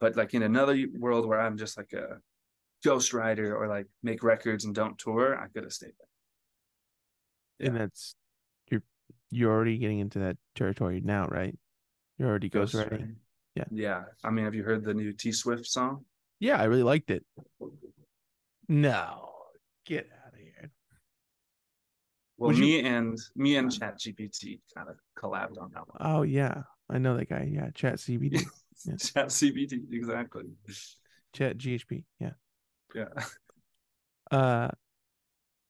But 0.00 0.16
like 0.16 0.32
in 0.32 0.42
another 0.42 0.86
world 0.98 1.26
where 1.26 1.40
I'm 1.40 1.58
just 1.58 1.76
like 1.76 1.92
a 1.92 2.20
ghost 2.84 3.12
writer 3.12 3.54
or 3.54 3.68
like 3.68 3.86
make 4.02 4.22
records 4.22 4.64
and 4.64 4.74
don't 4.74 4.96
tour, 4.96 5.38
I 5.38 5.48
could 5.48 5.64
have 5.64 5.72
stayed 5.72 5.92
there. 7.58 7.68
And 7.68 7.76
that's 7.76 8.14
you're 8.70 8.82
you're 9.30 9.52
already 9.52 9.76
getting 9.76 9.98
into 9.98 10.20
that 10.20 10.38
territory 10.54 11.02
now, 11.04 11.26
right? 11.26 11.58
You're 12.16 12.28
already 12.28 12.48
ghostwriting. 12.48 13.16
Yeah. 13.56 13.64
Yeah. 13.70 14.02
I 14.22 14.30
mean, 14.30 14.44
have 14.44 14.54
you 14.54 14.62
heard 14.62 14.84
the 14.84 14.94
new 14.94 15.12
T 15.12 15.32
Swift 15.32 15.66
song? 15.66 16.04
Yeah, 16.38 16.58
I 16.58 16.64
really 16.64 16.84
liked 16.84 17.10
it. 17.10 17.24
No, 18.68 19.29
get 19.90 20.08
out 20.24 20.32
of 20.32 20.38
here. 20.38 20.70
Well, 22.38 22.48
Would 22.48 22.58
you- 22.58 22.64
me 22.64 22.80
and 22.84 23.18
me 23.36 23.56
and 23.56 23.70
Chat 23.72 23.98
GPT 23.98 24.60
kind 24.74 24.88
of 24.88 24.96
collabed 25.18 25.60
on 25.60 25.70
that 25.74 25.86
one. 25.88 25.98
Oh 26.00 26.22
yeah, 26.22 26.62
I 26.88 26.98
know 26.98 27.16
that 27.16 27.28
guy. 27.28 27.48
Yeah, 27.52 27.70
Chat 27.74 27.96
CBD, 27.96 28.40
Yeah. 28.86 28.96
Chat 28.96 29.28
CBT, 29.28 29.92
exactly. 29.92 30.44
Chat 31.34 31.58
GHP. 31.58 32.04
Yeah. 32.18 32.32
Yeah. 32.94 33.08
Uh, 34.30 34.68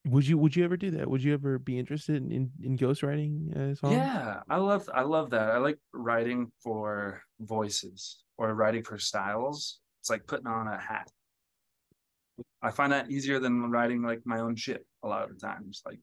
would 0.04 0.26
you 0.28 0.36
would 0.36 0.54
you 0.54 0.64
ever 0.66 0.76
do 0.76 0.90
that? 0.90 1.08
Would 1.08 1.22
you 1.22 1.32
ever 1.32 1.58
be 1.58 1.78
interested 1.78 2.16
in 2.16 2.30
in, 2.30 2.50
in 2.62 2.76
ghostwriting 2.76 3.74
song? 3.78 3.92
Yeah, 3.92 4.40
I 4.50 4.56
love 4.58 4.86
I 4.92 5.00
love 5.00 5.30
that. 5.30 5.50
I 5.50 5.56
like 5.56 5.78
writing 5.94 6.52
for 6.62 7.22
voices 7.40 8.22
or 8.36 8.54
writing 8.54 8.82
for 8.84 8.98
styles. 8.98 9.80
It's 10.00 10.10
like 10.10 10.26
putting 10.26 10.46
on 10.46 10.66
a 10.68 10.78
hat. 10.78 11.10
I 12.62 12.70
find 12.70 12.92
that 12.92 13.10
easier 13.10 13.38
than 13.38 13.70
writing 13.70 14.02
like 14.02 14.20
my 14.24 14.40
own 14.40 14.56
shit 14.56 14.86
a 15.02 15.08
lot 15.08 15.22
of 15.22 15.30
the 15.30 15.46
times. 15.46 15.82
Like 15.86 16.00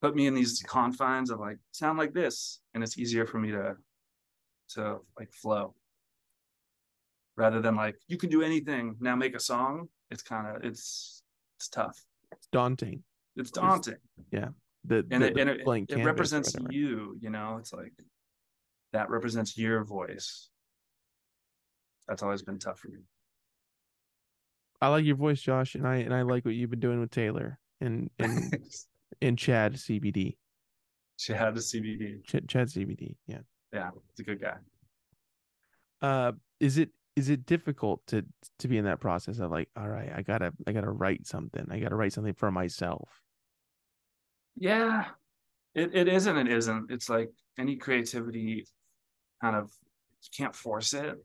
put 0.00 0.14
me 0.14 0.26
in 0.26 0.34
these 0.34 0.62
confines 0.66 1.30
of 1.30 1.40
like 1.40 1.58
sound 1.72 1.98
like 1.98 2.12
this 2.12 2.60
and 2.74 2.82
it's 2.82 2.98
easier 2.98 3.26
for 3.26 3.38
me 3.38 3.50
to 3.52 3.76
to 4.70 4.98
like 5.18 5.32
flow. 5.32 5.74
Rather 7.36 7.60
than 7.60 7.76
like 7.76 7.96
you 8.08 8.18
can 8.18 8.30
do 8.30 8.42
anything, 8.42 8.96
now 9.00 9.16
make 9.16 9.34
a 9.34 9.40
song. 9.40 9.88
It's 10.10 10.22
kind 10.22 10.56
of 10.56 10.64
it's 10.64 11.22
it's 11.56 11.68
tough. 11.68 11.98
It's 12.32 12.48
daunting. 12.52 13.02
It's 13.36 13.50
daunting. 13.50 13.96
Yeah, 14.32 14.48
The 14.84 15.06
and 15.10 15.22
the, 15.22 15.28
it, 15.28 15.34
the 15.34 15.40
and 15.40 15.50
it, 15.50 15.90
it 15.90 16.04
represents 16.04 16.54
you 16.70 17.16
you 17.20 17.30
know 17.30 17.56
it's 17.58 17.72
like 17.72 17.92
that 18.92 19.10
represents 19.10 19.56
your 19.56 19.84
voice 19.84 20.48
that's 22.08 22.22
always 22.22 22.42
been 22.42 22.58
tough 22.58 22.78
for 22.80 22.88
me 22.88 23.00
I 24.80 24.88
like 24.88 25.04
your 25.04 25.16
voice, 25.16 25.40
Josh, 25.40 25.74
and 25.74 25.86
I 25.86 25.96
and 25.96 26.14
I 26.14 26.22
like 26.22 26.44
what 26.44 26.54
you've 26.54 26.70
been 26.70 26.80
doing 26.80 27.00
with 27.00 27.10
Taylor 27.10 27.58
and 27.80 28.10
and 28.18 28.54
and 29.22 29.38
Chad 29.38 29.74
CBD. 29.74 30.36
she 31.16 31.32
had 31.32 31.56
a 31.56 31.60
cbd 31.60 32.22
Ch- 32.24 32.46
Chad 32.46 32.68
CBD. 32.68 33.16
Yeah. 33.26 33.38
yeah 33.72 33.90
he's 34.16 34.20
a 34.20 34.22
good 34.24 34.40
guy 34.40 34.56
Uh, 36.00 36.32
is 36.60 36.78
it 36.78 36.90
is 37.16 37.28
it 37.28 37.44
difficult 37.46 38.00
to 38.06 38.24
to 38.60 38.68
be 38.68 38.78
in 38.78 38.84
that 38.84 39.00
process 39.00 39.40
of 39.40 39.50
like, 39.50 39.68
all 39.76 39.88
right, 39.88 40.12
I 40.14 40.22
gotta 40.22 40.52
I 40.66 40.72
gotta 40.72 40.90
write 40.90 41.26
something. 41.26 41.66
I 41.70 41.80
gotta 41.80 41.96
write 41.96 42.12
something 42.12 42.34
for 42.34 42.50
myself. 42.52 43.08
yeah 44.56 45.06
it, 45.74 45.94
it 45.94 46.08
isn't. 46.08 46.36
It 46.36 46.48
isn't. 46.48 46.90
it's 46.90 47.08
like 47.08 47.30
any 47.58 47.76
creativity 47.76 48.66
kind 49.42 49.56
of 49.56 49.72
you 50.22 50.28
can't 50.36 50.54
force 50.54 50.94
it 50.94 51.16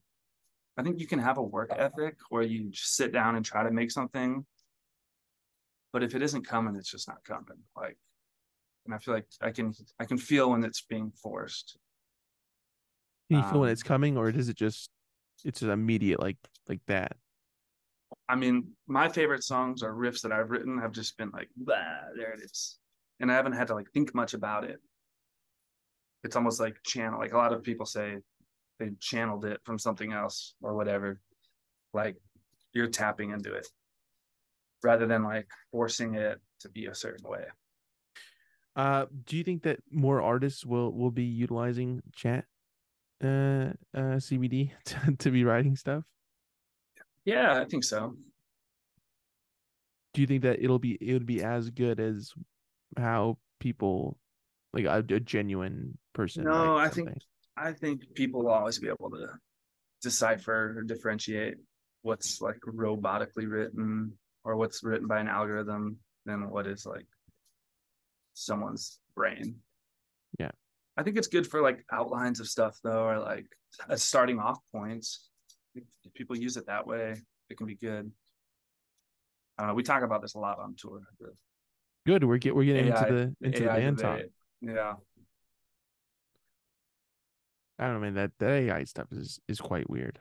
i 0.77 0.83
think 0.83 0.99
you 0.99 1.07
can 1.07 1.19
have 1.19 1.37
a 1.37 1.43
work 1.43 1.71
ethic 1.75 2.15
where 2.29 2.43
you 2.43 2.69
just 2.69 2.95
sit 2.95 3.11
down 3.11 3.35
and 3.35 3.45
try 3.45 3.63
to 3.63 3.71
make 3.71 3.91
something 3.91 4.45
but 5.91 6.03
if 6.03 6.15
it 6.15 6.21
isn't 6.21 6.47
coming 6.47 6.75
it's 6.75 6.89
just 6.89 7.07
not 7.07 7.23
coming 7.23 7.59
like 7.75 7.97
and 8.85 8.93
I 8.93 8.97
feel 8.97 9.13
like 9.13 9.27
I 9.41 9.51
can 9.51 9.73
I 9.99 10.05
can 10.05 10.17
feel 10.17 10.51
when 10.51 10.63
it's 10.63 10.81
being 10.81 11.11
forced. 11.11 11.77
Can 13.29 13.39
you 13.39 13.43
feel 13.49 13.61
when 13.61 13.69
Um, 13.69 13.73
it's 13.73 13.83
coming, 13.83 14.17
or 14.17 14.29
is 14.29 14.49
it 14.49 14.57
just 14.57 14.89
it's 15.45 15.61
just 15.61 15.71
immediate 15.71 16.19
like 16.19 16.37
like 16.67 16.81
that? 16.87 17.15
I 18.27 18.35
mean, 18.35 18.73
my 18.87 19.09
favorite 19.09 19.43
songs 19.43 19.83
or 19.83 19.93
riffs 19.93 20.21
that 20.21 20.31
I've 20.31 20.51
written 20.51 20.77
have 20.79 20.91
just 20.91 21.17
been 21.17 21.31
like, 21.31 21.49
there 21.55 22.33
it 22.33 22.41
is. 22.41 22.77
And 23.19 23.31
I 23.31 23.35
haven't 23.35 23.53
had 23.53 23.67
to 23.67 23.73
like 23.73 23.89
think 23.91 24.13
much 24.13 24.33
about 24.33 24.65
it. 24.65 24.79
It's 26.23 26.35
almost 26.35 26.59
like 26.59 26.75
channel. 26.85 27.19
Like 27.19 27.33
a 27.33 27.37
lot 27.37 27.53
of 27.53 27.63
people 27.63 27.85
say 27.85 28.17
they 28.83 28.91
channeled 28.99 29.45
it 29.45 29.61
from 29.63 29.79
something 29.79 30.11
else 30.11 30.55
or 30.61 30.75
whatever. 30.75 31.19
Like 31.93 32.17
you're 32.73 32.87
tapping 32.87 33.31
into 33.31 33.53
it 33.53 33.67
rather 34.83 35.07
than 35.07 35.23
like 35.23 35.47
forcing 35.71 36.15
it 36.15 36.39
to 36.61 36.69
be 36.69 36.87
a 36.87 36.95
certain 36.95 37.29
way. 37.29 37.45
Uh, 38.75 39.05
do 39.25 39.37
you 39.37 39.43
think 39.43 39.63
that 39.63 39.79
more 39.91 40.21
artists 40.21 40.65
will 40.65 40.91
will 40.91 41.11
be 41.11 41.23
utilizing 41.23 42.01
chat, 42.15 42.45
uh, 43.23 43.71
uh, 43.93 44.17
CBD 44.17 44.71
to, 44.85 45.15
to 45.19 45.31
be 45.31 45.43
writing 45.43 45.75
stuff? 45.75 46.03
Yeah, 47.25 47.61
I 47.61 47.65
think 47.65 47.83
so. 47.83 48.15
Do 50.13 50.21
you 50.21 50.27
think 50.27 50.43
that 50.43 50.63
it'll 50.63 50.79
be 50.79 50.97
it 50.99 51.13
would 51.13 51.25
be 51.25 51.43
as 51.43 51.69
good 51.69 51.99
as 51.99 52.33
how 52.97 53.37
people 53.59 54.17
like 54.73 54.85
a, 54.85 55.03
a 55.13 55.19
genuine 55.19 55.97
person? 56.13 56.45
No, 56.45 56.75
I 56.75 56.89
think? 56.89 57.09
I 57.55 57.71
think 57.71 58.13
people 58.15 58.43
will 58.43 58.51
always 58.51 58.79
be 58.79 58.87
able 58.87 59.09
to 59.11 59.27
decipher 60.01 60.75
or 60.77 60.83
differentiate 60.83 61.55
what's 62.01 62.41
like 62.41 62.59
robotically 62.67 63.49
written 63.49 64.13
or 64.43 64.55
what's 64.55 64.83
written 64.83 65.07
by 65.07 65.19
an 65.19 65.27
algorithm 65.27 65.97
than 66.25 66.49
what 66.49 66.67
is 66.67 66.85
like 66.85 67.05
someone's 68.33 68.99
brain. 69.15 69.55
Yeah. 70.39 70.51
I 70.97 71.03
think 71.03 71.17
it's 71.17 71.27
good 71.27 71.47
for 71.47 71.61
like 71.61 71.85
outlines 71.91 72.39
of 72.39 72.47
stuff 72.47 72.77
though, 72.83 73.05
or 73.05 73.19
like 73.19 73.45
uh, 73.89 73.95
starting 73.95 74.39
off 74.39 74.59
points. 74.73 75.29
If 75.75 76.13
people 76.13 76.37
use 76.37 76.57
it 76.57 76.67
that 76.67 76.85
way, 76.85 77.15
it 77.49 77.57
can 77.57 77.65
be 77.65 77.75
good. 77.75 78.11
I. 79.57 79.73
We 79.73 79.83
talk 79.83 80.03
about 80.03 80.21
this 80.21 80.35
a 80.35 80.39
lot 80.39 80.59
on 80.59 80.75
tour. 80.77 81.01
good. 82.05 82.23
We're 82.23 82.37
get 82.37 82.55
we're 82.55 82.65
getting 82.65 82.91
AI 82.91 82.99
into 82.99 83.13
the 83.13 83.47
into 83.47 83.63
AI 83.63 83.75
the 83.75 83.81
band 83.81 83.97
talk. 83.99 84.19
Yeah. 84.61 84.93
I 87.83 87.87
don't 87.87 87.95
know, 87.95 87.99
man. 87.99 88.13
That 88.13 88.31
that 88.39 88.49
AI 88.49 88.85
stuff 88.85 89.07
is 89.11 89.41
is 89.49 89.59
quite 89.59 89.89
weird. 89.89 90.17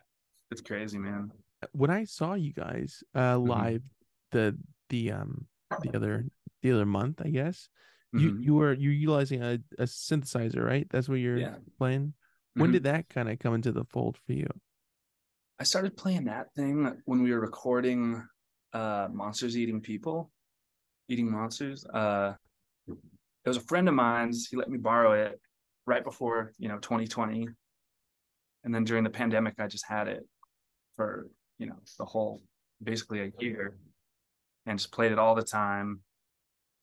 It's 0.51 0.61
crazy, 0.61 0.99
man. 0.99 1.31
When 1.71 1.91
I 1.91 2.03
saw 2.05 2.35
you 2.35 2.53
guys 2.53 3.05
uh 3.15 3.37
Mm-hmm. 3.37 3.49
live 3.49 3.83
the 4.33 4.59
the 4.89 5.13
um 5.13 5.47
the 5.81 5.95
other 5.95 6.27
the 6.63 6.73
other 6.73 6.87
month, 6.87 7.23
I 7.25 7.31
guess 7.31 7.69
you 8.13 8.33
Mhm. 8.33 8.43
you 8.43 8.55
were 8.55 8.73
you're 8.73 8.93
utilizing 8.93 9.45
a, 9.45 9.61
a 9.79 9.85
synthesizer, 9.85 10.65
right? 10.65 10.89
That's 10.91 11.09
what 11.09 11.21
you're 11.21 11.39
Yeah. 11.39 11.55
playing. 11.79 12.15
When 12.55 12.71
Mhm. 12.71 12.73
did 12.73 12.83
that 12.83 13.09
kind 13.09 13.29
of 13.31 13.39
come 13.39 13.55
into 13.55 13.71
the 13.71 13.85
fold 13.85 14.19
for 14.27 14.33
you? 14.33 14.49
I 15.61 15.63
started 15.63 15.97
playing 15.97 16.25
that 16.25 16.53
thing 16.57 17.01
when 17.05 17.23
we 17.23 17.31
were 17.31 17.41
recording 17.41 18.27
uh 18.73 19.07
Monsters 19.13 19.57
Eating 19.57 19.81
People, 19.81 20.33
Eating 21.09 21.31
Monsters. 21.31 21.85
Uh 21.87 22.35
it 22.89 23.49
was 23.49 23.57
a 23.57 23.61
friend 23.71 23.89
of 23.89 23.95
mine's. 23.95 24.49
He 24.49 24.57
let 24.57 24.69
me 24.69 24.79
borrow 24.79 25.13
it 25.13 25.41
right 25.87 26.05
before, 26.05 26.53
you 26.59 26.69
know, 26.69 26.79
2020. 26.79 27.49
And 28.65 28.75
then 28.75 28.85
during 28.85 29.05
the 29.05 29.11
pandemic, 29.11 29.55
I 29.59 29.67
just 29.67 29.87
had 29.87 30.09
it 30.09 30.23
for, 30.97 31.27
you 31.59 31.67
know, 31.67 31.77
the 31.99 32.05
whole 32.05 32.41
basically 32.83 33.21
a 33.21 33.33
year 33.41 33.77
and 34.67 34.79
just 34.79 34.93
played 34.93 35.13
it 35.13 35.19
all 35.19 35.35
the 35.35 35.43
time. 35.43 36.01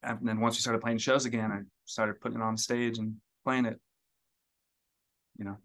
And 0.03 0.19
then 0.27 0.39
once 0.39 0.55
we 0.55 0.61
started 0.61 0.81
playing 0.81 0.97
shows 0.97 1.25
again, 1.25 1.51
I 1.51 1.59
started 1.85 2.19
putting 2.21 2.39
it 2.39 2.43
on 2.43 2.57
stage 2.57 2.97
and 2.97 3.15
playing 3.45 3.65
it. 3.65 3.79
You 5.37 5.45
know, 5.45 5.57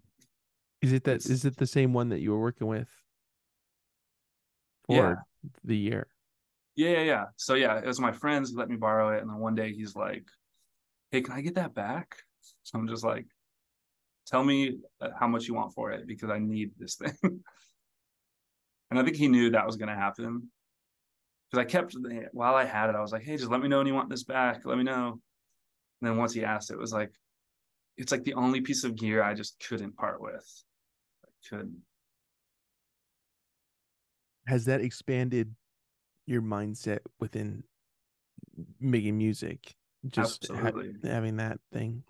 Is 0.83 0.93
it 0.93 1.03
that 1.05 1.27
is 1.27 1.45
it 1.45 1.57
the 1.57 1.67
same 1.67 1.93
one 1.93 2.11
that 2.11 2.21
you 2.21 2.31
were 2.31 2.41
working 2.41 2.69
with 2.69 2.89
for 4.87 4.95
Yeah. 4.95 5.15
the 5.65 5.77
year? 5.77 6.07
Yeah, 6.77 6.91
yeah, 6.91 7.03
yeah. 7.03 7.25
So 7.37 7.55
yeah, 7.55 7.79
it 7.79 7.87
was 7.87 7.99
my 7.99 8.13
friends 8.13 8.51
who 8.51 8.57
let 8.59 8.69
me 8.69 8.77
borrow 8.77 9.17
it, 9.17 9.21
and 9.21 9.31
then 9.31 9.39
one 9.39 9.57
day 9.57 9.73
he's 9.73 9.97
like, 9.97 10.25
"Hey, 11.11 11.23
can 11.23 11.35
I 11.35 11.41
get 11.41 11.57
that 11.57 11.75
back?" 11.75 12.23
So 12.63 12.79
I'm 12.79 12.89
just 12.89 13.05
like, 13.05 13.27
"Tell 14.27 14.45
me 14.45 14.79
uh, 15.01 15.09
how 15.19 15.27
much 15.27 15.47
you 15.47 15.55
want 15.55 15.75
for 15.75 15.91
it 15.93 16.07
because 16.07 16.31
I 16.31 16.39
need 16.39 16.73
this 16.79 16.97
thing." 16.97 17.17
and 17.23 18.99
I 18.99 19.03
think 19.03 19.17
he 19.17 19.29
knew 19.29 19.51
that 19.51 19.67
was 19.67 19.77
going 19.77 19.89
to 19.89 19.95
happen 19.95 20.51
because 21.51 21.63
I 21.63 21.65
kept 21.65 21.97
while 22.33 22.55
I 22.55 22.65
had 22.65 22.91
it, 22.91 22.97
I 22.97 23.01
was 23.01 23.13
like, 23.13 23.23
"Hey, 23.23 23.37
just 23.37 23.51
let 23.51 23.61
me 23.61 23.69
know 23.69 23.79
when 23.79 23.87
you 23.87 23.95
want 23.95 24.11
this 24.11 24.25
back. 24.25 24.63
Let 24.65 24.79
me 24.79 24.85
know." 24.85 25.21
And 26.01 26.11
then 26.11 26.17
once 26.17 26.33
he 26.35 26.45
asked, 26.45 26.71
it 26.71 26.79
was 26.79 26.93
like, 26.93 27.13
it's 27.97 28.13
like 28.13 28.25
the 28.25 28.35
only 28.35 28.61
piece 28.61 28.85
of 28.85 28.97
gear 28.97 29.23
I 29.23 29.35
just 29.35 29.63
couldn't 29.67 29.97
part 29.97 30.21
with. 30.21 30.65
I 31.25 31.29
couldn't. 31.49 31.83
Has 34.47 34.67
that 34.67 34.81
expanded 34.81 35.55
your 36.27 36.43
mindset 36.43 36.99
within 37.21 37.65
making 38.81 39.17
music? 39.17 39.75
Just 40.09 40.47
ha- 40.49 40.73
having 41.03 41.37
that 41.37 41.61
thing. 41.73 42.03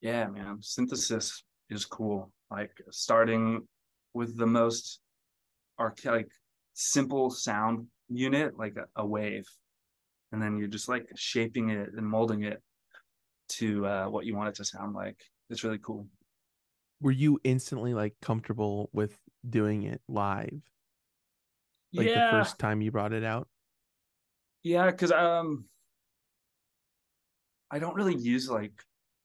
Yeah, 0.00 0.26
man. 0.28 0.58
Synthesis 0.60 1.44
is 1.70 1.84
cool. 1.84 2.30
Like 2.50 2.72
starting 2.90 3.66
with 4.14 4.36
the 4.36 4.46
most 4.46 5.00
archaic, 5.78 6.28
simple 6.74 7.30
sound 7.30 7.86
unit, 8.08 8.58
like 8.58 8.76
a, 8.76 9.00
a 9.00 9.06
wave. 9.06 9.46
And 10.32 10.42
then 10.42 10.58
you're 10.58 10.68
just 10.68 10.88
like 10.88 11.06
shaping 11.16 11.70
it 11.70 11.90
and 11.96 12.06
molding 12.06 12.44
it 12.44 12.62
to 13.48 13.86
uh, 13.86 14.06
what 14.06 14.26
you 14.26 14.36
want 14.36 14.48
it 14.48 14.54
to 14.56 14.64
sound 14.64 14.94
like. 14.94 15.20
It's 15.50 15.64
really 15.64 15.78
cool. 15.78 16.06
Were 17.00 17.12
you 17.12 17.38
instantly 17.44 17.94
like 17.94 18.14
comfortable 18.20 18.90
with 18.92 19.16
doing 19.48 19.84
it 19.84 20.00
live? 20.08 20.62
Like 21.92 22.08
yeah. 22.08 22.26
the 22.26 22.30
first 22.30 22.58
time 22.58 22.80
you 22.80 22.90
brought 22.90 23.12
it 23.12 23.24
out? 23.24 23.48
Yeah, 24.62 24.90
because 24.90 25.12
um 25.12 25.66
I 27.70 27.78
don't 27.78 27.94
really 27.94 28.16
use 28.16 28.48
like 28.48 28.72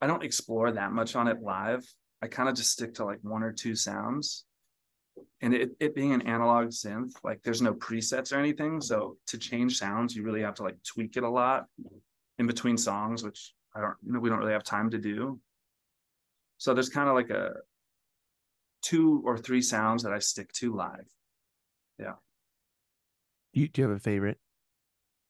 I 0.01 0.07
don't 0.07 0.23
explore 0.23 0.71
that 0.71 0.91
much 0.91 1.15
on 1.15 1.27
it 1.27 1.41
live. 1.41 1.85
I 2.21 2.27
kind 2.27 2.49
of 2.49 2.55
just 2.55 2.71
stick 2.71 2.95
to 2.95 3.05
like 3.05 3.19
one 3.21 3.43
or 3.43 3.51
two 3.51 3.75
sounds. 3.75 4.45
And 5.41 5.53
it, 5.53 5.71
it 5.79 5.95
being 5.95 6.13
an 6.13 6.21
analog 6.23 6.67
synth, 6.67 7.13
like 7.23 7.41
there's 7.43 7.61
no 7.61 7.73
presets 7.73 8.33
or 8.33 8.39
anything. 8.39 8.81
So 8.81 9.17
to 9.27 9.37
change 9.37 9.77
sounds, 9.77 10.15
you 10.15 10.23
really 10.23 10.41
have 10.41 10.55
to 10.55 10.63
like 10.63 10.77
tweak 10.83 11.17
it 11.17 11.23
a 11.23 11.29
lot 11.29 11.65
in 12.39 12.47
between 12.47 12.77
songs, 12.77 13.23
which 13.23 13.53
I 13.75 13.81
don't 13.81 13.95
you 14.03 14.13
know 14.13 14.19
we 14.19 14.29
don't 14.29 14.39
really 14.39 14.53
have 14.53 14.63
time 14.63 14.89
to 14.91 14.97
do. 14.97 15.39
So 16.57 16.73
there's 16.73 16.89
kind 16.89 17.09
of 17.09 17.15
like 17.15 17.29
a 17.29 17.53
two 18.81 19.21
or 19.25 19.37
three 19.37 19.61
sounds 19.61 20.03
that 20.03 20.13
I 20.13 20.19
stick 20.19 20.51
to 20.53 20.75
live. 20.75 21.07
Yeah. 21.99 22.13
Do 23.53 23.61
you, 23.61 23.67
do 23.67 23.81
you 23.81 23.87
have 23.89 23.97
a 23.97 23.99
favorite? 23.99 24.37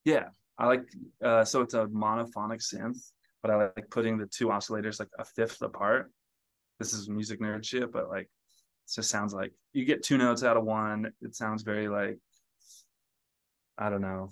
Yeah, 0.06 0.30
I 0.58 0.68
like 0.68 0.84
uh 1.24 1.44
so 1.44 1.62
it's 1.62 1.74
a 1.74 1.88
monophonic 1.88 2.62
synth, 2.62 3.12
but 3.42 3.52
I 3.52 3.56
like 3.76 3.90
putting 3.90 4.18
the 4.18 4.28
two 4.28 4.48
oscillators 4.48 5.00
like 5.00 5.10
a 5.18 5.26
fifth 5.26 5.62
apart. 5.62 6.12
This 6.80 6.94
is 6.94 7.10
music 7.10 7.40
nerd 7.40 7.64
shit, 7.64 7.92
but 7.92 8.10
like 8.10 8.26
it 8.26 8.94
just 8.94 9.10
sounds 9.10 9.34
like 9.34 9.54
you 9.74 9.86
get 9.86 10.04
two 10.04 10.18
notes 10.18 10.44
out 10.44 10.58
of 10.58 10.64
one. 10.64 11.12
It 11.22 11.36
sounds 11.36 11.64
very 11.64 11.88
like 11.88 12.18
I 13.78 13.90
don't 13.90 14.02
know. 14.02 14.32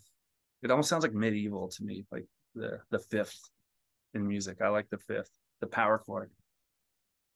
It 0.62 0.72
almost 0.72 0.90
sounds 0.90 1.04
like 1.04 1.14
medieval 1.14 1.70
to 1.70 1.84
me, 1.84 2.06
like 2.12 2.26
the 2.56 2.80
the 2.92 3.00
fifth 3.00 3.40
in 4.14 4.28
music. 4.28 4.62
I 4.62 4.70
like 4.70 4.90
the 4.90 4.98
fifth, 4.98 5.32
the 5.62 5.68
power 5.68 5.98
chord. 5.98 6.32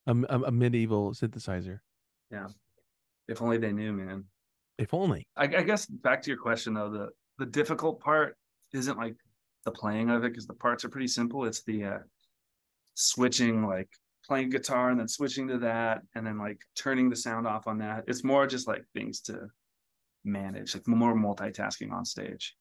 A 0.06 0.12
a 0.12 0.52
medieval 0.52 1.12
synthesizer. 1.12 1.80
Yeah. 2.30 2.48
If 3.26 3.40
only 3.40 3.58
they 3.58 3.72
knew, 3.72 3.92
man. 3.92 4.24
If 4.76 4.92
only. 4.92 5.26
I, 5.36 5.44
I 5.44 5.62
guess 5.62 5.86
back 5.86 6.20
to 6.22 6.30
your 6.30 6.38
question 6.38 6.74
though, 6.74 6.90
the 6.90 7.08
the 7.38 7.46
difficult 7.46 8.00
part 8.00 8.36
isn't 8.72 8.98
like 8.98 9.16
the 9.64 9.70
playing 9.70 10.10
of 10.10 10.24
it 10.24 10.32
because 10.32 10.46
the 10.46 10.54
parts 10.54 10.84
are 10.84 10.88
pretty 10.88 11.08
simple. 11.08 11.44
It's 11.44 11.62
the 11.64 11.84
uh, 11.84 11.98
switching, 12.94 13.66
like 13.66 13.88
playing 14.26 14.50
guitar 14.50 14.90
and 14.90 14.98
then 14.98 15.08
switching 15.08 15.48
to 15.48 15.58
that, 15.58 16.02
and 16.14 16.26
then 16.26 16.38
like 16.38 16.60
turning 16.76 17.10
the 17.10 17.16
sound 17.16 17.46
off 17.46 17.66
on 17.66 17.78
that. 17.78 18.04
It's 18.06 18.24
more 18.24 18.46
just 18.46 18.66
like 18.68 18.84
things 18.94 19.20
to 19.22 19.48
manage, 20.24 20.74
like 20.74 20.86
more 20.86 21.14
multitasking 21.14 21.92
on 21.92 22.04
stage. 22.04 22.56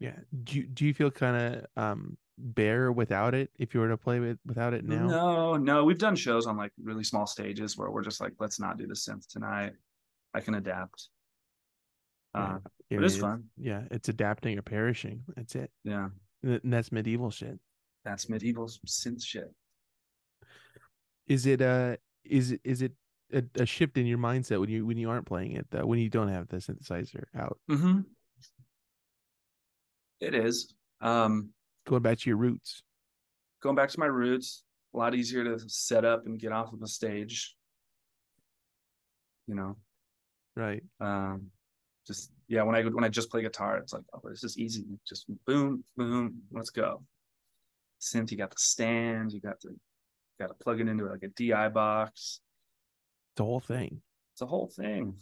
Yeah. 0.00 0.16
Do 0.44 0.58
you, 0.58 0.62
do 0.64 0.84
you 0.86 0.94
feel 0.94 1.10
kind 1.10 1.36
of 1.36 1.66
um 1.76 2.16
bare 2.40 2.92
without 2.92 3.34
it 3.34 3.50
if 3.58 3.74
you 3.74 3.80
were 3.80 3.88
to 3.88 3.96
play 3.96 4.20
with 4.20 4.38
without 4.46 4.74
it 4.74 4.84
now? 4.84 5.06
No, 5.06 5.56
no, 5.56 5.84
we've 5.84 5.98
done 5.98 6.16
shows 6.16 6.46
on 6.46 6.56
like 6.56 6.72
really 6.80 7.04
small 7.04 7.26
stages 7.26 7.76
where 7.76 7.90
we're 7.90 8.04
just 8.04 8.20
like, 8.20 8.32
let's 8.38 8.60
not 8.60 8.78
do 8.78 8.86
the 8.86 8.94
synth 8.94 9.26
tonight. 9.28 9.72
I 10.34 10.40
can 10.40 10.54
adapt. 10.54 11.08
Yeah. 12.34 12.42
Uh, 12.42 12.58
I 12.90 12.94
but 12.96 13.04
it's 13.04 13.14
mean, 13.14 13.22
fun. 13.22 13.44
Yeah, 13.56 13.82
it's 13.90 14.08
adapting 14.08 14.58
or 14.58 14.62
perishing. 14.62 15.24
That's 15.36 15.54
it. 15.56 15.70
Yeah, 15.84 16.08
And 16.42 16.60
that's 16.72 16.92
medieval 16.92 17.30
shit. 17.30 17.58
that's 18.04 18.28
medieval 18.28 18.68
synth 18.86 19.24
shit. 19.24 19.52
Is 21.26 21.46
it 21.46 21.60
uh 21.60 21.96
is 22.24 22.52
it 22.52 22.60
is 22.64 22.82
it 22.82 22.92
a, 23.32 23.42
a 23.56 23.66
shift 23.66 23.98
in 23.98 24.06
your 24.06 24.18
mindset 24.18 24.60
when 24.60 24.70
you 24.70 24.86
when 24.86 24.96
you 24.96 25.10
aren't 25.10 25.26
playing 25.26 25.52
it 25.52 25.66
though, 25.70 25.84
when 25.84 25.98
you 25.98 26.08
don't 26.08 26.28
have 26.28 26.48
the 26.48 26.56
synthesizer 26.58 27.24
out? 27.36 27.58
Mm-hmm. 27.70 28.00
It 30.20 30.34
is. 30.34 30.74
Um, 31.00 31.50
Going 31.86 32.02
back 32.02 32.18
to 32.18 32.30
your 32.30 32.36
roots. 32.36 32.82
going 33.62 33.76
back 33.76 33.88
to 33.90 33.98
my 34.00 34.06
roots. 34.06 34.64
A 34.94 34.98
lot 34.98 35.14
easier 35.14 35.44
to 35.44 35.58
set 35.68 36.04
up 36.04 36.26
and 36.26 36.38
get 36.40 36.50
off 36.52 36.72
of 36.72 36.80
a 36.82 36.86
stage. 36.86 37.54
You 39.46 39.54
know, 39.54 39.76
Right. 40.56 40.82
um, 41.00 41.50
just 42.06 42.32
yeah. 42.48 42.62
When 42.62 42.74
I 42.74 42.82
when 42.82 43.04
I 43.04 43.08
just 43.08 43.30
play 43.30 43.42
guitar, 43.42 43.76
it's 43.78 43.92
like 43.92 44.04
oh, 44.14 44.20
this 44.28 44.44
is 44.44 44.58
easy. 44.58 44.84
Just 45.06 45.26
boom, 45.46 45.84
boom, 45.96 46.42
let's 46.50 46.70
go. 46.70 47.02
Synth, 48.00 48.30
you 48.30 48.36
got 48.36 48.50
the 48.50 48.56
stand, 48.58 49.32
you 49.32 49.40
got 49.40 49.60
the 49.60 49.74
got 50.38 50.48
to 50.48 50.54
plug 50.54 50.80
it 50.80 50.88
into 50.88 51.04
like 51.04 51.22
a 51.22 51.28
DI 51.28 51.68
box. 51.68 52.40
The 53.36 53.44
whole 53.44 53.60
thing. 53.60 54.00
It's 54.32 54.42
a 54.42 54.46
whole 54.46 54.68
thing. 54.68 55.14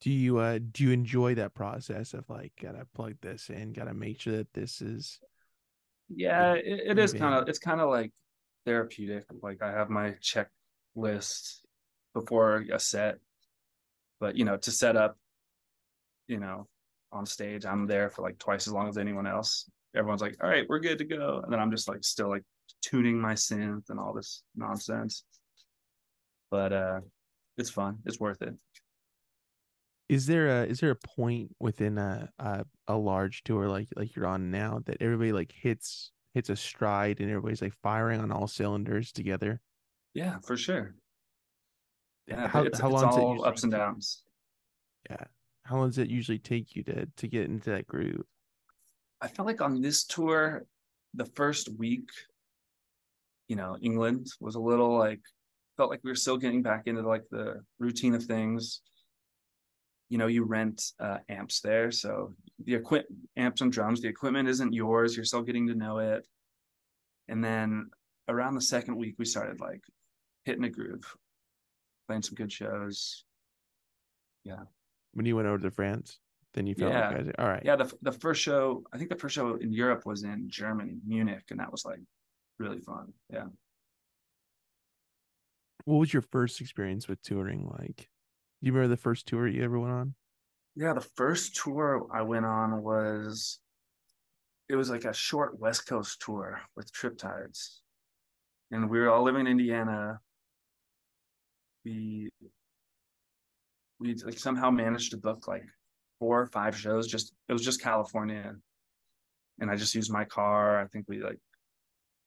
Do 0.00 0.10
you 0.10 0.38
uh 0.38 0.60
do 0.70 0.84
you 0.84 0.90
enjoy 0.92 1.34
that 1.34 1.54
process 1.54 2.14
of 2.14 2.30
like 2.30 2.52
gotta 2.62 2.86
plug 2.94 3.16
this 3.20 3.50
in, 3.50 3.72
gotta 3.72 3.94
make 3.94 4.20
sure 4.20 4.36
that 4.36 4.52
this 4.54 4.80
is 4.80 5.18
Yeah, 6.08 6.52
it, 6.54 6.90
it 6.90 6.98
is 6.98 7.12
kind 7.12 7.34
of 7.34 7.48
it's 7.48 7.58
kind 7.58 7.80
of 7.80 7.90
like 7.90 8.12
therapeutic. 8.64 9.24
Like 9.42 9.60
I 9.62 9.72
have 9.72 9.90
my 9.90 10.14
checklist 10.22 11.60
before 12.14 12.64
a 12.72 12.78
set, 12.78 13.18
but 14.20 14.36
you 14.36 14.44
know, 14.44 14.56
to 14.58 14.70
set 14.70 14.96
up, 14.96 15.16
you 16.26 16.38
know, 16.38 16.66
on 17.12 17.26
stage, 17.26 17.64
I'm 17.64 17.86
there 17.86 18.10
for 18.10 18.22
like 18.22 18.38
twice 18.38 18.66
as 18.66 18.72
long 18.72 18.88
as 18.88 18.98
anyone 18.98 19.26
else. 19.26 19.68
Everyone's 19.96 20.22
like, 20.22 20.36
"All 20.42 20.50
right, 20.50 20.66
we're 20.68 20.80
good 20.80 20.98
to 20.98 21.04
go," 21.04 21.40
and 21.42 21.52
then 21.52 21.60
I'm 21.60 21.70
just 21.70 21.88
like 21.88 22.04
still 22.04 22.28
like 22.28 22.44
tuning 22.82 23.18
my 23.20 23.34
synth 23.34 23.90
and 23.90 23.98
all 23.98 24.12
this 24.12 24.42
nonsense. 24.54 25.24
But 26.50 26.72
uh, 26.72 27.00
it's 27.56 27.70
fun. 27.70 27.98
It's 28.06 28.20
worth 28.20 28.42
it. 28.42 28.54
is 30.08 30.26
there 30.26 30.62
a 30.62 30.66
is 30.66 30.80
there 30.80 30.90
a 30.90 30.96
point 30.96 31.54
within 31.60 31.98
a 31.98 32.30
a, 32.38 32.64
a 32.86 32.96
large 32.96 33.42
tour 33.44 33.68
like 33.68 33.88
like 33.96 34.14
you're 34.16 34.26
on 34.26 34.50
now 34.50 34.80
that 34.86 34.96
everybody 35.00 35.32
like 35.32 35.52
hits 35.52 36.12
hits 36.34 36.48
a 36.50 36.56
stride 36.56 37.20
and 37.20 37.30
everybody's 37.30 37.62
like 37.62 37.74
firing 37.82 38.20
on 38.20 38.30
all 38.32 38.46
cylinders 38.46 39.12
together? 39.12 39.60
Yeah, 40.14 40.38
for 40.46 40.56
sure. 40.56 40.94
Yeah, 42.28 42.46
how 42.46 42.62
it's, 42.62 42.78
how 42.78 42.88
it's 42.88 42.94
long 42.94 43.04
does 43.06 43.16
it 43.16 43.20
all 43.20 43.32
usually 43.32 43.48
ups 43.48 43.62
and 43.62 43.72
take- 43.72 43.80
downs. 43.80 44.22
Yeah. 45.10 45.24
How 45.64 45.76
long 45.76 45.88
does 45.88 45.98
it 45.98 46.08
usually 46.08 46.38
take 46.38 46.76
you 46.76 46.82
to 46.84 47.06
to 47.06 47.28
get 47.28 47.44
into 47.44 47.70
that 47.70 47.86
groove? 47.86 48.24
I 49.20 49.28
felt 49.28 49.46
like 49.46 49.60
on 49.60 49.80
this 49.80 50.04
tour, 50.04 50.64
the 51.14 51.26
first 51.26 51.68
week, 51.78 52.08
you 53.48 53.56
know, 53.56 53.76
England 53.82 54.28
was 54.40 54.54
a 54.54 54.60
little 54.60 54.96
like 54.96 55.20
felt 55.76 55.90
like 55.90 56.00
we 56.02 56.10
were 56.10 56.16
still 56.16 56.36
getting 56.36 56.62
back 56.62 56.86
into 56.86 57.02
like 57.02 57.24
the 57.30 57.62
routine 57.78 58.14
of 58.14 58.24
things. 58.24 58.80
You 60.08 60.18
know, 60.18 60.26
you 60.26 60.44
rent 60.44 60.82
uh, 61.00 61.18
amps 61.28 61.60
there, 61.60 61.90
so 61.90 62.34
the 62.64 62.74
equip 62.74 63.06
amps 63.36 63.60
and 63.60 63.70
drums. 63.70 64.00
The 64.00 64.08
equipment 64.08 64.48
isn't 64.48 64.72
yours. 64.72 65.14
You're 65.14 65.24
still 65.24 65.42
getting 65.42 65.66
to 65.68 65.74
know 65.74 65.98
it. 65.98 66.26
And 67.28 67.44
then 67.44 67.90
around 68.26 68.54
the 68.54 68.62
second 68.62 68.96
week, 68.96 69.16
we 69.18 69.26
started 69.26 69.60
like 69.60 69.82
hitting 70.44 70.64
a 70.64 70.70
groove, 70.70 71.14
playing 72.08 72.22
some 72.22 72.34
good 72.34 72.50
shows. 72.50 73.24
Yeah. 74.44 74.64
When 75.12 75.26
you 75.26 75.36
went 75.36 75.46
over 75.46 75.58
to 75.58 75.70
France, 75.70 76.18
then 76.54 76.66
you 76.66 76.74
felt 76.74 76.92
Yeah. 76.92 77.10
like 77.10 77.34
all 77.38 77.46
right. 77.46 77.62
Yeah, 77.64 77.76
the 77.76 77.94
the 78.02 78.12
first 78.12 78.40
show, 78.42 78.82
I 78.92 78.98
think 78.98 79.10
the 79.10 79.16
first 79.16 79.34
show 79.34 79.54
in 79.56 79.72
Europe 79.72 80.06
was 80.06 80.24
in 80.24 80.48
Germany, 80.48 80.98
Munich, 81.06 81.44
and 81.50 81.60
that 81.60 81.70
was 81.70 81.84
like 81.84 82.00
really 82.58 82.80
fun. 82.80 83.12
Yeah. 83.30 83.46
What 85.84 85.96
was 85.98 86.12
your 86.12 86.22
first 86.22 86.60
experience 86.60 87.08
with 87.08 87.22
touring 87.22 87.66
like? 87.78 88.08
Do 88.60 88.66
you 88.66 88.72
remember 88.72 88.88
the 88.88 89.00
first 89.00 89.26
tour 89.28 89.46
you 89.46 89.62
ever 89.62 89.78
went 89.78 89.92
on? 89.92 90.14
Yeah, 90.74 90.94
the 90.94 91.00
first 91.16 91.56
tour 91.56 92.06
I 92.12 92.22
went 92.22 92.46
on 92.46 92.82
was 92.82 93.60
it 94.68 94.76
was 94.76 94.90
like 94.90 95.04
a 95.04 95.12
short 95.14 95.58
West 95.58 95.86
Coast 95.86 96.20
tour 96.20 96.60
with 96.74 96.92
Triptides. 96.92 97.80
And 98.70 98.90
we 98.90 98.98
were 98.98 99.10
all 99.10 99.22
living 99.22 99.42
in 99.42 99.46
Indiana. 99.46 100.20
We 101.88 102.30
we 103.98 104.14
like 104.24 104.38
somehow 104.38 104.70
managed 104.70 105.10
to 105.12 105.16
book 105.16 105.48
like 105.48 105.64
four 106.18 106.40
or 106.40 106.46
five 106.46 106.76
shows 106.76 107.06
just 107.06 107.32
it 107.48 107.52
was 107.52 107.64
just 107.64 107.82
California. 107.82 108.54
And 109.60 109.70
I 109.70 109.76
just 109.76 109.94
used 109.94 110.12
my 110.12 110.24
car. 110.24 110.80
I 110.80 110.86
think 110.86 111.06
we 111.08 111.20
like 111.20 111.38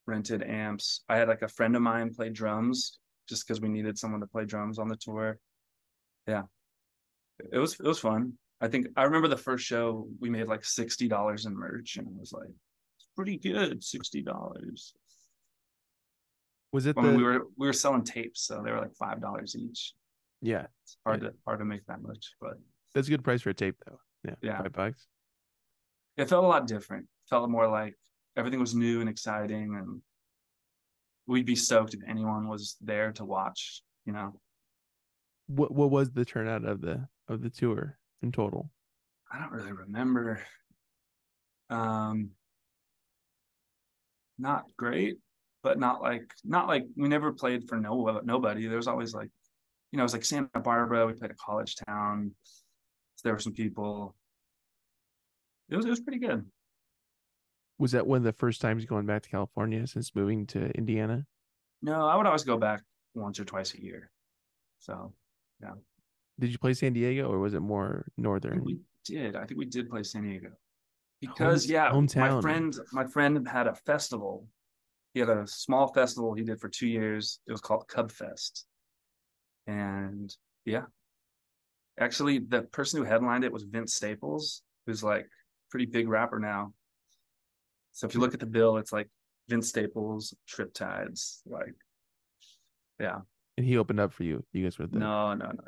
rented 0.05 0.43
amps. 0.43 1.03
I 1.07 1.18
had 1.18 1.30
like 1.30 1.43
a 1.43 1.47
friend 1.47 1.76
of 1.76 1.82
mine 1.82 2.14
play 2.14 2.30
drums 2.30 2.99
just 3.30 3.47
because 3.47 3.62
we 3.62 3.70
needed 3.70 3.97
someone 3.97 4.20
to 4.20 4.28
play 4.28 4.45
drums 4.45 4.80
on 4.80 4.89
the 4.89 4.97
tour. 4.97 5.38
Yeah. 6.28 6.43
It 7.51 7.57
was 7.57 7.74
it 7.80 7.86
was 7.86 7.99
fun. 7.99 8.34
I 8.59 8.68
think 8.68 8.88
I 8.95 9.03
remember 9.03 9.28
the 9.28 9.38
first 9.38 9.66
show 9.66 10.07
we 10.20 10.30
made 10.30 10.47
like 10.47 10.66
sixty 10.66 11.07
dollars 11.07 11.45
in 11.45 11.55
merch, 11.55 11.97
and 11.97 12.07
it 12.07 12.20
was 12.20 12.34
like 12.34 12.49
it's 12.97 13.07
pretty 13.16 13.38
good, 13.38 13.84
sixty 13.84 14.22
dollars. 14.22 14.93
Was 16.74 16.86
it 16.86 16.95
the 16.95 17.01
we 17.13 17.24
were 17.24 17.47
we 17.57 17.67
were 17.67 17.74
selling 17.74 18.03
tapes, 18.03 18.41
so 18.41 18.61
they 18.63 18.72
were 18.72 18.80
like 18.80 18.95
five 18.95 19.22
dollars 19.22 19.55
each. 19.55 19.93
yeah? 20.41 20.67
It's 20.84 20.97
hard 21.05 21.22
to 21.22 21.34
hard 21.45 21.59
to 21.59 21.65
make 21.65 21.86
that 21.88 22.01
much, 22.01 22.34
but 22.39 22.53
That's 22.93 23.07
a 23.07 23.11
good 23.11 23.24
price 23.24 23.41
for 23.41 23.49
a 23.49 23.53
tape 23.53 23.76
though. 23.86 23.99
Yeah, 24.24 24.36
Yeah. 24.41 24.61
five 24.61 24.72
bucks. 24.74 25.07
it 26.17 26.30
felt 26.30 26.43
a 26.45 26.47
lot 26.47 26.67
different. 26.67 27.03
It 27.05 27.30
felt 27.30 27.49
more 27.49 27.67
like 27.67 27.95
everything 28.38 28.59
was 28.59 28.74
new 28.76 29.01
and 29.01 29.09
exciting, 29.09 29.76
and 29.76 30.01
we'd 31.28 31.45
be 31.45 31.55
stoked 31.55 31.93
if 31.93 32.01
anyone 32.07 32.47
was 32.47 32.78
there 32.82 33.11
to 33.13 33.26
watch. 33.26 33.84
You 34.05 34.13
know, 34.13 34.39
What 35.47 35.72
what 35.74 35.91
was 35.91 36.11
the 36.11 36.26
turnout 36.26 36.63
of 36.65 36.82
the 36.82 37.07
of 37.28 37.41
the 37.41 37.49
tour 37.49 37.97
in 38.22 38.32
total? 38.32 38.69
I 39.32 39.39
don't 39.39 39.51
really 39.51 39.74
remember. 39.74 40.41
Um, 41.69 42.32
not 44.38 44.65
great, 44.78 45.17
but 45.64 45.80
not 45.80 46.01
like 46.01 46.32
not 46.43 46.68
like 46.68 46.86
we 46.95 47.07
never 47.07 47.32
played 47.32 47.68
for 47.68 47.78
no 47.78 48.22
nobody. 48.24 48.68
There 48.68 48.78
was 48.78 48.88
always 48.88 49.14
like, 49.14 49.30
you 49.91 49.97
know, 49.97 50.03
it 50.03 50.05
was 50.05 50.14
like 50.14 50.26
Santa 50.26 50.59
Barbara. 50.59 51.05
We 51.05 51.14
played 51.14 51.32
a 51.32 51.36
college 51.36 51.76
town. 51.88 52.34
So 53.16 53.22
there 53.24 53.34
were 53.34 53.39
some 53.39 53.53
people. 53.53 54.16
It 55.70 55.76
was 55.76 55.86
it 55.86 55.89
was 55.89 56.01
pretty 56.01 56.20
good. 56.20 56.45
Was 57.78 57.91
that 57.93 58.05
one 58.05 58.18
of 58.18 58.24
the 58.24 58.34
first 58.34 58.62
times 58.62 58.86
going 58.86 59.05
back 59.05 59.24
to 59.24 59.30
California 59.30 59.88
since 59.88 60.16
moving 60.16 60.45
to 60.47 60.70
Indiana? 60.72 61.26
No, 61.82 62.05
I 62.05 62.16
would 62.16 62.28
always 62.28 62.43
go 62.43 62.57
back 62.57 62.82
once 63.16 63.39
or 63.39 63.45
twice 63.45 63.74
a 63.74 63.82
year. 63.82 64.12
So 64.80 65.14
yeah. 65.62 65.74
Did 66.39 66.51
you 66.51 66.57
play 66.57 66.74
San 66.74 66.93
Diego 66.93 67.32
or 67.32 67.39
was 67.39 67.53
it 67.53 67.59
more 67.59 68.07
northern? 68.18 68.64
we 68.64 68.80
did. 69.05 69.36
I 69.36 69.45
think 69.45 69.59
we 69.59 69.66
did 69.66 69.89
play 69.89 70.03
San 70.03 70.24
Diego 70.24 70.49
because 71.22 71.70
yeah, 71.70 71.91
hometown. 71.91 72.36
my 72.36 72.41
friend 72.41 72.76
my 72.91 73.05
friend 73.05 73.47
had 73.47 73.68
a 73.68 73.76
festival. 73.76 74.47
He 75.14 75.20
had 75.20 75.30
a 75.30 75.45
small 75.45 75.91
festival 75.93 76.34
he 76.34 76.43
did 76.43 76.59
for 76.59 76.70
two 76.70 76.88
years. 76.88 77.39
It 77.47 77.51
was 77.51 77.62
called 77.62 77.88
Cub 77.88 78.12
Fest, 78.12 78.66
and 79.68 80.34
yeah, 80.66 80.86
actually 81.99 82.39
the 82.39 82.64
person 82.64 82.99
who 82.99 83.05
headlined 83.05 83.43
it 83.43 83.51
was 83.51 83.64
Vince 83.64 83.93
Staples, 83.95 84.64
who's 84.86 85.03
like 85.03 85.28
pretty 85.70 85.86
big 85.86 86.07
rapper 86.07 86.39
now. 86.39 86.74
So 87.93 88.07
if 88.07 88.14
you 88.14 88.22
look 88.22 88.34
at 88.34 88.39
the 88.39 88.45
bill, 88.45 88.78
it's 88.78 88.93
like 88.93 89.09
Vince 89.49 89.70
Staples, 89.70 90.34
Triptides, 90.49 91.41
like 91.45 91.76
yeah. 92.99 93.20
And 93.57 93.66
he 93.66 93.78
opened 93.78 93.99
up 93.99 94.14
for 94.14 94.24
you. 94.24 94.43
You 94.53 94.64
guys 94.64 94.80
were 94.80 94.88
there. 94.88 94.99
No, 94.99 95.34
no, 95.34 95.47
no. 95.47 95.64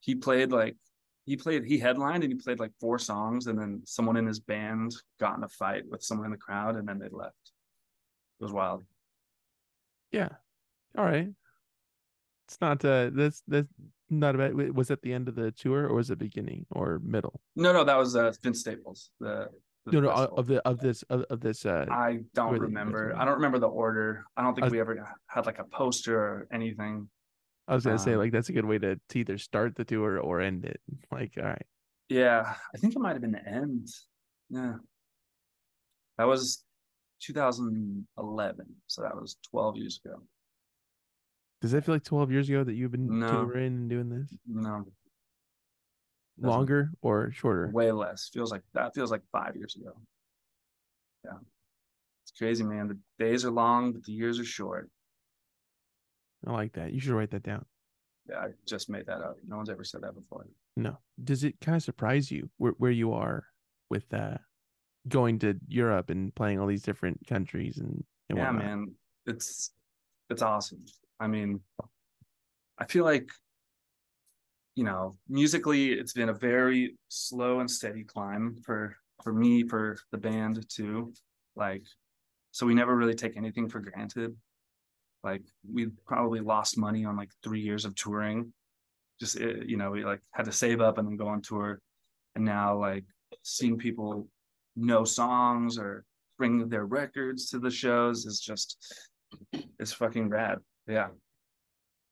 He 0.00 0.14
played 0.14 0.52
like 0.52 0.76
he 1.24 1.36
played 1.36 1.64
he 1.64 1.78
headlined 1.78 2.24
and 2.24 2.32
he 2.32 2.38
played 2.38 2.60
like 2.60 2.72
four 2.80 2.98
songs 2.98 3.46
and 3.46 3.58
then 3.58 3.82
someone 3.86 4.16
in 4.16 4.26
his 4.26 4.40
band 4.40 4.94
got 5.18 5.36
in 5.38 5.44
a 5.44 5.48
fight 5.48 5.84
with 5.88 6.02
someone 6.02 6.26
in 6.26 6.32
the 6.32 6.36
crowd 6.36 6.76
and 6.76 6.86
then 6.86 6.98
they 6.98 7.08
left. 7.10 7.52
Was 8.44 8.52
wild. 8.52 8.84
Yeah. 10.12 10.28
All 10.98 11.04
right. 11.04 11.28
It's 12.46 12.60
not 12.60 12.84
uh 12.84 13.08
that's 13.14 13.42
that's 13.48 13.68
not 14.10 14.34
about 14.34 14.52
was 14.74 14.88
that 14.88 15.00
the 15.00 15.14
end 15.14 15.28
of 15.28 15.34
the 15.34 15.50
tour 15.52 15.88
or 15.88 15.94
was 15.94 16.10
it 16.10 16.18
beginning 16.18 16.66
or 16.70 17.00
middle? 17.02 17.40
No, 17.56 17.72
no, 17.72 17.84
that 17.84 17.96
was 17.96 18.14
uh, 18.16 18.32
Vince 18.42 18.60
Staples. 18.60 19.08
The, 19.18 19.48
the 19.86 19.92
No, 19.92 20.00
no, 20.00 20.08
uh, 20.10 20.16
festival. 20.16 20.38
of 20.38 20.46
the 20.46 20.68
of 20.68 20.78
this 20.78 21.02
of, 21.04 21.22
of 21.30 21.40
this 21.40 21.64
uh 21.64 21.86
I 21.90 22.18
don't 22.34 22.52
the- 22.52 22.60
remember. 22.60 23.14
I 23.16 23.24
don't 23.24 23.36
remember 23.36 23.58
the 23.58 23.68
order. 23.68 24.26
I 24.36 24.42
don't 24.42 24.54
think 24.54 24.64
I 24.64 24.66
was- 24.66 24.72
we 24.72 24.80
ever 24.80 25.08
had 25.26 25.46
like 25.46 25.58
a 25.58 25.64
poster 25.64 26.18
or 26.20 26.46
anything. 26.52 27.08
I 27.66 27.74
was 27.74 27.84
gonna 27.86 27.98
say 27.98 28.12
um, 28.12 28.18
like 28.18 28.30
that's 28.32 28.50
a 28.50 28.52
good 28.52 28.66
way 28.66 28.78
to, 28.78 29.00
to 29.08 29.18
either 29.18 29.38
start 29.38 29.74
the 29.74 29.86
tour 29.86 30.18
or 30.18 30.42
end 30.42 30.66
it. 30.66 30.82
Like, 31.10 31.32
all 31.38 31.44
right. 31.44 31.66
Yeah, 32.10 32.52
I 32.74 32.76
think 32.76 32.94
it 32.94 32.98
might 32.98 33.12
have 33.12 33.22
been 33.22 33.32
the 33.32 33.48
end. 33.48 33.88
Yeah. 34.50 34.74
That 36.18 36.24
was 36.28 36.62
2011. 37.26 38.66
So 38.86 39.02
that 39.02 39.14
was 39.14 39.36
12 39.50 39.76
years 39.78 40.00
ago. 40.04 40.20
Does 41.60 41.72
that 41.72 41.84
feel 41.84 41.94
like 41.94 42.04
twelve 42.04 42.30
years 42.30 42.50
ago 42.50 42.62
that 42.62 42.74
you've 42.74 42.90
been 42.92 43.18
No. 43.20 43.46
touring 43.46 43.66
and 43.74 43.88
doing 43.88 44.10
this? 44.10 44.36
No, 44.46 44.84
Doesn't. 46.38 46.50
Longer 46.50 46.90
or 47.00 47.30
shorter? 47.30 47.70
way 47.72 47.90
less. 47.90 48.28
Feels 48.28 48.50
like 48.50 48.60
that 48.74 48.94
feels 48.94 49.10
like 49.10 49.22
five 49.32 49.56
years 49.56 49.74
ago. 49.76 49.92
Yeah. 51.24 51.38
It's 52.22 52.32
crazy, 52.36 52.64
man. 52.64 52.88
The 52.88 52.98
days 53.18 53.46
are 53.46 53.50
long, 53.50 53.92
but 53.92 54.04
the 54.04 54.12
years 54.12 54.38
are 54.38 54.44
short. 54.44 54.90
I 56.46 56.52
like 56.52 56.74
that. 56.74 56.92
You 56.92 57.00
should 57.00 57.12
write 57.14 57.30
that 57.30 57.44
down. 57.44 57.64
Yeah, 58.28 58.40
I 58.40 58.48
just 58.66 58.90
made 58.90 59.06
that 59.06 59.22
up. 59.22 59.36
No 59.46 59.56
one's 59.56 59.70
ever 59.70 59.84
said 59.84 60.02
that 60.02 60.14
before. 60.14 60.46
No. 60.76 60.98
Does 61.22 61.44
it 61.44 61.60
kind 61.62 61.76
of 61.76 61.82
surprise 61.82 62.30
you 62.30 62.50
where 62.58 62.72
where 62.72 62.90
you 62.90 63.12
are 63.14 63.46
with 63.88 64.12
uh 64.12 64.36
going 65.08 65.38
to 65.40 65.54
Europe 65.68 66.10
and 66.10 66.34
playing 66.34 66.58
all 66.58 66.66
these 66.66 66.82
different 66.82 67.26
countries 67.26 67.78
and, 67.78 68.04
and 68.28 68.38
yeah, 68.38 68.46
whatnot. 68.46 68.64
man, 68.64 68.94
it's 69.26 69.70
it's 70.30 70.42
awesome. 70.42 70.84
I 71.20 71.26
mean, 71.26 71.60
I 72.78 72.86
feel 72.86 73.04
like 73.04 73.30
you 74.74 74.84
know, 74.84 75.16
musically, 75.28 75.92
it's 75.92 76.12
been 76.12 76.30
a 76.30 76.34
very 76.34 76.96
slow 77.08 77.60
and 77.60 77.70
steady 77.70 78.04
climb 78.04 78.56
for 78.64 78.96
for 79.22 79.32
me, 79.32 79.62
for 79.62 79.96
the 80.10 80.18
band 80.18 80.64
too. 80.68 81.12
Like, 81.54 81.84
so 82.50 82.66
we 82.66 82.74
never 82.74 82.96
really 82.96 83.14
take 83.14 83.36
anything 83.36 83.68
for 83.68 83.80
granted. 83.80 84.34
Like, 85.22 85.42
we 85.72 85.86
probably 86.06 86.40
lost 86.40 86.76
money 86.76 87.04
on 87.04 87.16
like 87.16 87.30
three 87.42 87.60
years 87.60 87.84
of 87.84 87.94
touring. 87.94 88.52
Just 89.20 89.40
eh, 89.40 89.60
you 89.64 89.76
know, 89.76 89.92
we 89.92 90.04
like 90.04 90.20
had 90.32 90.46
to 90.46 90.52
save 90.52 90.80
up 90.80 90.98
and 90.98 91.06
then 91.06 91.16
go 91.16 91.28
on 91.28 91.40
tour, 91.40 91.80
and 92.34 92.44
now 92.44 92.76
like 92.76 93.04
seeing 93.42 93.78
people 93.78 94.28
know 94.76 95.04
songs 95.04 95.78
or 95.78 96.04
bring 96.38 96.68
their 96.68 96.86
records 96.86 97.50
to 97.50 97.58
the 97.58 97.70
shows 97.70 98.26
is 98.26 98.40
just 98.40 98.76
it's 99.78 99.92
fucking 99.92 100.28
rad. 100.28 100.58
Yeah. 100.86 101.08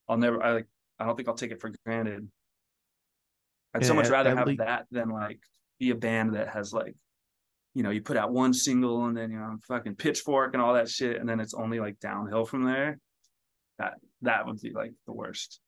I'll 0.08 0.16
never 0.18 0.42
I 0.42 0.52
like 0.52 0.66
I 0.98 1.06
don't 1.06 1.16
think 1.16 1.28
I'll 1.28 1.34
take 1.34 1.50
it 1.52 1.60
for 1.60 1.72
granted. 1.84 2.28
I'd 3.74 3.84
so 3.84 3.94
much 3.94 4.06
at- 4.06 4.12
rather 4.12 4.30
at 4.30 4.38
have 4.38 4.56
that 4.58 4.86
than 4.90 5.08
like 5.08 5.40
be 5.78 5.90
a 5.90 5.94
band 5.94 6.34
that 6.34 6.48
has 6.48 6.72
like, 6.72 6.94
you 7.74 7.82
know, 7.82 7.90
you 7.90 8.02
put 8.02 8.16
out 8.16 8.32
one 8.32 8.52
single 8.52 9.06
and 9.06 9.16
then 9.16 9.30
you 9.30 9.38
know 9.38 9.56
fucking 9.66 9.96
pitchfork 9.96 10.54
and 10.54 10.62
all 10.62 10.74
that 10.74 10.88
shit, 10.88 11.18
and 11.18 11.28
then 11.28 11.40
it's 11.40 11.54
only 11.54 11.80
like 11.80 11.98
downhill 12.00 12.44
from 12.44 12.64
there. 12.64 12.98
That 13.78 13.94
that 14.22 14.46
would 14.46 14.60
be 14.60 14.70
like 14.72 14.92
the 15.06 15.12
worst. 15.12 15.60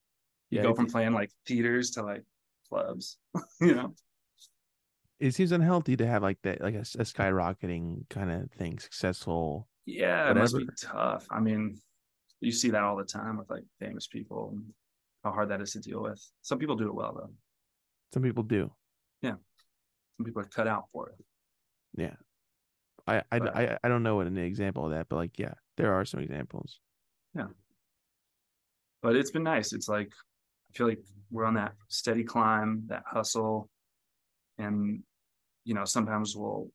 You 0.51 0.59
Yeah, 0.59 0.63
go 0.63 0.75
from 0.75 0.85
playing 0.87 1.13
like 1.13 1.31
theaters 1.47 1.91
to 1.91 2.03
like 2.03 2.23
clubs, 2.69 3.17
you 3.61 3.73
know. 3.75 3.93
It 5.19 5.33
seems 5.33 5.51
unhealthy 5.51 5.95
to 5.97 6.07
have 6.07 6.23
like 6.23 6.41
that, 6.43 6.61
like 6.61 6.75
a 6.75 6.79
mm. 6.79 7.01
skyrocketing 7.01 8.09
kind 8.09 8.31
of 8.31 8.51
thing, 8.51 8.79
successful. 8.79 9.67
Yeah, 9.85 10.31
it 10.31 10.35
must 10.35 10.57
be 10.57 10.67
tough. 10.81 11.25
I 11.29 11.39
mean, 11.39 11.79
you 12.41 12.51
see 12.51 12.71
that 12.71 12.83
all 12.83 12.97
the 12.97 13.05
time 13.05 13.37
with 13.37 13.49
like 13.49 13.63
famous 13.79 14.07
people 14.07 14.51
and 14.53 14.65
how 15.23 15.31
hard 15.31 15.49
that 15.49 15.61
is 15.61 15.71
to 15.73 15.79
deal 15.79 16.01
with. 16.01 16.21
Some 16.41 16.59
people 16.59 16.75
do 16.75 16.87
it 16.87 16.95
well 16.95 17.13
though. 17.15 17.33
Some 18.13 18.23
people 18.23 18.43
do. 18.43 18.71
Yeah, 19.21 19.35
some 20.17 20.25
people 20.25 20.41
are 20.41 20.49
cut 20.53 20.67
out 20.67 20.85
for 20.91 21.09
it. 21.09 21.25
Yeah. 21.97 22.15
I, 23.07 23.21
I, 23.31 23.39
But- 23.39 23.55
I, 23.55 23.77
I 23.83 23.87
don't 23.87 24.03
know 24.03 24.19
an 24.21 24.37
example 24.37 24.85
of 24.85 24.91
that, 24.91 25.07
but 25.09 25.17
like, 25.17 25.37
yeah, 25.37 25.53
there 25.77 25.93
are 25.93 26.05
some 26.05 26.21
examples. 26.21 26.79
Yeah, 27.35 27.47
but 29.03 29.15
it's 29.15 29.31
been 29.31 29.43
nice. 29.43 29.73
It's 29.73 29.87
like 29.87 30.11
I 30.71 30.77
feel 30.77 30.87
like 30.87 31.03
we're 31.29 31.45
on 31.45 31.55
that 31.55 31.73
steady 31.89 32.23
climb, 32.23 32.83
that 32.87 33.03
hustle, 33.05 33.69
and 34.57 35.01
you 35.63 35.73
know 35.73 35.85
sometimes 35.85 36.35
we'll 36.35 36.69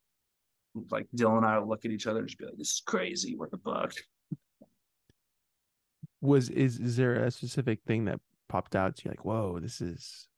like 0.91 1.07
Dylan 1.17 1.39
and 1.39 1.47
I 1.47 1.59
will 1.59 1.69
look 1.69 1.85
at 1.85 1.91
each 1.91 2.07
other 2.07 2.21
and 2.21 2.29
just 2.29 2.39
be 2.39 2.47
like, 2.47 2.57
"This 2.57 2.73
is 2.73 2.83
crazy. 2.87 3.37
What 3.37 3.51
the 3.51 3.59
fuck?" 3.59 3.93
Was 6.21 6.51
is 6.51 6.79
is 6.79 6.97
there 6.97 7.25
a 7.25 7.31
specific 7.31 7.81
thing 7.87 8.05
that 8.05 8.21
popped 8.51 8.77
out 8.77 8.97
to 8.97 9.05
you 9.05 9.11
like, 9.11 9.25
whoa, 9.25 9.59
this 9.61 9.81
is 9.81 10.29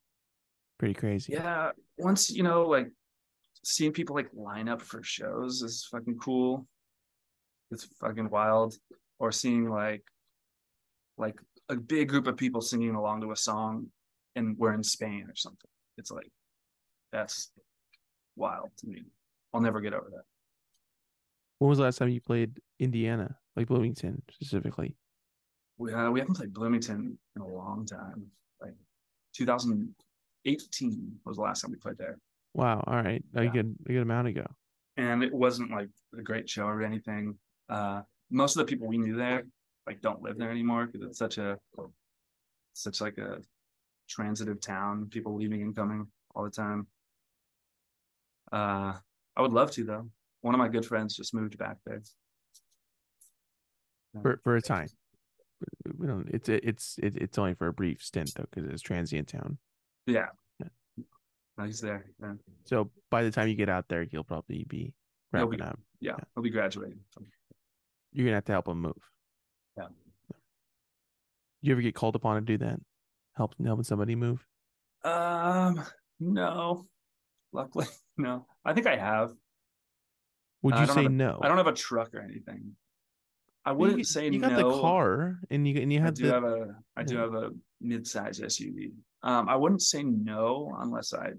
pretty 0.79 0.95
crazy? 0.95 1.33
Yeah. 1.33 1.71
Once 1.99 2.31
you 2.31 2.43
know, 2.43 2.63
like 2.63 2.89
seeing 3.65 3.93
people 3.93 4.15
like 4.15 4.29
line 4.35 4.69
up 4.69 4.83
for 4.83 5.03
shows 5.03 5.63
is 5.63 5.89
fucking 5.91 6.19
cool. 6.19 6.67
It's 7.71 7.85
fucking 8.01 8.31
wild. 8.31 8.75
Or 9.19 9.33
seeing 9.33 9.69
like 9.69 10.03
like 11.17 11.39
a 11.69 11.77
big 11.77 12.09
group 12.09 12.27
of 12.27 12.37
people 12.37 12.61
singing 12.61 12.95
along 12.95 13.23
to 13.23 13.33
a 13.33 13.37
song 13.37 13.87
and 14.37 14.57
we're 14.59 14.75
in 14.75 14.83
Spain 14.83 15.27
or 15.29 15.35
something. 15.35 15.71
It's 15.97 16.11
like 16.11 16.31
that's 17.13 17.51
wild 18.37 18.71
to 18.79 18.87
me. 18.89 19.03
I'll 19.53 19.61
never 19.61 19.81
get 19.81 19.93
over 19.93 20.09
that. 20.11 20.25
When 21.59 21.69
was 21.69 21.79
the 21.79 21.85
last 21.85 21.99
time 21.99 22.09
you 22.09 22.21
played 22.21 22.59
Indiana, 22.81 23.37
like 23.55 23.69
Bloomington 23.69 24.23
specifically? 24.31 24.97
We 25.79 25.93
uh, 25.93 26.11
we 26.11 26.21
haven't 26.21 26.35
played 26.37 26.53
Bloomington 26.53 27.19
in 27.37 27.43
a 27.43 27.47
long 27.47 27.87
time. 27.87 28.27
Like 28.61 28.75
2018 29.37 31.13
was 31.25 31.37
the 31.37 31.43
last 31.43 31.61
time 31.63 31.71
we 31.71 31.77
played 31.77 31.99
there. 31.99 32.19
Wow. 32.55 32.83
All 32.87 32.97
right. 32.97 33.23
A 33.35 33.47
good 33.47 33.75
a 33.89 33.93
good 33.93 34.03
amount 34.03 34.29
ago. 34.29 34.47
and 34.97 35.23
it 35.23 35.33
wasn't 35.33 35.71
like 35.71 35.89
a 36.19 36.23
great 36.23 36.49
show 36.49 36.65
or 36.65 36.83
anything. 36.83 37.37
Uh, 37.69 38.03
most 38.31 38.57
of 38.57 38.67
the 38.67 38.71
people 38.71 38.89
we 38.89 38.99
knew 38.99 39.17
there 39.17 39.45
like 39.87 40.01
don't 40.01 40.23
live 40.23 40.39
there 40.39 40.51
anymore 40.51 40.87
because 40.87 41.07
it's 41.07 41.19
such 41.19 41.39
a 41.39 41.59
such 42.75 43.01
like 43.01 43.19
a 43.19 43.39
transitive 44.09 44.61
town. 44.61 45.09
People 45.11 45.37
leaving 45.37 45.63
and 45.63 45.75
coming 45.77 46.07
all 46.35 46.45
the 46.45 46.51
time. 46.51 46.87
Uh, 48.53 48.93
I 49.37 49.43
would 49.43 49.53
love 49.53 49.71
to 49.73 49.85
though. 49.85 50.11
One 50.43 50.55
of 50.55 50.59
my 50.59 50.69
good 50.69 50.85
friends 50.85 51.17
just 51.17 51.35
moved 51.35 51.57
back 51.59 51.77
there. 51.87 52.03
For 54.21 54.39
for 54.45 54.57
a 54.57 54.63
time. 54.63 54.89
We 55.97 56.07
don't 56.07 56.29
it's 56.31 56.49
it's 56.49 56.99
it, 57.03 57.17
it's 57.17 57.39
only 57.39 57.55
for 57.55 57.69
a 57.69 57.73
brief 57.73 58.03
stint 58.03 58.33
though, 58.37 58.45
because 58.53 58.71
it's 58.71 58.83
transient 58.83 59.29
town. 59.29 59.59
Yeah, 60.07 60.27
Yeah. 60.59 60.67
no, 61.57 61.65
he's 61.65 61.81
there. 61.81 62.07
Yeah. 62.21 62.35
So 62.65 62.91
by 63.11 63.23
the 63.23 63.31
time 63.31 63.49
you 63.49 63.55
get 63.55 63.69
out 63.69 63.87
there, 63.89 64.03
you'll 64.03 64.25
probably 64.25 64.65
be 64.69 64.93
wrapping 65.33 65.59
be- 65.59 65.63
up. 65.63 65.79
yeah, 66.01 66.13
Yeah. 66.19 66.25
he'll 66.35 66.43
be 66.43 66.51
graduating. 66.51 66.99
You're 68.13 68.27
gonna 68.27 68.37
have 68.37 68.45
to 68.47 68.53
help 68.53 68.69
him 68.69 68.81
move. 68.83 68.93
Yeah. 69.79 69.87
You 71.63 71.73
ever 71.73 71.81
get 71.81 71.95
called 71.95 72.17
upon 72.17 72.35
to 72.37 72.41
do 72.43 72.59
that? 72.59 72.81
Help 73.37 73.55
helping 73.65 73.85
somebody 73.85 74.17
move? 74.17 74.45
Um, 75.05 75.81
no, 76.21 76.87
luckily, 77.53 77.87
no. 78.17 78.47
I 78.65 78.73
think 78.73 78.87
I 78.87 78.97
have. 78.97 79.33
Would 80.63 80.79
you 80.79 80.87
say 80.87 81.07
a- 81.07 81.09
no? 81.09 81.41
I 81.43 81.49
don't 81.49 81.57
have 81.57 81.67
a 81.67 81.73
truck 81.73 82.15
or 82.15 82.21
anything. 82.21 82.77
I 83.65 83.73
wouldn't 83.73 83.99
get- 83.99 84.07
say 84.07 84.29
you 84.29 84.41
got 84.41 84.53
no. 84.53 84.71
the 84.75 84.81
car 84.81 85.41
and 85.51 85.67
you 85.67 85.81
and 85.81 85.93
you 85.93 86.01
I 86.01 86.03
had 86.05 86.15
do 86.15 86.27
the 86.27 86.33
have 86.33 86.45
a 86.45 86.77
I 86.97 87.03
do 87.05 87.17
have 87.19 87.35
a 87.35 87.51
mid-size 87.81 88.41
SUV. 88.41 88.93
Um, 89.23 89.49
I 89.49 89.57
wouldn't 89.57 89.83
say 89.83 90.03
no 90.03 90.75
unless 90.81 91.15
I 91.15 91.33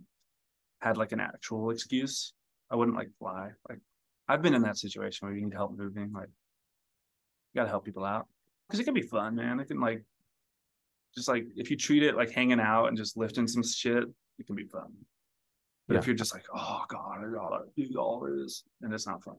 had 0.82 0.97
like 0.97 1.11
an 1.11 1.19
actual 1.19 1.69
excuse. 1.71 2.34
I 2.69 2.76
wouldn't 2.76 2.95
like 2.97 3.09
fly. 3.19 3.51
Like 3.69 3.80
I've 4.28 4.41
been 4.41 4.53
in 4.53 4.61
that 4.63 4.78
situation 4.78 5.28
where 5.28 5.36
you 5.36 5.43
need 5.43 5.53
help 5.53 5.78
moving. 5.78 6.11
Like 6.13 6.30
you 6.30 7.59
gotta 7.59 7.69
help 7.69 7.86
people 7.86 8.05
out 8.05 8.28
because 8.67 8.80
it 8.80 8.86
can 8.86 8.93
be 8.93 9.01
fun, 9.01 9.36
man. 9.36 9.59
It 9.59 9.67
can 9.67 9.80
like 9.80 10.03
just 11.15 11.28
like 11.28 11.45
if 11.55 11.69
you 11.69 11.78
treat 11.78 12.03
it 12.03 12.15
like 12.15 12.32
hanging 12.32 12.59
out 12.59 12.88
and 12.88 12.97
just 12.97 13.17
lifting 13.17 13.47
some 13.47 13.63
shit, 13.63 14.05
it 14.39 14.47
can 14.47 14.55
be 14.55 14.65
fun. 14.65 14.93
But 15.88 15.97
if 15.97 16.07
you're 16.07 16.15
just 16.15 16.34
like, 16.34 16.45
oh 16.53 16.84
god, 16.88 17.17
I 17.19 17.31
gotta 17.34 17.65
do 17.75 17.97
all 17.99 18.19
this, 18.21 18.63
and 18.81 18.93
it's 18.93 19.05
not 19.07 19.23
fun. 19.23 19.36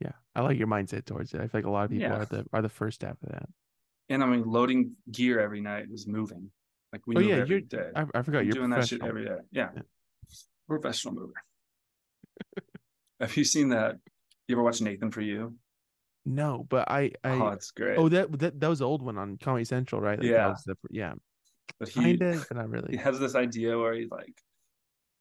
yeah. 0.00 0.12
I 0.34 0.42
like 0.42 0.58
your 0.58 0.68
mindset 0.68 1.04
towards 1.06 1.32
it. 1.34 1.40
I 1.40 1.48
feel 1.48 1.58
like 1.60 1.64
a 1.66 1.70
lot 1.70 1.84
of 1.86 1.90
people 1.90 2.08
Yeah. 2.08 2.16
are 2.20 2.24
the 2.26 2.46
are 2.52 2.62
the 2.62 2.68
first 2.68 2.96
step 2.96 3.16
of 3.22 3.30
that. 3.32 3.48
And 4.10 4.22
I 4.22 4.26
mean, 4.26 4.44
loading 4.44 4.92
gear 5.10 5.40
every 5.40 5.60
night 5.60 5.86
is 5.92 6.06
moving. 6.06 6.50
Like 6.92 7.06
we 7.06 7.16
Oh, 7.16 7.20
yeah, 7.20 7.36
every 7.36 7.48
you're- 7.48 7.60
day. 7.62 7.90
I, 7.96 8.06
I 8.14 8.22
forgot 8.22 8.44
you're 8.44 8.52
doing 8.52 8.70
that 8.70 8.86
shit 8.88 9.02
every 9.02 9.24
day. 9.24 9.38
Yeah. 9.50 9.70
Yeah. 9.74 9.82
Professional 10.68 11.14
mover. 11.14 11.32
Have 13.20 13.36
you 13.36 13.44
seen 13.44 13.70
that? 13.70 13.96
You 14.46 14.54
ever 14.54 14.62
watch 14.62 14.80
Nathan 14.80 15.10
for 15.10 15.20
You? 15.20 15.56
No, 16.24 16.66
but 16.68 16.90
I 16.90 17.12
I 17.24 17.30
oh, 17.30 17.48
it's 17.48 17.70
great. 17.70 17.96
oh 17.98 18.08
that 18.10 18.38
that 18.38 18.60
that 18.60 18.68
was 18.68 18.80
the 18.80 18.86
old 18.86 19.02
one 19.02 19.16
on 19.18 19.38
Comedy 19.38 19.64
Central, 19.64 20.00
right? 20.00 20.18
Like, 20.18 20.28
that 20.28 20.34
Yeah. 20.34 20.48
was 20.48 20.62
the, 20.64 20.74
yeah, 20.90 21.14
but 21.80 21.88
he, 21.88 22.00
kinda, 22.18 22.44
but 22.48 22.56
not 22.56 22.66
he 22.66 22.70
really. 22.70 22.96
has 22.98 23.18
this 23.18 23.34
idea 23.34 23.78
where 23.78 23.94
he 23.94 24.06
like 24.10 24.34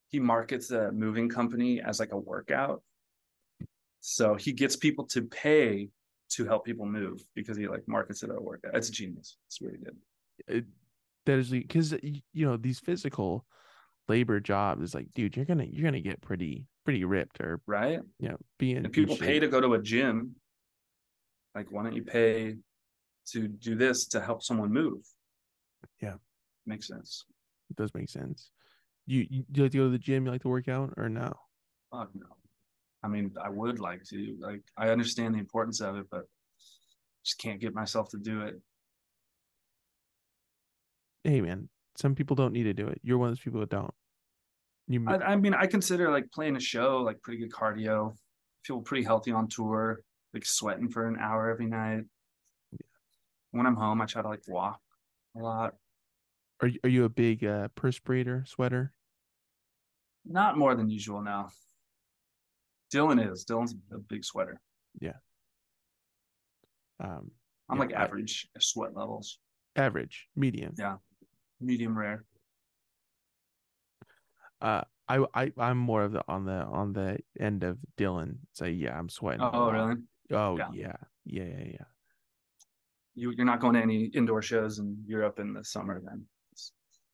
he 0.10 0.20
markets 0.20 0.72
a 0.72 0.92
moving 0.92 1.30
company 1.30 1.82
as 1.82 2.00
like 2.00 2.12
a 2.12 2.18
workout. 2.18 2.82
So 4.00 4.36
he 4.36 4.54
gets 4.54 4.76
people 4.76 5.06
to 5.08 5.24
pay 5.24 5.90
to 6.30 6.46
help 6.46 6.66
people 6.66 6.86
move 6.86 7.22
because 7.36 7.58
he 7.58 7.68
like 7.68 7.88
markets 7.88 8.24
it 8.24 8.30
as 8.30 8.38
a 8.38 8.42
workout. 8.42 8.76
It's 8.76 8.90
genius. 8.90 9.38
It's 9.48 9.62
really 9.62 9.78
good. 9.78 9.98
It, 10.48 10.66
that 11.26 11.40
is 11.40 11.50
because 11.50 11.94
you 12.02 12.22
know 12.46 12.56
these 12.58 12.80
physical 12.80 13.46
labor 14.08 14.40
jobs 14.40 14.82
is 14.84 14.96
like, 14.96 15.08
dude, 15.14 15.36
you're 15.36 15.46
gonna 15.46 15.66
you're 15.66 15.84
gonna 15.84 16.00
get 16.00 16.22
pretty 16.22 16.66
pretty 16.86 17.04
ripped 17.04 17.42
or 17.42 17.60
Right? 17.68 18.00
you 18.20 18.30
know 18.30 18.38
be 18.58 18.72
in 18.72 18.86
and 18.86 18.94
people 18.94 19.18
pay 19.18 19.40
to 19.40 19.48
go 19.50 19.60
to 19.60 19.74
a 19.74 19.82
gym 19.82 20.36
like 21.54 21.70
why 21.70 21.84
don't 21.84 21.96
you 21.96 22.04
pay 22.04 22.56
to 23.26 23.48
do 23.50 23.76
this 23.76 24.06
to 24.08 24.22
help 24.22 24.42
someone 24.42 24.72
move 24.72 25.02
Yeah. 26.02 26.16
makes 26.66 26.88
sense 26.88 27.26
It 27.70 27.76
does 27.76 27.94
make 27.94 28.10
sense. 28.10 28.52
You, 29.08 29.26
you 29.30 29.46
do 29.52 29.60
you 29.60 29.64
like 29.64 29.72
to 29.72 29.78
go 29.78 29.84
to 29.86 29.90
the 29.90 29.98
gym? 29.98 30.26
You 30.26 30.32
like 30.32 30.42
to 30.42 30.50
work 30.50 30.68
out 30.68 30.94
or 30.98 31.10
no? 31.10 31.34
Fuck 31.92 32.10
no 32.14 32.28
i 33.04 33.08
mean 33.08 33.32
i 33.44 33.48
would 33.48 33.80
like 33.80 34.04
to 34.04 34.36
like 34.40 34.62
i 34.76 34.90
understand 34.90 35.36
the 35.36 35.40
importance 35.40 35.82
of 35.82 35.96
it 35.96 36.06
but 36.10 36.24
just 37.24 37.38
can't 37.38 37.62
get 37.62 37.74
myself 37.74 38.10
to 38.10 38.18
do 38.18 38.42
it 38.42 38.60
Hey 41.28 41.42
man, 41.42 41.68
some 41.98 42.16
people 42.16 42.38
don't 42.38 42.54
need 42.54 42.64
to 42.64 42.74
do 42.74 42.88
it. 42.88 43.02
You're 43.04 43.18
one 43.18 43.28
of 43.28 43.36
those 43.36 43.44
people 43.44 43.60
that 43.60 43.70
don't. 43.70 43.94
You 44.88 45.04
I, 45.10 45.16
I 45.16 45.36
mean 45.36 45.54
i 45.54 45.66
consider 45.66 46.10
like 46.10 46.32
playing 46.32 46.56
a 46.56 46.60
show 46.62 47.00
like 47.00 47.22
pretty 47.22 47.40
good 47.42 47.52
cardio 47.52 48.16
feel 48.64 48.80
pretty 48.80 49.04
healthy 49.04 49.34
on 49.34 49.50
tour 49.50 50.00
like 50.34 50.46
sweating 50.46 50.88
for 50.88 51.06
an 51.06 51.18
hour 51.20 51.50
every 51.50 51.66
night 51.66 52.04
when 53.52 53.66
i'm 53.66 53.76
home 53.76 54.02
i 54.02 54.06
try 54.06 54.22
to 54.22 54.30
like 54.30 54.48
walk 54.48 54.80
a 55.36 55.40
lot 55.40 55.74
are 56.62 56.70
you, 56.70 56.80
are 56.86 56.90
you 56.90 57.04
a 57.04 57.10
big 57.10 57.44
uh, 57.44 57.68
perspirator 57.78 58.48
sweater? 58.48 58.94
Not 60.30 60.58
more 60.58 60.76
than 60.76 60.90
usual 60.90 61.22
now 61.22 61.50
Dylan 62.94 63.20
is. 63.32 63.44
Dylan's 63.46 63.76
a 63.92 63.98
big 63.98 64.24
sweater. 64.24 64.62
Yeah. 65.02 65.18
Um, 67.02 67.32
I'm 67.70 67.78
Yeah, 67.78 67.84
like 67.84 67.94
I- 67.94 68.04
average 68.04 68.48
sweat 68.60 68.96
levels, 68.96 69.40
average, 69.76 70.28
medium. 70.38 70.74
Yeah, 70.78 70.98
medium 71.60 71.98
rare. 71.98 72.24
Uh, 74.62 74.84
I 75.10 75.26
I 75.34 75.52
I'm 75.58 75.78
more 75.78 76.04
of 76.04 76.14
the 76.14 76.24
on 76.28 76.46
the 76.46 76.64
on 76.64 76.94
the 76.94 77.20
end 77.40 77.64
of 77.64 77.78
Dylan. 77.98 78.38
So 78.54 78.66
yeah, 78.66 78.98
I'm 78.98 79.10
sweating. 79.10 79.42
a 79.42 79.52
Oh, 79.52 79.70
really? 79.72 79.96
Oh 80.32 80.58
Yeah. 80.58 80.70
yeah, 80.74 80.96
yeah, 81.26 81.44
yeah, 81.44 81.64
yeah. 81.74 81.86
You 83.16 83.32
you're 83.32 83.46
not 83.46 83.60
going 83.60 83.74
to 83.76 83.82
any 83.82 84.06
indoor 84.06 84.42
shows 84.42 84.80
in 84.80 85.04
Europe 85.06 85.40
in 85.40 85.54
the 85.54 85.64
summer 85.64 86.02
then? 86.04 86.26
It's, 86.54 86.72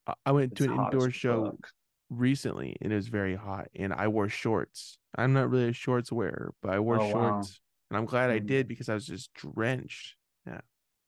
I- 0.07 0.13
I 0.27 0.31
went 0.31 0.55
to 0.57 0.65
an 0.65 0.73
indoor 0.79 1.09
show. 1.11 1.57
Recently 2.09 2.75
and 2.81 2.91
it 2.91 2.95
was 2.95 3.07
very 3.07 3.35
hot 3.35 3.67
and 3.75 3.93
I 3.93 4.07
wore 4.07 4.29
shorts. 4.29 4.97
I'm 5.15 5.33
not 5.33 5.49
really 5.49 5.69
a 5.69 5.73
shorts 5.73 6.11
wearer, 6.11 6.53
but 6.61 6.71
I 6.71 6.79
wore 6.79 6.99
Oh, 6.99 7.05
wow. 7.07 7.11
shorts 7.11 7.61
and 7.89 7.97
I'm 7.97 8.05
glad 8.05 8.29
I 8.29 8.39
Mm. 8.39 8.47
did 8.47 8.67
because 8.67 8.89
I 8.89 8.93
was 8.93 9.05
just 9.07 9.33
drenched. 9.33 10.15
Yeah. 10.45 10.61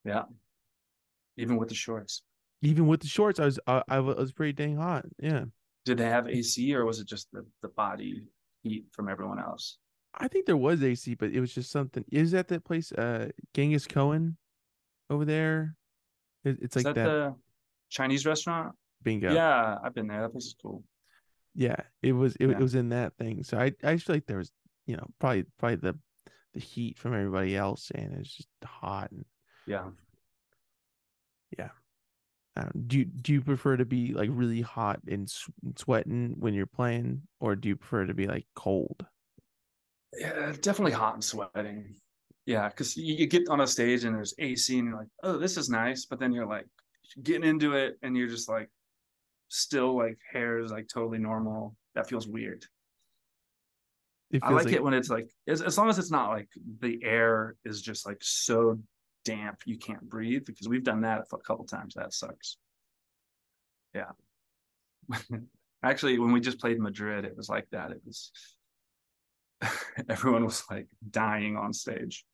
Yeah. 0.04 0.24
Even 1.38 1.58
with 1.58 1.70
the 1.70 1.76
shorts. 1.76 2.24
Even 2.62 2.88
with 2.88 3.02
the 3.02 3.08
shorts, 3.08 3.40
I 3.40 3.46
was 3.46 3.60
I, 3.68 3.84
I 3.88 4.00
was 4.00 4.32
pretty 4.32 4.54
dang 4.54 4.78
hot. 4.78 5.06
Yeah. 5.20 5.46
Did 5.84 5.98
they 5.98 6.06
have 6.06 6.28
AC 6.28 6.74
or 6.74 6.86
was 6.86 7.00
it 7.00 7.08
just 7.08 7.32
the, 7.32 7.46
the 7.62 7.68
body 7.70 8.24
heat 8.64 8.86
from 8.92 9.10
everyone 9.10 9.40
else? 9.40 9.78
I 10.18 10.28
think 10.30 10.46
there 10.46 10.58
was 10.58 10.82
AC, 10.82 11.16
but 11.16 11.32
it 11.32 11.42
was 11.42 11.54
just 11.54 11.72
something. 11.72 12.06
Is 12.12 12.32
that 12.32 12.48
that 12.48 12.64
place 12.64 12.92
uh 12.94 13.30
Genghis 13.54 13.86
Cohen 13.86 14.38
over 15.10 15.26
there? 15.26 15.76
It, 16.44 16.58
it's 16.62 16.76
Is 16.78 16.86
like 16.86 16.96
that, 16.96 17.04
that, 17.04 17.10
the 17.12 17.36
Chinese 17.90 18.26
restaurant? 18.26 18.74
Bingo. 19.04 19.34
Yeah, 19.34 19.78
I've 19.84 19.94
been 19.94 20.08
there. 20.08 20.22
That 20.22 20.32
place 20.32 20.46
is 20.46 20.56
cool. 20.62 20.84
Yeah, 21.54 21.78
it 22.02 22.12
was 22.12 22.36
it, 22.36 22.48
Yeah. 22.48 22.52
it 22.58 22.60
was 22.60 22.76
in 22.76 22.90
that 22.90 23.16
thing. 23.18 23.44
So 23.44 23.58
I 23.58 23.72
I 23.84 23.98
feel 23.98 24.16
like 24.16 24.26
there 24.26 24.38
was 24.38 24.52
you 24.86 24.98
know 24.98 25.08
probably 25.20 25.46
probably 25.58 25.78
the 25.78 25.98
the 26.54 26.60
heat 26.60 26.98
from 26.98 27.14
everybody 27.14 27.56
else 27.56 27.92
and 27.94 28.14
it's 28.14 28.36
just 28.36 28.50
hot 28.64 29.12
and 29.12 29.26
Yeah. 29.68 29.90
um, 32.58 32.72
do 32.88 33.00
you 33.00 33.06
do 33.06 33.34
you 33.34 33.42
prefer 33.42 33.76
to 33.76 33.86
be 33.86 34.14
like 34.14 34.30
really 34.32 34.62
hot 34.62 35.02
and 35.08 35.30
sweating 35.76 36.36
when 36.40 36.54
you're 36.54 36.66
playing 36.66 37.24
or 37.42 37.56
do 37.56 37.68
you 37.68 37.76
prefer 37.76 38.06
to 38.06 38.14
be 38.14 38.28
like 38.28 38.46
cold? 38.56 39.06
Yeah, 40.18 40.54
definitely 40.62 40.94
hot 40.94 41.16
and 41.16 41.24
sweating. 41.24 41.96
Yeah, 42.46 42.70
because 42.70 42.96
you 42.96 43.28
get 43.28 43.50
on 43.50 43.60
a 43.60 43.68
stage 43.68 44.06
and 44.06 44.16
there's 44.16 44.34
AC 44.38 44.78
and 44.78 44.88
you're 44.88 44.98
like, 44.98 45.08
oh, 45.24 45.38
this 45.38 45.58
is 45.58 45.68
nice. 45.70 46.06
But 46.06 46.20
then 46.20 46.32
you're 46.32 46.46
like 46.46 46.68
getting 47.22 47.44
into 47.50 47.74
it 47.74 47.98
and 48.02 48.16
you're 48.16 48.30
just 48.30 48.48
like 48.48 48.70
still 49.50 49.96
like 49.96 50.18
hair 50.32 50.60
is 50.60 50.72
like 50.72 50.88
totally 50.88 51.20
normal. 51.20 51.76
That 51.96 52.10
feels 52.10 52.28
weird. 52.28 52.66
I 54.42 54.50
feels 54.50 54.66
like, 54.66 54.74
it 54.74 54.84
when 54.84 54.94
it's 54.94 55.10
like 55.10 55.30
as, 55.48 55.62
as 55.62 55.78
long 55.78 55.90
as 55.90 55.98
it's 55.98 56.12
not 56.12 56.30
like 56.30 56.50
the 56.82 57.00
air 57.04 57.56
is 57.64 57.82
just 57.82 58.06
like 58.06 58.18
so 58.22 58.80
damp 59.24 59.60
you 59.66 59.78
can't 59.78 60.08
breathe 60.10 60.46
because 60.46 60.68
we've 60.68 60.84
done 60.84 61.02
that 61.02 61.26
a 61.32 61.38
couple 61.38 61.66
times. 61.66 61.94
That 61.96 62.14
sucks. 62.14 62.58
Yeah. 63.94 64.12
Actually, 65.84 66.20
when 66.20 66.32
we 66.32 66.40
just 66.40 66.60
played 66.60 66.80
Madrid, 66.80 67.26
it 67.26 67.38
was 67.38 67.48
like 67.48 67.68
that. 67.72 67.92
It 67.92 68.02
was 68.06 68.32
everyone 70.10 70.46
was 70.46 70.64
like 70.70 70.88
dying 71.10 71.58
on 71.58 71.74
stage. 71.74 72.26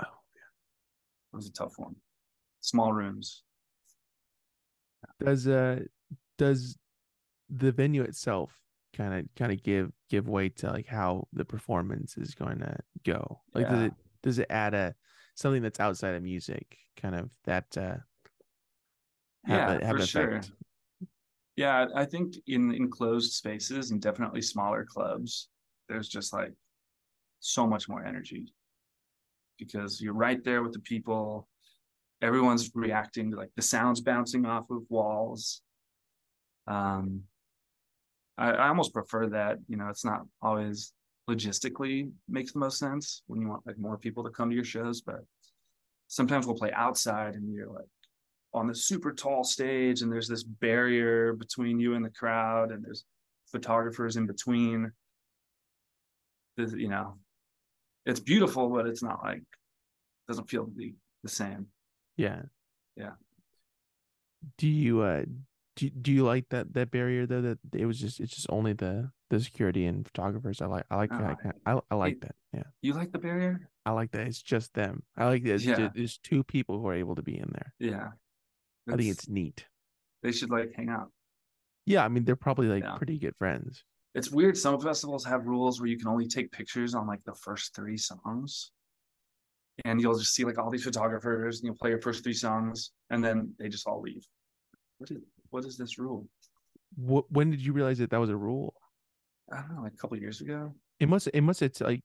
Oh, 0.00 0.04
yeah. 0.34 1.32
It 1.32 1.36
was 1.36 1.48
a 1.48 1.52
tough 1.52 1.74
one. 1.76 1.96
Small 2.60 2.92
rooms. 2.92 3.42
does 5.22 5.48
uh 5.48 5.80
does 6.38 6.76
the 7.48 7.72
venue 7.72 8.02
itself 8.02 8.52
kind 8.96 9.14
of 9.14 9.26
kind 9.36 9.52
of 9.52 9.62
give 9.62 9.90
give 10.10 10.28
way 10.28 10.48
to 10.48 10.70
like 10.70 10.86
how 10.86 11.26
the 11.32 11.44
performance 11.44 12.16
is 12.18 12.34
going 12.34 12.58
to 12.58 12.76
go 13.04 13.40
like 13.54 13.68
does 13.68 13.82
it 13.82 13.92
does 14.22 14.38
it 14.38 14.46
add 14.50 14.74
a 14.74 14.94
something 15.34 15.62
that's 15.62 15.80
outside 15.80 16.14
of 16.14 16.22
music 16.22 16.76
kind 17.00 17.14
of 17.14 17.30
that 17.44 17.64
uh 17.76 17.96
have, 19.44 19.80
yeah, 19.80 19.90
a, 19.90 19.98
for 19.98 20.06
sure. 20.06 20.36
effect 20.36 20.52
Yeah, 21.56 21.86
I 21.94 22.04
think 22.04 22.36
in 22.46 22.72
enclosed 22.72 23.32
spaces 23.32 23.90
and 23.90 24.00
definitely 24.00 24.40
smaller 24.40 24.84
clubs, 24.84 25.48
there's 25.88 26.08
just 26.08 26.32
like 26.32 26.52
so 27.40 27.66
much 27.66 27.88
more 27.88 28.04
energy 28.04 28.52
because 29.58 30.00
you're 30.00 30.14
right 30.14 30.42
there 30.44 30.62
with 30.62 30.72
the 30.72 30.80
people. 30.80 31.48
Everyone's 32.22 32.70
reacting 32.74 33.30
to 33.30 33.36
like 33.36 33.50
the 33.56 33.62
sounds 33.62 34.00
bouncing 34.00 34.46
off 34.46 34.70
of 34.70 34.82
walls. 34.88 35.62
Um, 36.66 37.22
I, 38.38 38.50
I 38.52 38.68
almost 38.68 38.92
prefer 38.92 39.28
that. 39.28 39.58
You 39.68 39.76
know, 39.76 39.88
it's 39.88 40.04
not 40.04 40.22
always 40.40 40.92
logistically 41.30 42.10
makes 42.28 42.52
the 42.52 42.58
most 42.58 42.78
sense 42.78 43.22
when 43.26 43.40
you 43.40 43.48
want 43.48 43.66
like 43.66 43.78
more 43.78 43.96
people 43.96 44.24
to 44.24 44.30
come 44.30 44.48
to 44.50 44.54
your 44.54 44.64
shows, 44.64 45.00
but 45.00 45.24
sometimes 46.08 46.46
we'll 46.46 46.56
play 46.56 46.72
outside 46.72 47.34
and 47.34 47.52
you're 47.54 47.70
like 47.70 47.86
on 48.54 48.66
the 48.66 48.74
super 48.74 49.12
tall 49.12 49.44
stage 49.44 50.02
and 50.02 50.12
there's 50.12 50.28
this 50.28 50.42
barrier 50.42 51.32
between 51.32 51.80
you 51.80 51.94
and 51.94 52.04
the 52.04 52.10
crowd 52.10 52.70
and 52.70 52.84
there's 52.84 53.04
photographers 53.50 54.16
in 54.16 54.26
between 54.26 54.90
There's, 56.56 56.74
you 56.74 56.88
know 56.88 57.16
it's 58.04 58.20
beautiful 58.20 58.68
but 58.68 58.86
it's 58.86 59.02
not 59.02 59.22
like 59.22 59.42
doesn't 60.28 60.50
feel 60.50 60.68
the, 60.76 60.94
the 61.22 61.30
same 61.30 61.66
yeah 62.16 62.42
Yeah. 62.96 63.12
do 64.58 64.68
you 64.68 65.00
uh 65.00 65.24
do, 65.76 65.88
do 65.90 66.12
you 66.12 66.24
like 66.24 66.48
that 66.50 66.74
that 66.74 66.90
barrier 66.90 67.26
though 67.26 67.40
that 67.42 67.58
it 67.74 67.86
was 67.86 67.98
just 67.98 68.20
it's 68.20 68.34
just 68.34 68.46
only 68.50 68.72
the 68.74 69.10
the 69.30 69.40
security 69.40 69.86
and 69.86 70.06
photographers? 70.06 70.60
I 70.60 70.66
like 70.66 70.84
i 70.90 70.96
like 70.96 71.10
Oh, 71.12 71.18
that 71.18 71.56
uh, 71.66 71.80
I, 71.90 71.94
I 71.94 71.96
like 71.96 72.14
it- 72.14 72.20
that 72.22 72.34
yeah. 72.52 72.62
you 72.82 72.92
like 72.94 73.12
the 73.12 73.18
barrier? 73.18 73.68
I 73.84 73.90
like 73.92 74.12
that 74.12 74.26
it's 74.26 74.40
just 74.42 74.74
them. 74.74 75.02
I 75.16 75.24
like 75.26 75.42
that 75.44 75.54
it's 75.54 75.64
Yeah. 75.64 75.76
just, 75.76 75.94
there's 75.94 76.18
two 76.18 76.44
people 76.44 76.78
who 76.78 76.86
are 76.88 76.94
able 76.94 77.14
to 77.16 77.22
be 77.22 77.36
in 77.36 77.50
there. 77.52 77.74
Yeah. 77.80 78.08
I 78.88 78.96
think 78.96 79.10
it's 79.10 79.28
neat. 79.28 79.66
they 80.22 80.32
should 80.32 80.50
like 80.50 80.72
hang 80.76 80.88
out. 80.88 81.10
Yeah, 81.86 82.04
I 82.04 82.08
mean 82.08 82.24
they're 82.24 82.36
probably 82.36 82.68
like 82.68 82.84
Yeah. 82.84 82.96
pretty 82.96 83.18
good 83.18 83.34
friends. 83.38 83.84
it's 84.14 84.30
weird 84.30 84.56
some 84.58 84.78
festivals 84.80 85.24
have 85.24 85.46
rules 85.46 85.80
where 85.80 85.88
you 85.88 85.96
can 85.98 86.08
only 86.08 86.28
take 86.28 86.52
pictures 86.52 86.94
on 86.94 87.06
like 87.06 87.24
the 87.24 87.34
first 87.34 87.74
three 87.74 87.96
songs 87.96 88.70
and 89.86 90.00
you'll 90.02 90.18
just 90.18 90.34
see 90.34 90.44
like 90.44 90.58
all 90.58 90.70
these 90.70 90.84
photographers 90.84 91.58
and 91.60 91.64
you'll 91.66 91.76
play 91.82 91.88
your 91.90 92.00
first 92.02 92.22
three 92.22 92.34
songs 92.34 92.92
and 93.10 93.24
then 93.24 93.54
they 93.58 93.68
just 93.70 93.86
all 93.88 94.02
leave 94.02 94.26
what 95.52 95.64
is 95.64 95.76
this 95.76 95.98
rule 95.98 96.28
What 96.96 97.30
when 97.30 97.50
did 97.50 97.60
you 97.60 97.72
realize 97.72 97.98
that 97.98 98.10
that 98.10 98.20
was 98.20 98.30
a 98.30 98.36
rule? 98.36 98.74
i 99.52 99.56
don't 99.60 99.74
know 99.76 99.82
like 99.82 99.94
a 99.94 99.96
couple 99.96 100.16
years 100.18 100.40
ago 100.40 100.74
It 101.00 101.08
must 101.08 101.28
it 101.32 101.40
must 101.42 101.60
have 101.60 101.72
like 101.80 102.02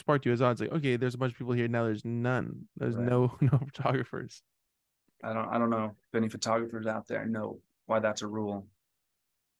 sparked 0.00 0.24
you 0.26 0.32
as 0.32 0.40
odds 0.42 0.60
like 0.60 0.72
okay, 0.72 0.96
there's 0.96 1.14
a 1.14 1.18
bunch 1.18 1.32
of 1.32 1.38
people 1.38 1.52
here 1.52 1.68
now. 1.68 1.84
There's 1.84 2.04
none. 2.04 2.68
There's 2.76 2.94
Right. 2.96 3.08
no 3.10 3.18
no 3.40 3.58
photographers. 3.70 4.42
I 5.24 5.32
don't 5.34 5.48
I 5.54 5.58
don't 5.58 5.70
know 5.70 5.86
if 6.06 6.14
any 6.14 6.28
photographers 6.28 6.86
out 6.86 7.06
there 7.08 7.26
know 7.26 7.60
why 7.86 7.98
that's 8.00 8.22
a 8.22 8.26
rule. 8.38 8.66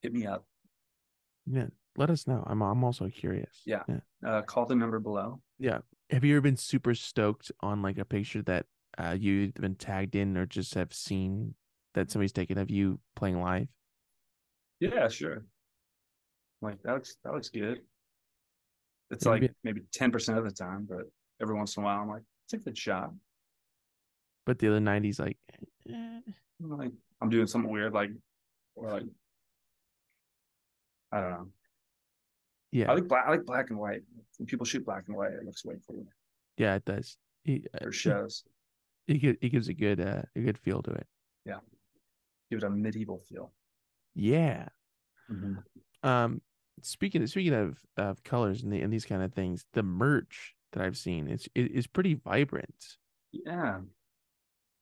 Hit 0.02 0.12
me 0.12 0.24
up. 0.26 0.44
Yeah, 1.46 1.68
let 1.96 2.10
us 2.10 2.26
know. 2.28 2.44
I'm 2.46 2.62
I'm 2.62 2.84
also 2.84 3.08
curious. 3.08 3.62
Yeah. 3.64 3.82
yeah. 3.88 4.00
Uh, 4.24 4.42
call 4.42 4.66
the 4.66 4.76
number 4.76 5.00
below. 5.00 5.40
Yeah. 5.58 5.78
Have 6.10 6.24
you 6.24 6.34
ever 6.36 6.42
been 6.42 6.56
super 6.56 6.94
stoked 6.94 7.50
on 7.60 7.82
like 7.82 7.98
a 7.98 8.04
picture 8.04 8.42
that 8.42 8.66
uh 8.98 9.16
you've 9.18 9.54
been 9.54 9.74
tagged 9.74 10.14
in 10.14 10.36
or 10.36 10.46
just 10.46 10.74
have 10.74 10.92
seen 10.94 11.54
that 11.96 12.10
somebody's 12.10 12.32
taken 12.32 12.58
of 12.58 12.70
you 12.70 13.00
playing 13.16 13.40
live? 13.40 13.66
Yeah, 14.80 15.08
sure. 15.08 15.44
Like 16.62 16.82
that 16.82 16.94
looks 16.94 17.16
that 17.24 17.34
looks 17.34 17.48
good. 17.48 17.80
It's 19.10 19.24
you 19.24 19.30
like 19.30 19.52
maybe 19.64 19.82
ten 19.92 20.10
percent 20.10 20.38
of 20.38 20.44
the 20.44 20.50
time, 20.50 20.86
but 20.88 21.02
every 21.40 21.54
once 21.54 21.76
in 21.76 21.82
a 21.82 21.86
while 21.86 22.00
I'm 22.00 22.08
like, 22.08 22.22
it's 22.44 22.54
a 22.54 22.58
good 22.58 22.78
shot. 22.78 23.10
But 24.44 24.58
the 24.58 24.68
other 24.68 24.80
nineties 24.80 25.18
like, 25.18 25.38
eh. 25.88 26.20
I'm 26.62 26.78
like 26.78 26.92
I'm 27.20 27.30
doing 27.30 27.46
something 27.46 27.70
weird, 27.70 27.92
like 27.92 28.10
or 28.74 28.90
like 28.90 29.04
I 31.12 31.20
don't 31.20 31.30
know. 31.30 31.48
yeah, 32.72 32.90
I 32.90 32.94
like 32.94 33.08
black 33.08 33.24
I 33.26 33.30
like 33.30 33.44
black 33.44 33.70
and 33.70 33.78
white. 33.78 34.02
When 34.38 34.46
people 34.46 34.66
shoot 34.66 34.84
black 34.84 35.04
and 35.08 35.16
white, 35.16 35.32
it 35.32 35.44
looks 35.44 35.64
way 35.64 35.76
cool 35.88 36.06
yeah, 36.56 36.74
it 36.76 36.84
does. 36.84 37.16
It, 37.44 37.66
uh, 37.74 37.84
for 37.84 37.92
shows. 37.92 38.44
it, 39.08 39.38
it 39.40 39.48
gives 39.50 39.68
a 39.68 39.74
good 39.74 40.00
uh 40.00 40.22
a 40.34 40.40
good 40.40 40.58
feel 40.58 40.82
to 40.82 40.92
it. 40.92 41.06
Give 42.50 42.58
it 42.58 42.64
a 42.64 42.70
medieval 42.70 43.20
feel. 43.28 43.52
Yeah. 44.14 44.68
Mhm. 45.30 45.64
Um, 46.02 46.42
speaking 46.82 47.22
of, 47.22 47.30
speaking 47.30 47.54
of 47.54 47.78
of 47.96 48.22
colors 48.22 48.62
and 48.62 48.72
the, 48.72 48.80
and 48.80 48.92
these 48.92 49.04
kind 49.04 49.22
of 49.22 49.32
things, 49.34 49.66
the 49.72 49.82
merch 49.82 50.54
that 50.72 50.82
I've 50.82 50.96
seen 50.96 51.28
is 51.28 51.48
is, 51.54 51.68
is 51.68 51.86
pretty 51.86 52.14
vibrant. 52.14 52.98
Yeah, 53.32 53.80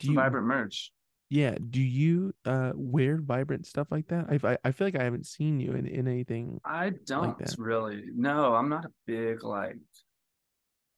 Do 0.01 0.09
you? 0.09 0.15
vibrant 0.15 0.47
merch. 0.47 0.93
Yeah. 1.31 1.57
Do 1.71 1.81
you 1.81 2.35
uh 2.45 2.73
wear 2.75 3.17
vibrant 3.21 3.67
stuff 3.67 3.91
like 3.91 4.09
that? 4.09 4.27
I 4.29 4.53
I, 4.53 4.59
I 4.65 4.73
feel 4.73 4.87
like 4.87 4.97
I 4.97 5.05
haven't 5.05 5.27
seen 5.27 5.59
you 5.59 5.73
in, 5.73 5.87
in 5.87 6.07
anything. 6.07 6.61
I 6.65 6.91
don't 6.91 7.39
that. 7.39 7.57
really. 7.59 8.05
No, 8.15 8.55
I'm 8.55 8.69
not 8.69 8.85
a 8.85 8.93
big 9.07 9.43
like. 9.43 9.77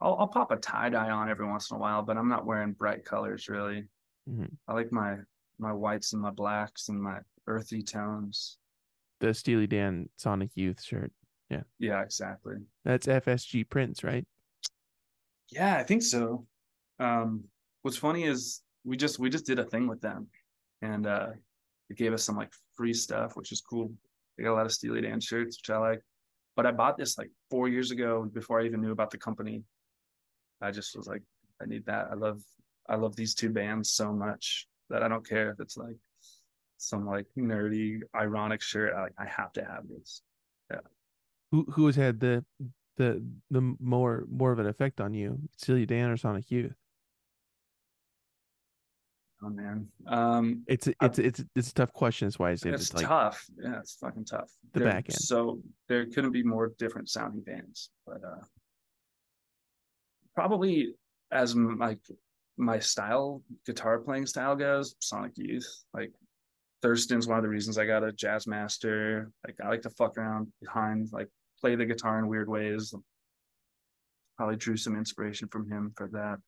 I'll 0.00 0.16
I'll 0.16 0.28
pop 0.28 0.50
a 0.50 0.56
tie 0.56 0.90
dye 0.90 1.10
on 1.10 1.30
every 1.30 1.46
once 1.46 1.70
in 1.70 1.76
a 1.76 1.80
while, 1.80 2.02
but 2.02 2.16
I'm 2.18 2.28
not 2.28 2.44
wearing 2.44 2.72
bright 2.72 3.04
colors 3.04 3.48
really. 3.48 3.88
Mhm. 4.28 4.50
I 4.66 4.74
like 4.74 4.90
my 4.92 5.18
my 5.58 5.72
whites 5.72 6.12
and 6.12 6.22
my 6.22 6.30
blacks 6.30 6.88
and 6.88 7.00
my 7.00 7.18
earthy 7.46 7.82
tones. 7.82 8.58
The 9.20 9.32
Steely 9.32 9.66
Dan 9.66 10.08
Sonic 10.16 10.50
Youth 10.54 10.82
shirt. 10.82 11.12
Yeah. 11.50 11.62
Yeah, 11.78 12.02
exactly. 12.02 12.56
That's 12.84 13.06
FSG 13.06 13.68
Prints, 13.68 14.04
right? 14.04 14.26
Yeah, 15.50 15.76
I 15.76 15.84
think 15.84 16.02
so. 16.02 16.46
Um, 16.98 17.44
what's 17.82 17.96
funny 17.96 18.24
is 18.24 18.62
we 18.84 18.96
just 18.96 19.18
we 19.18 19.30
just 19.30 19.46
did 19.46 19.58
a 19.58 19.64
thing 19.64 19.86
with 19.86 20.00
them, 20.00 20.26
and 20.82 21.06
uh, 21.06 21.28
it 21.88 21.96
gave 21.96 22.12
us 22.12 22.24
some 22.24 22.36
like 22.36 22.52
free 22.74 22.92
stuff, 22.92 23.36
which 23.36 23.52
is 23.52 23.60
cool. 23.60 23.92
They 24.36 24.44
got 24.44 24.52
a 24.52 24.56
lot 24.56 24.66
of 24.66 24.72
Steely 24.72 25.00
Dan 25.00 25.20
shirts, 25.20 25.58
which 25.58 25.70
I 25.70 25.78
like. 25.78 26.02
But 26.56 26.66
I 26.66 26.72
bought 26.72 26.96
this 26.96 27.16
like 27.16 27.30
four 27.50 27.68
years 27.68 27.90
ago 27.90 28.28
before 28.32 28.60
I 28.60 28.64
even 28.64 28.80
knew 28.80 28.92
about 28.92 29.10
the 29.10 29.18
company. 29.18 29.62
I 30.60 30.70
just 30.70 30.96
was 30.96 31.06
like, 31.06 31.22
I 31.62 31.66
need 31.66 31.86
that. 31.86 32.08
I 32.10 32.14
love 32.14 32.42
I 32.88 32.96
love 32.96 33.14
these 33.14 33.34
two 33.34 33.50
bands 33.50 33.90
so 33.90 34.12
much 34.12 34.66
that 34.90 35.02
I 35.02 35.08
don't 35.08 35.26
care 35.26 35.50
if 35.50 35.60
it's 35.60 35.76
like 35.76 35.96
some 36.78 37.06
like 37.06 37.26
nerdy, 37.38 38.00
ironic 38.14 38.62
shirt. 38.62 38.92
I, 38.94 39.02
like 39.02 39.14
I 39.18 39.26
have 39.26 39.52
to 39.54 39.64
have 39.64 39.88
this. 39.88 40.22
Yeah. 40.70 40.80
Who 41.52 41.64
who 41.70 41.86
has 41.86 41.96
had 41.96 42.20
the 42.20 42.44
the 42.96 43.22
the 43.50 43.74
more 43.80 44.24
more 44.30 44.52
of 44.52 44.58
an 44.58 44.66
effect 44.66 45.00
on 45.00 45.14
you, 45.14 45.38
Steely 45.56 45.86
Dan 45.86 46.10
or 46.10 46.16
Sonic 46.16 46.50
Youth? 46.50 46.74
Oh 49.42 49.50
man, 49.50 49.88
um, 50.06 50.64
it's 50.66 50.88
it's 51.02 51.18
it's 51.18 51.44
it's 51.54 51.70
a 51.70 51.74
tough 51.74 51.92
question. 51.92 52.26
That's 52.26 52.38
why 52.38 52.52
I 52.52 52.54
said 52.54 52.72
it's, 52.72 52.84
it's 52.84 52.94
like 52.94 53.06
tough. 53.06 53.44
Yeah, 53.62 53.78
it's 53.78 53.94
fucking 53.94 54.24
tough. 54.24 54.50
The 54.72 54.80
They're- 54.80 54.88
back 54.88 55.04
end. 55.10 55.14
So 55.14 55.60
there 55.88 56.06
couldn't 56.06 56.32
be 56.32 56.42
more 56.42 56.72
different 56.78 57.10
sounding 57.10 57.42
bands, 57.42 57.90
but 58.06 58.24
uh, 58.24 58.44
probably 60.34 60.94
as 61.30 61.54
like 61.54 61.98
my 62.56 62.78
style, 62.78 63.42
guitar 63.66 63.98
playing 63.98 64.26
style 64.26 64.56
goes, 64.56 64.96
Sonic 65.00 65.32
Youth. 65.36 65.84
Like 65.92 66.12
Thurston's 66.82 67.26
one 67.26 67.38
of 67.38 67.42
the 67.42 67.48
reasons 67.48 67.78
I 67.78 67.86
got 67.86 68.04
a 68.04 68.12
Jazzmaster. 68.12 69.30
Like 69.46 69.56
I 69.62 69.68
like 69.68 69.82
to 69.82 69.90
fuck 69.90 70.16
around 70.16 70.52
behind, 70.60 71.08
like 71.12 71.28
play 71.60 71.74
the 71.74 71.86
guitar 71.86 72.18
in 72.18 72.28
weird 72.28 72.48
ways. 72.48 72.94
Probably 74.36 74.56
drew 74.56 74.76
some 74.76 74.96
inspiration 74.96 75.48
from 75.48 75.70
him 75.70 75.92
for 75.96 76.08
that. 76.12 76.38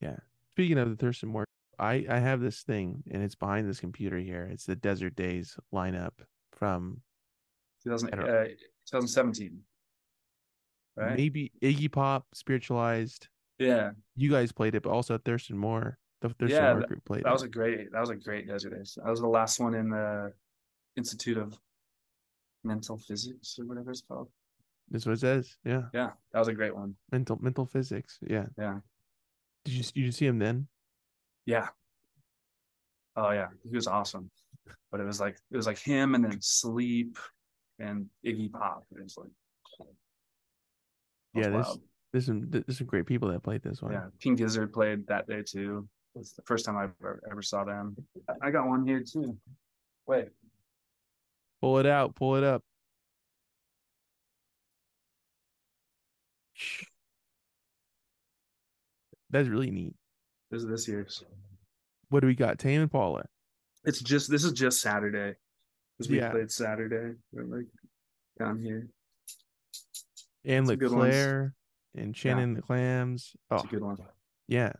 Yeah. 0.00 0.16
Speaking 0.52 0.78
of 0.78 0.90
the 0.90 0.96
Thurston 0.96 1.32
work, 1.32 1.48
I 1.78 2.06
I 2.08 2.18
have 2.18 2.40
this 2.40 2.62
thing 2.62 3.02
and 3.10 3.22
it's 3.22 3.34
behind 3.34 3.68
this 3.68 3.80
computer 3.80 4.18
here. 4.18 4.48
It's 4.50 4.64
the 4.64 4.76
Desert 4.76 5.16
Daze 5.16 5.56
lineup 5.72 6.12
from 6.52 7.00
2000, 7.84 8.14
uh, 8.14 8.44
2017. 8.86 9.60
Right? 10.96 11.16
maybe 11.16 11.50
Iggy 11.60 11.90
Pop, 11.90 12.26
Spiritualized. 12.34 13.28
Yeah. 13.58 13.90
You 14.16 14.30
guys 14.30 14.52
played 14.52 14.74
it, 14.74 14.82
but 14.82 14.90
also 14.90 15.18
Thurston 15.18 15.56
Moore. 15.56 15.98
The 16.20 16.28
Thurston 16.30 16.48
Yeah, 16.50 16.74
Moore 16.74 16.86
group 16.86 17.04
played 17.04 17.24
That 17.24 17.30
it. 17.30 17.32
was 17.32 17.42
a 17.42 17.48
great. 17.48 17.92
That 17.92 18.00
was 18.00 18.10
a 18.10 18.16
great 18.16 18.48
Desert 18.48 18.70
Daze. 18.76 18.98
That 19.02 19.10
was 19.10 19.20
the 19.20 19.28
last 19.28 19.60
one 19.60 19.74
in 19.74 19.90
the 19.90 20.32
Institute 20.96 21.36
of 21.38 21.58
Mental 22.64 22.96
Physics 22.96 23.56
or 23.58 23.66
whatever 23.66 23.90
it's 23.90 24.00
called. 24.02 24.28
That's 24.90 25.06
what 25.06 25.12
it 25.12 25.20
says. 25.20 25.56
Yeah. 25.64 25.82
Yeah, 25.92 26.10
that 26.32 26.38
was 26.38 26.48
a 26.48 26.54
great 26.54 26.74
one. 26.74 26.94
Mental 27.12 27.38
mental 27.40 27.66
physics. 27.66 28.18
Yeah. 28.26 28.46
Yeah, 28.58 28.78
Did 29.64 29.74
you 29.74 29.82
did 29.82 29.96
you 29.96 30.12
see 30.12 30.26
him 30.26 30.38
then? 30.38 30.68
yeah. 31.46 31.68
Oh 33.16 33.30
yeah, 33.30 33.48
he 33.62 33.74
was 33.76 33.86
awesome. 33.86 34.30
But 34.90 35.00
it 35.00 35.04
was 35.04 35.20
like 35.20 35.36
it 35.50 35.56
was 35.56 35.66
like 35.66 35.78
him 35.78 36.14
and 36.14 36.24
then 36.24 36.38
Sleep 36.40 37.16
and 37.78 38.06
Iggy 38.26 38.50
Pop. 38.52 38.84
It 38.96 39.02
was 39.02 39.16
like 39.16 39.30
Yeah, 41.34 41.50
this-. 41.50 41.78
There's 42.14 42.26
some 42.26 42.48
there's 42.48 42.78
some 42.78 42.86
great 42.86 43.06
people 43.06 43.28
that 43.32 43.42
played 43.42 43.60
this 43.64 43.82
one. 43.82 43.90
yeah. 43.90 44.04
King 44.20 44.36
Gizzard 44.36 44.72
played 44.72 45.04
that 45.08 45.26
day 45.26 45.42
too. 45.42 45.88
It's 46.14 46.30
the 46.30 46.42
first 46.42 46.64
time 46.64 46.76
I 46.76 46.84
ever, 46.84 47.20
ever 47.28 47.42
saw 47.42 47.64
them. 47.64 47.96
I 48.40 48.52
got 48.52 48.68
one 48.68 48.86
here 48.86 49.02
too. 49.02 49.36
Wait, 50.06 50.28
Pull 51.60 51.78
it 51.80 51.86
out, 51.86 52.14
pull 52.14 52.36
it 52.36 52.44
up. 52.44 52.62
That's 59.30 59.48
really 59.48 59.70
neat. 59.70 59.94
this 60.50 60.62
is 60.62 60.68
this 60.68 60.86
year's. 60.88 61.24
What 62.10 62.20
do 62.20 62.26
we 62.26 62.34
got? 62.34 62.58
Tame 62.58 62.82
Impala. 62.82 63.24
It's 63.84 64.00
just 64.00 64.30
this 64.30 64.44
is 64.44 64.52
just 64.52 64.80
Saturday 64.80 65.34
because 65.98 66.10
we 66.10 66.18
Yeah. 66.18 66.30
played 66.30 66.50
Saturday. 66.50 67.16
We're 67.32 67.44
like 67.44 67.66
down 68.38 68.62
here. 68.62 68.88
And 70.44 70.66
good. 70.68 70.80
LeClaire 70.82 71.54
and 71.94 72.16
Shannon 72.16 72.54
the 72.54 72.62
Clams. 72.62 73.32
It's 73.34 73.62
Oh 73.62 73.66
a 73.66 73.70
good 73.70 73.82
one. 73.82 73.96
yeah. 74.48 74.72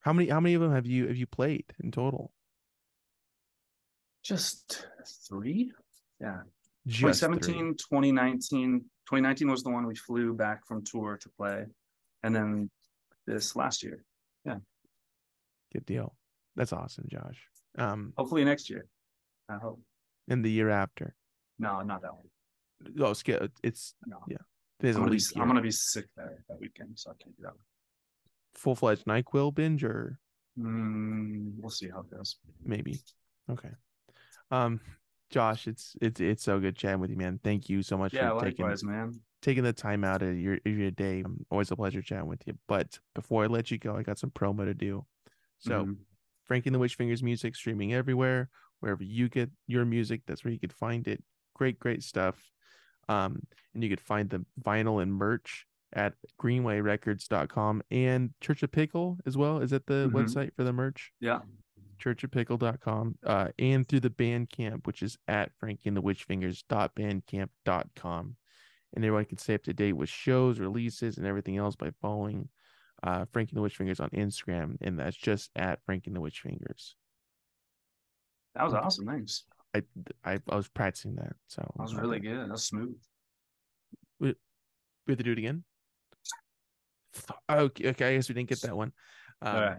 How 0.00 0.12
many 0.12 0.28
how 0.28 0.40
many 0.40 0.54
of 0.54 0.60
them 0.60 0.72
have 0.72 0.86
you 0.86 1.06
have 1.08 1.16
you 1.16 1.26
played 1.26 1.64
in 1.82 1.90
total? 1.90 2.32
Just 4.22 4.86
three? 5.28 5.72
Yeah. 6.20 6.40
Just 6.86 7.20
three. 7.20 7.28
2017, 7.38 7.74
2019. 7.76 8.80
2019 9.08 9.50
was 9.50 9.62
the 9.62 9.70
one 9.70 9.86
we 9.86 9.94
flew 9.94 10.34
back 10.34 10.66
from 10.66 10.82
tour 10.84 11.16
to 11.20 11.28
play. 11.36 11.64
And 12.22 12.34
then 12.34 12.70
this 13.26 13.54
last 13.54 13.82
year. 13.82 14.04
Yeah. 14.44 14.56
Good 15.72 15.86
deal. 15.86 16.16
That's 16.56 16.72
awesome, 16.72 17.06
Josh. 17.10 17.40
Um, 17.78 18.12
Hopefully 18.16 18.44
next 18.44 18.70
year. 18.70 18.86
I 19.48 19.56
hope. 19.58 19.80
and 20.28 20.44
the 20.44 20.50
year 20.50 20.70
after. 20.70 21.14
No, 21.58 21.82
not 21.82 22.02
that 22.02 22.12
one. 22.14 22.94
Oh, 23.00 23.12
sk- 23.12 23.28
it's 23.62 23.94
No. 24.06 24.18
Yeah. 24.28 24.38
There's 24.80 24.96
I'm 24.96 25.02
gonna, 25.04 25.16
be, 25.16 25.22
I'm 25.36 25.46
gonna 25.46 25.60
be 25.62 25.70
sick 25.70 26.06
that, 26.16 26.38
that 26.48 26.60
weekend, 26.60 26.98
so 26.98 27.10
I 27.10 27.14
can't 27.22 27.36
do 27.36 27.42
that. 27.42 27.52
One. 27.52 27.58
full 28.54 28.74
fledged 28.74 29.04
Nyquil 29.06 29.54
binge 29.54 29.84
or 29.84 30.18
Mm, 30.58 31.52
we'll 31.58 31.68
see 31.68 31.90
how 31.90 32.00
it 32.00 32.10
goes. 32.10 32.36
maybe. 32.64 32.98
Okay. 33.50 33.68
Um, 34.50 34.80
Josh, 35.28 35.66
it's 35.66 35.94
it's 36.00 36.18
it's 36.18 36.42
so 36.42 36.58
good 36.58 36.76
chatting 36.76 37.00
with 37.00 37.10
you, 37.10 37.16
man. 37.18 37.38
Thank 37.44 37.68
you 37.68 37.82
so 37.82 37.98
much 37.98 38.14
Yeah, 38.14 38.30
for 38.30 38.40
taking 38.46 38.66
man. 38.84 39.20
taking 39.42 39.64
the 39.64 39.74
time 39.74 40.02
out 40.02 40.22
of 40.22 40.38
your 40.38 40.58
your 40.64 40.90
day. 40.92 41.22
Um, 41.24 41.44
always 41.50 41.70
a 41.70 41.76
pleasure 41.76 42.00
chatting 42.00 42.26
with 42.26 42.46
you. 42.46 42.56
But 42.68 42.98
before 43.14 43.44
I 43.44 43.48
let 43.48 43.70
you 43.70 43.76
go, 43.76 43.96
I 43.96 44.02
got 44.02 44.18
some 44.18 44.30
promo 44.30 44.64
to 44.64 44.72
do. 44.72 45.04
So 45.58 45.84
Mhm. 45.84 45.96
Frankie 46.44 46.68
and 46.68 46.74
the 46.74 46.78
Witch 46.78 46.94
Fingers 46.94 47.22
music 47.22 47.54
streaming 47.54 47.92
everywhere. 47.92 48.48
Wherever 48.80 49.02
you 49.02 49.28
get 49.28 49.50
your 49.66 49.84
music, 49.84 50.22
that's 50.26 50.42
where 50.42 50.52
you 50.54 50.60
could 50.60 50.72
find 50.72 51.06
it. 51.06 51.22
Great, 51.54 51.78
great 51.78 52.02
stuff. 52.02 52.42
Um, 53.08 53.42
and 53.74 53.82
you 53.84 53.90
could 53.90 54.00
find 54.00 54.30
the 54.30 54.44
vinyl 54.62 55.02
and 55.02 55.12
merch 55.12 55.66
at 55.92 56.14
greenwayrecords.com 56.40 57.82
and 57.90 58.30
Church 58.40 58.62
of 58.62 58.72
Pickle 58.72 59.18
as 59.26 59.36
well. 59.36 59.58
Is 59.60 59.70
that 59.70 59.86
the 59.86 60.08
Mhm. 60.08 60.12
website 60.12 60.54
for 60.54 60.64
the 60.64 60.72
merch? 60.72 61.12
yeah. 61.20 61.40
churchofpickle.com 61.98 63.16
uh, 63.24 63.48
and 63.58 63.88
through 63.88 64.00
the 64.00 64.10
Bandcamp, 64.10 64.86
which 64.86 65.02
is 65.02 65.16
at 65.28 65.50
Frankie 65.58 65.88
and 65.88 65.96
the 65.96 66.02
Witch 66.02 66.24
Fingers.bandcamp.com. 66.24 68.36
And 68.94 69.04
everyone 69.04 69.24
can 69.24 69.38
stay 69.38 69.54
up 69.54 69.62
to 69.64 69.72
date 69.72 69.94
with 69.94 70.10
shows, 70.10 70.58
releases, 70.60 71.16
and 71.16 71.26
everything 71.26 71.56
else 71.56 71.74
by 71.74 71.90
following 72.02 72.50
uh, 73.02 73.24
Frankie 73.32 73.52
and 73.52 73.56
the 73.58 73.62
Witch 73.62 73.76
Fingers 73.76 73.98
on 74.00 74.10
Instagram. 74.10 74.76
And 74.82 74.98
that's 74.98 75.16
just 75.16 75.50
at 75.56 75.82
Frankie 75.86 76.10
and 76.10 76.16
the 76.16 76.20
Witch 76.20 76.40
Fingers. 76.40 76.96
That 78.54 78.64
was 78.64 78.74
awesome. 78.74 79.06
Thanks. 79.06 79.44
I, 79.76 79.82
I, 80.32 80.38
I 80.48 80.56
was 80.56 80.68
practicing 80.68 81.14
that. 81.16 81.34
So 81.48 81.62
That 81.76 81.82
was 81.82 81.94
really 81.94 82.20
good. 82.20 82.40
That 82.40 82.50
was 82.50 82.64
smooth. 82.64 82.96
We 84.20 84.34
have 85.12 85.18
to 85.18 85.24
do 85.24 85.32
it 85.32 85.38
again. 85.38 85.62
Okay, 87.50 87.88
okay. 87.90 88.08
I 88.08 88.14
guess 88.16 88.28
we 88.28 88.34
didn't 88.34 88.48
get 88.48 88.60
that 88.62 88.76
one. 88.76 88.92
Um, 89.40 89.54
All 89.54 89.62
right. 89.62 89.78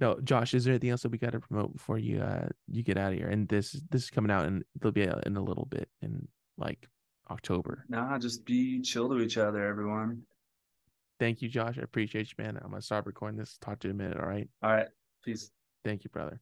No, 0.00 0.18
Josh, 0.20 0.54
is 0.54 0.64
there 0.64 0.72
anything 0.72 0.90
else 0.90 1.02
that 1.02 1.12
we 1.12 1.18
got 1.18 1.32
to 1.32 1.40
promote 1.40 1.72
before 1.72 1.98
you 1.98 2.20
uh 2.20 2.48
you 2.66 2.82
get 2.82 2.98
out 2.98 3.12
of 3.12 3.18
here? 3.18 3.28
And 3.28 3.46
this 3.48 3.72
this 3.90 4.04
is 4.04 4.10
coming 4.10 4.30
out 4.30 4.46
and 4.46 4.64
it'll 4.76 4.90
be 4.90 5.02
in 5.02 5.36
a 5.36 5.42
little 5.42 5.66
bit 5.66 5.88
in 6.02 6.26
like 6.58 6.88
October. 7.30 7.84
Nah, 7.88 8.18
just 8.18 8.44
be 8.44 8.80
chill 8.80 9.08
to 9.10 9.18
each 9.18 9.38
other, 9.38 9.64
everyone. 9.64 10.22
Thank 11.20 11.42
you, 11.42 11.48
Josh. 11.48 11.78
I 11.78 11.82
appreciate 11.82 12.28
you, 12.36 12.42
man. 12.42 12.56
I'm 12.56 12.70
gonna 12.70 12.82
stop 12.82 13.06
recording 13.06 13.38
this. 13.38 13.56
Talk 13.60 13.78
to 13.80 13.88
you 13.88 13.94
in 13.94 14.00
a 14.00 14.02
minute. 14.02 14.18
All 14.18 14.28
right. 14.28 14.48
All 14.62 14.72
right. 14.72 14.88
Peace. 15.24 15.50
Thank 15.84 16.02
you, 16.04 16.10
brother. 16.10 16.40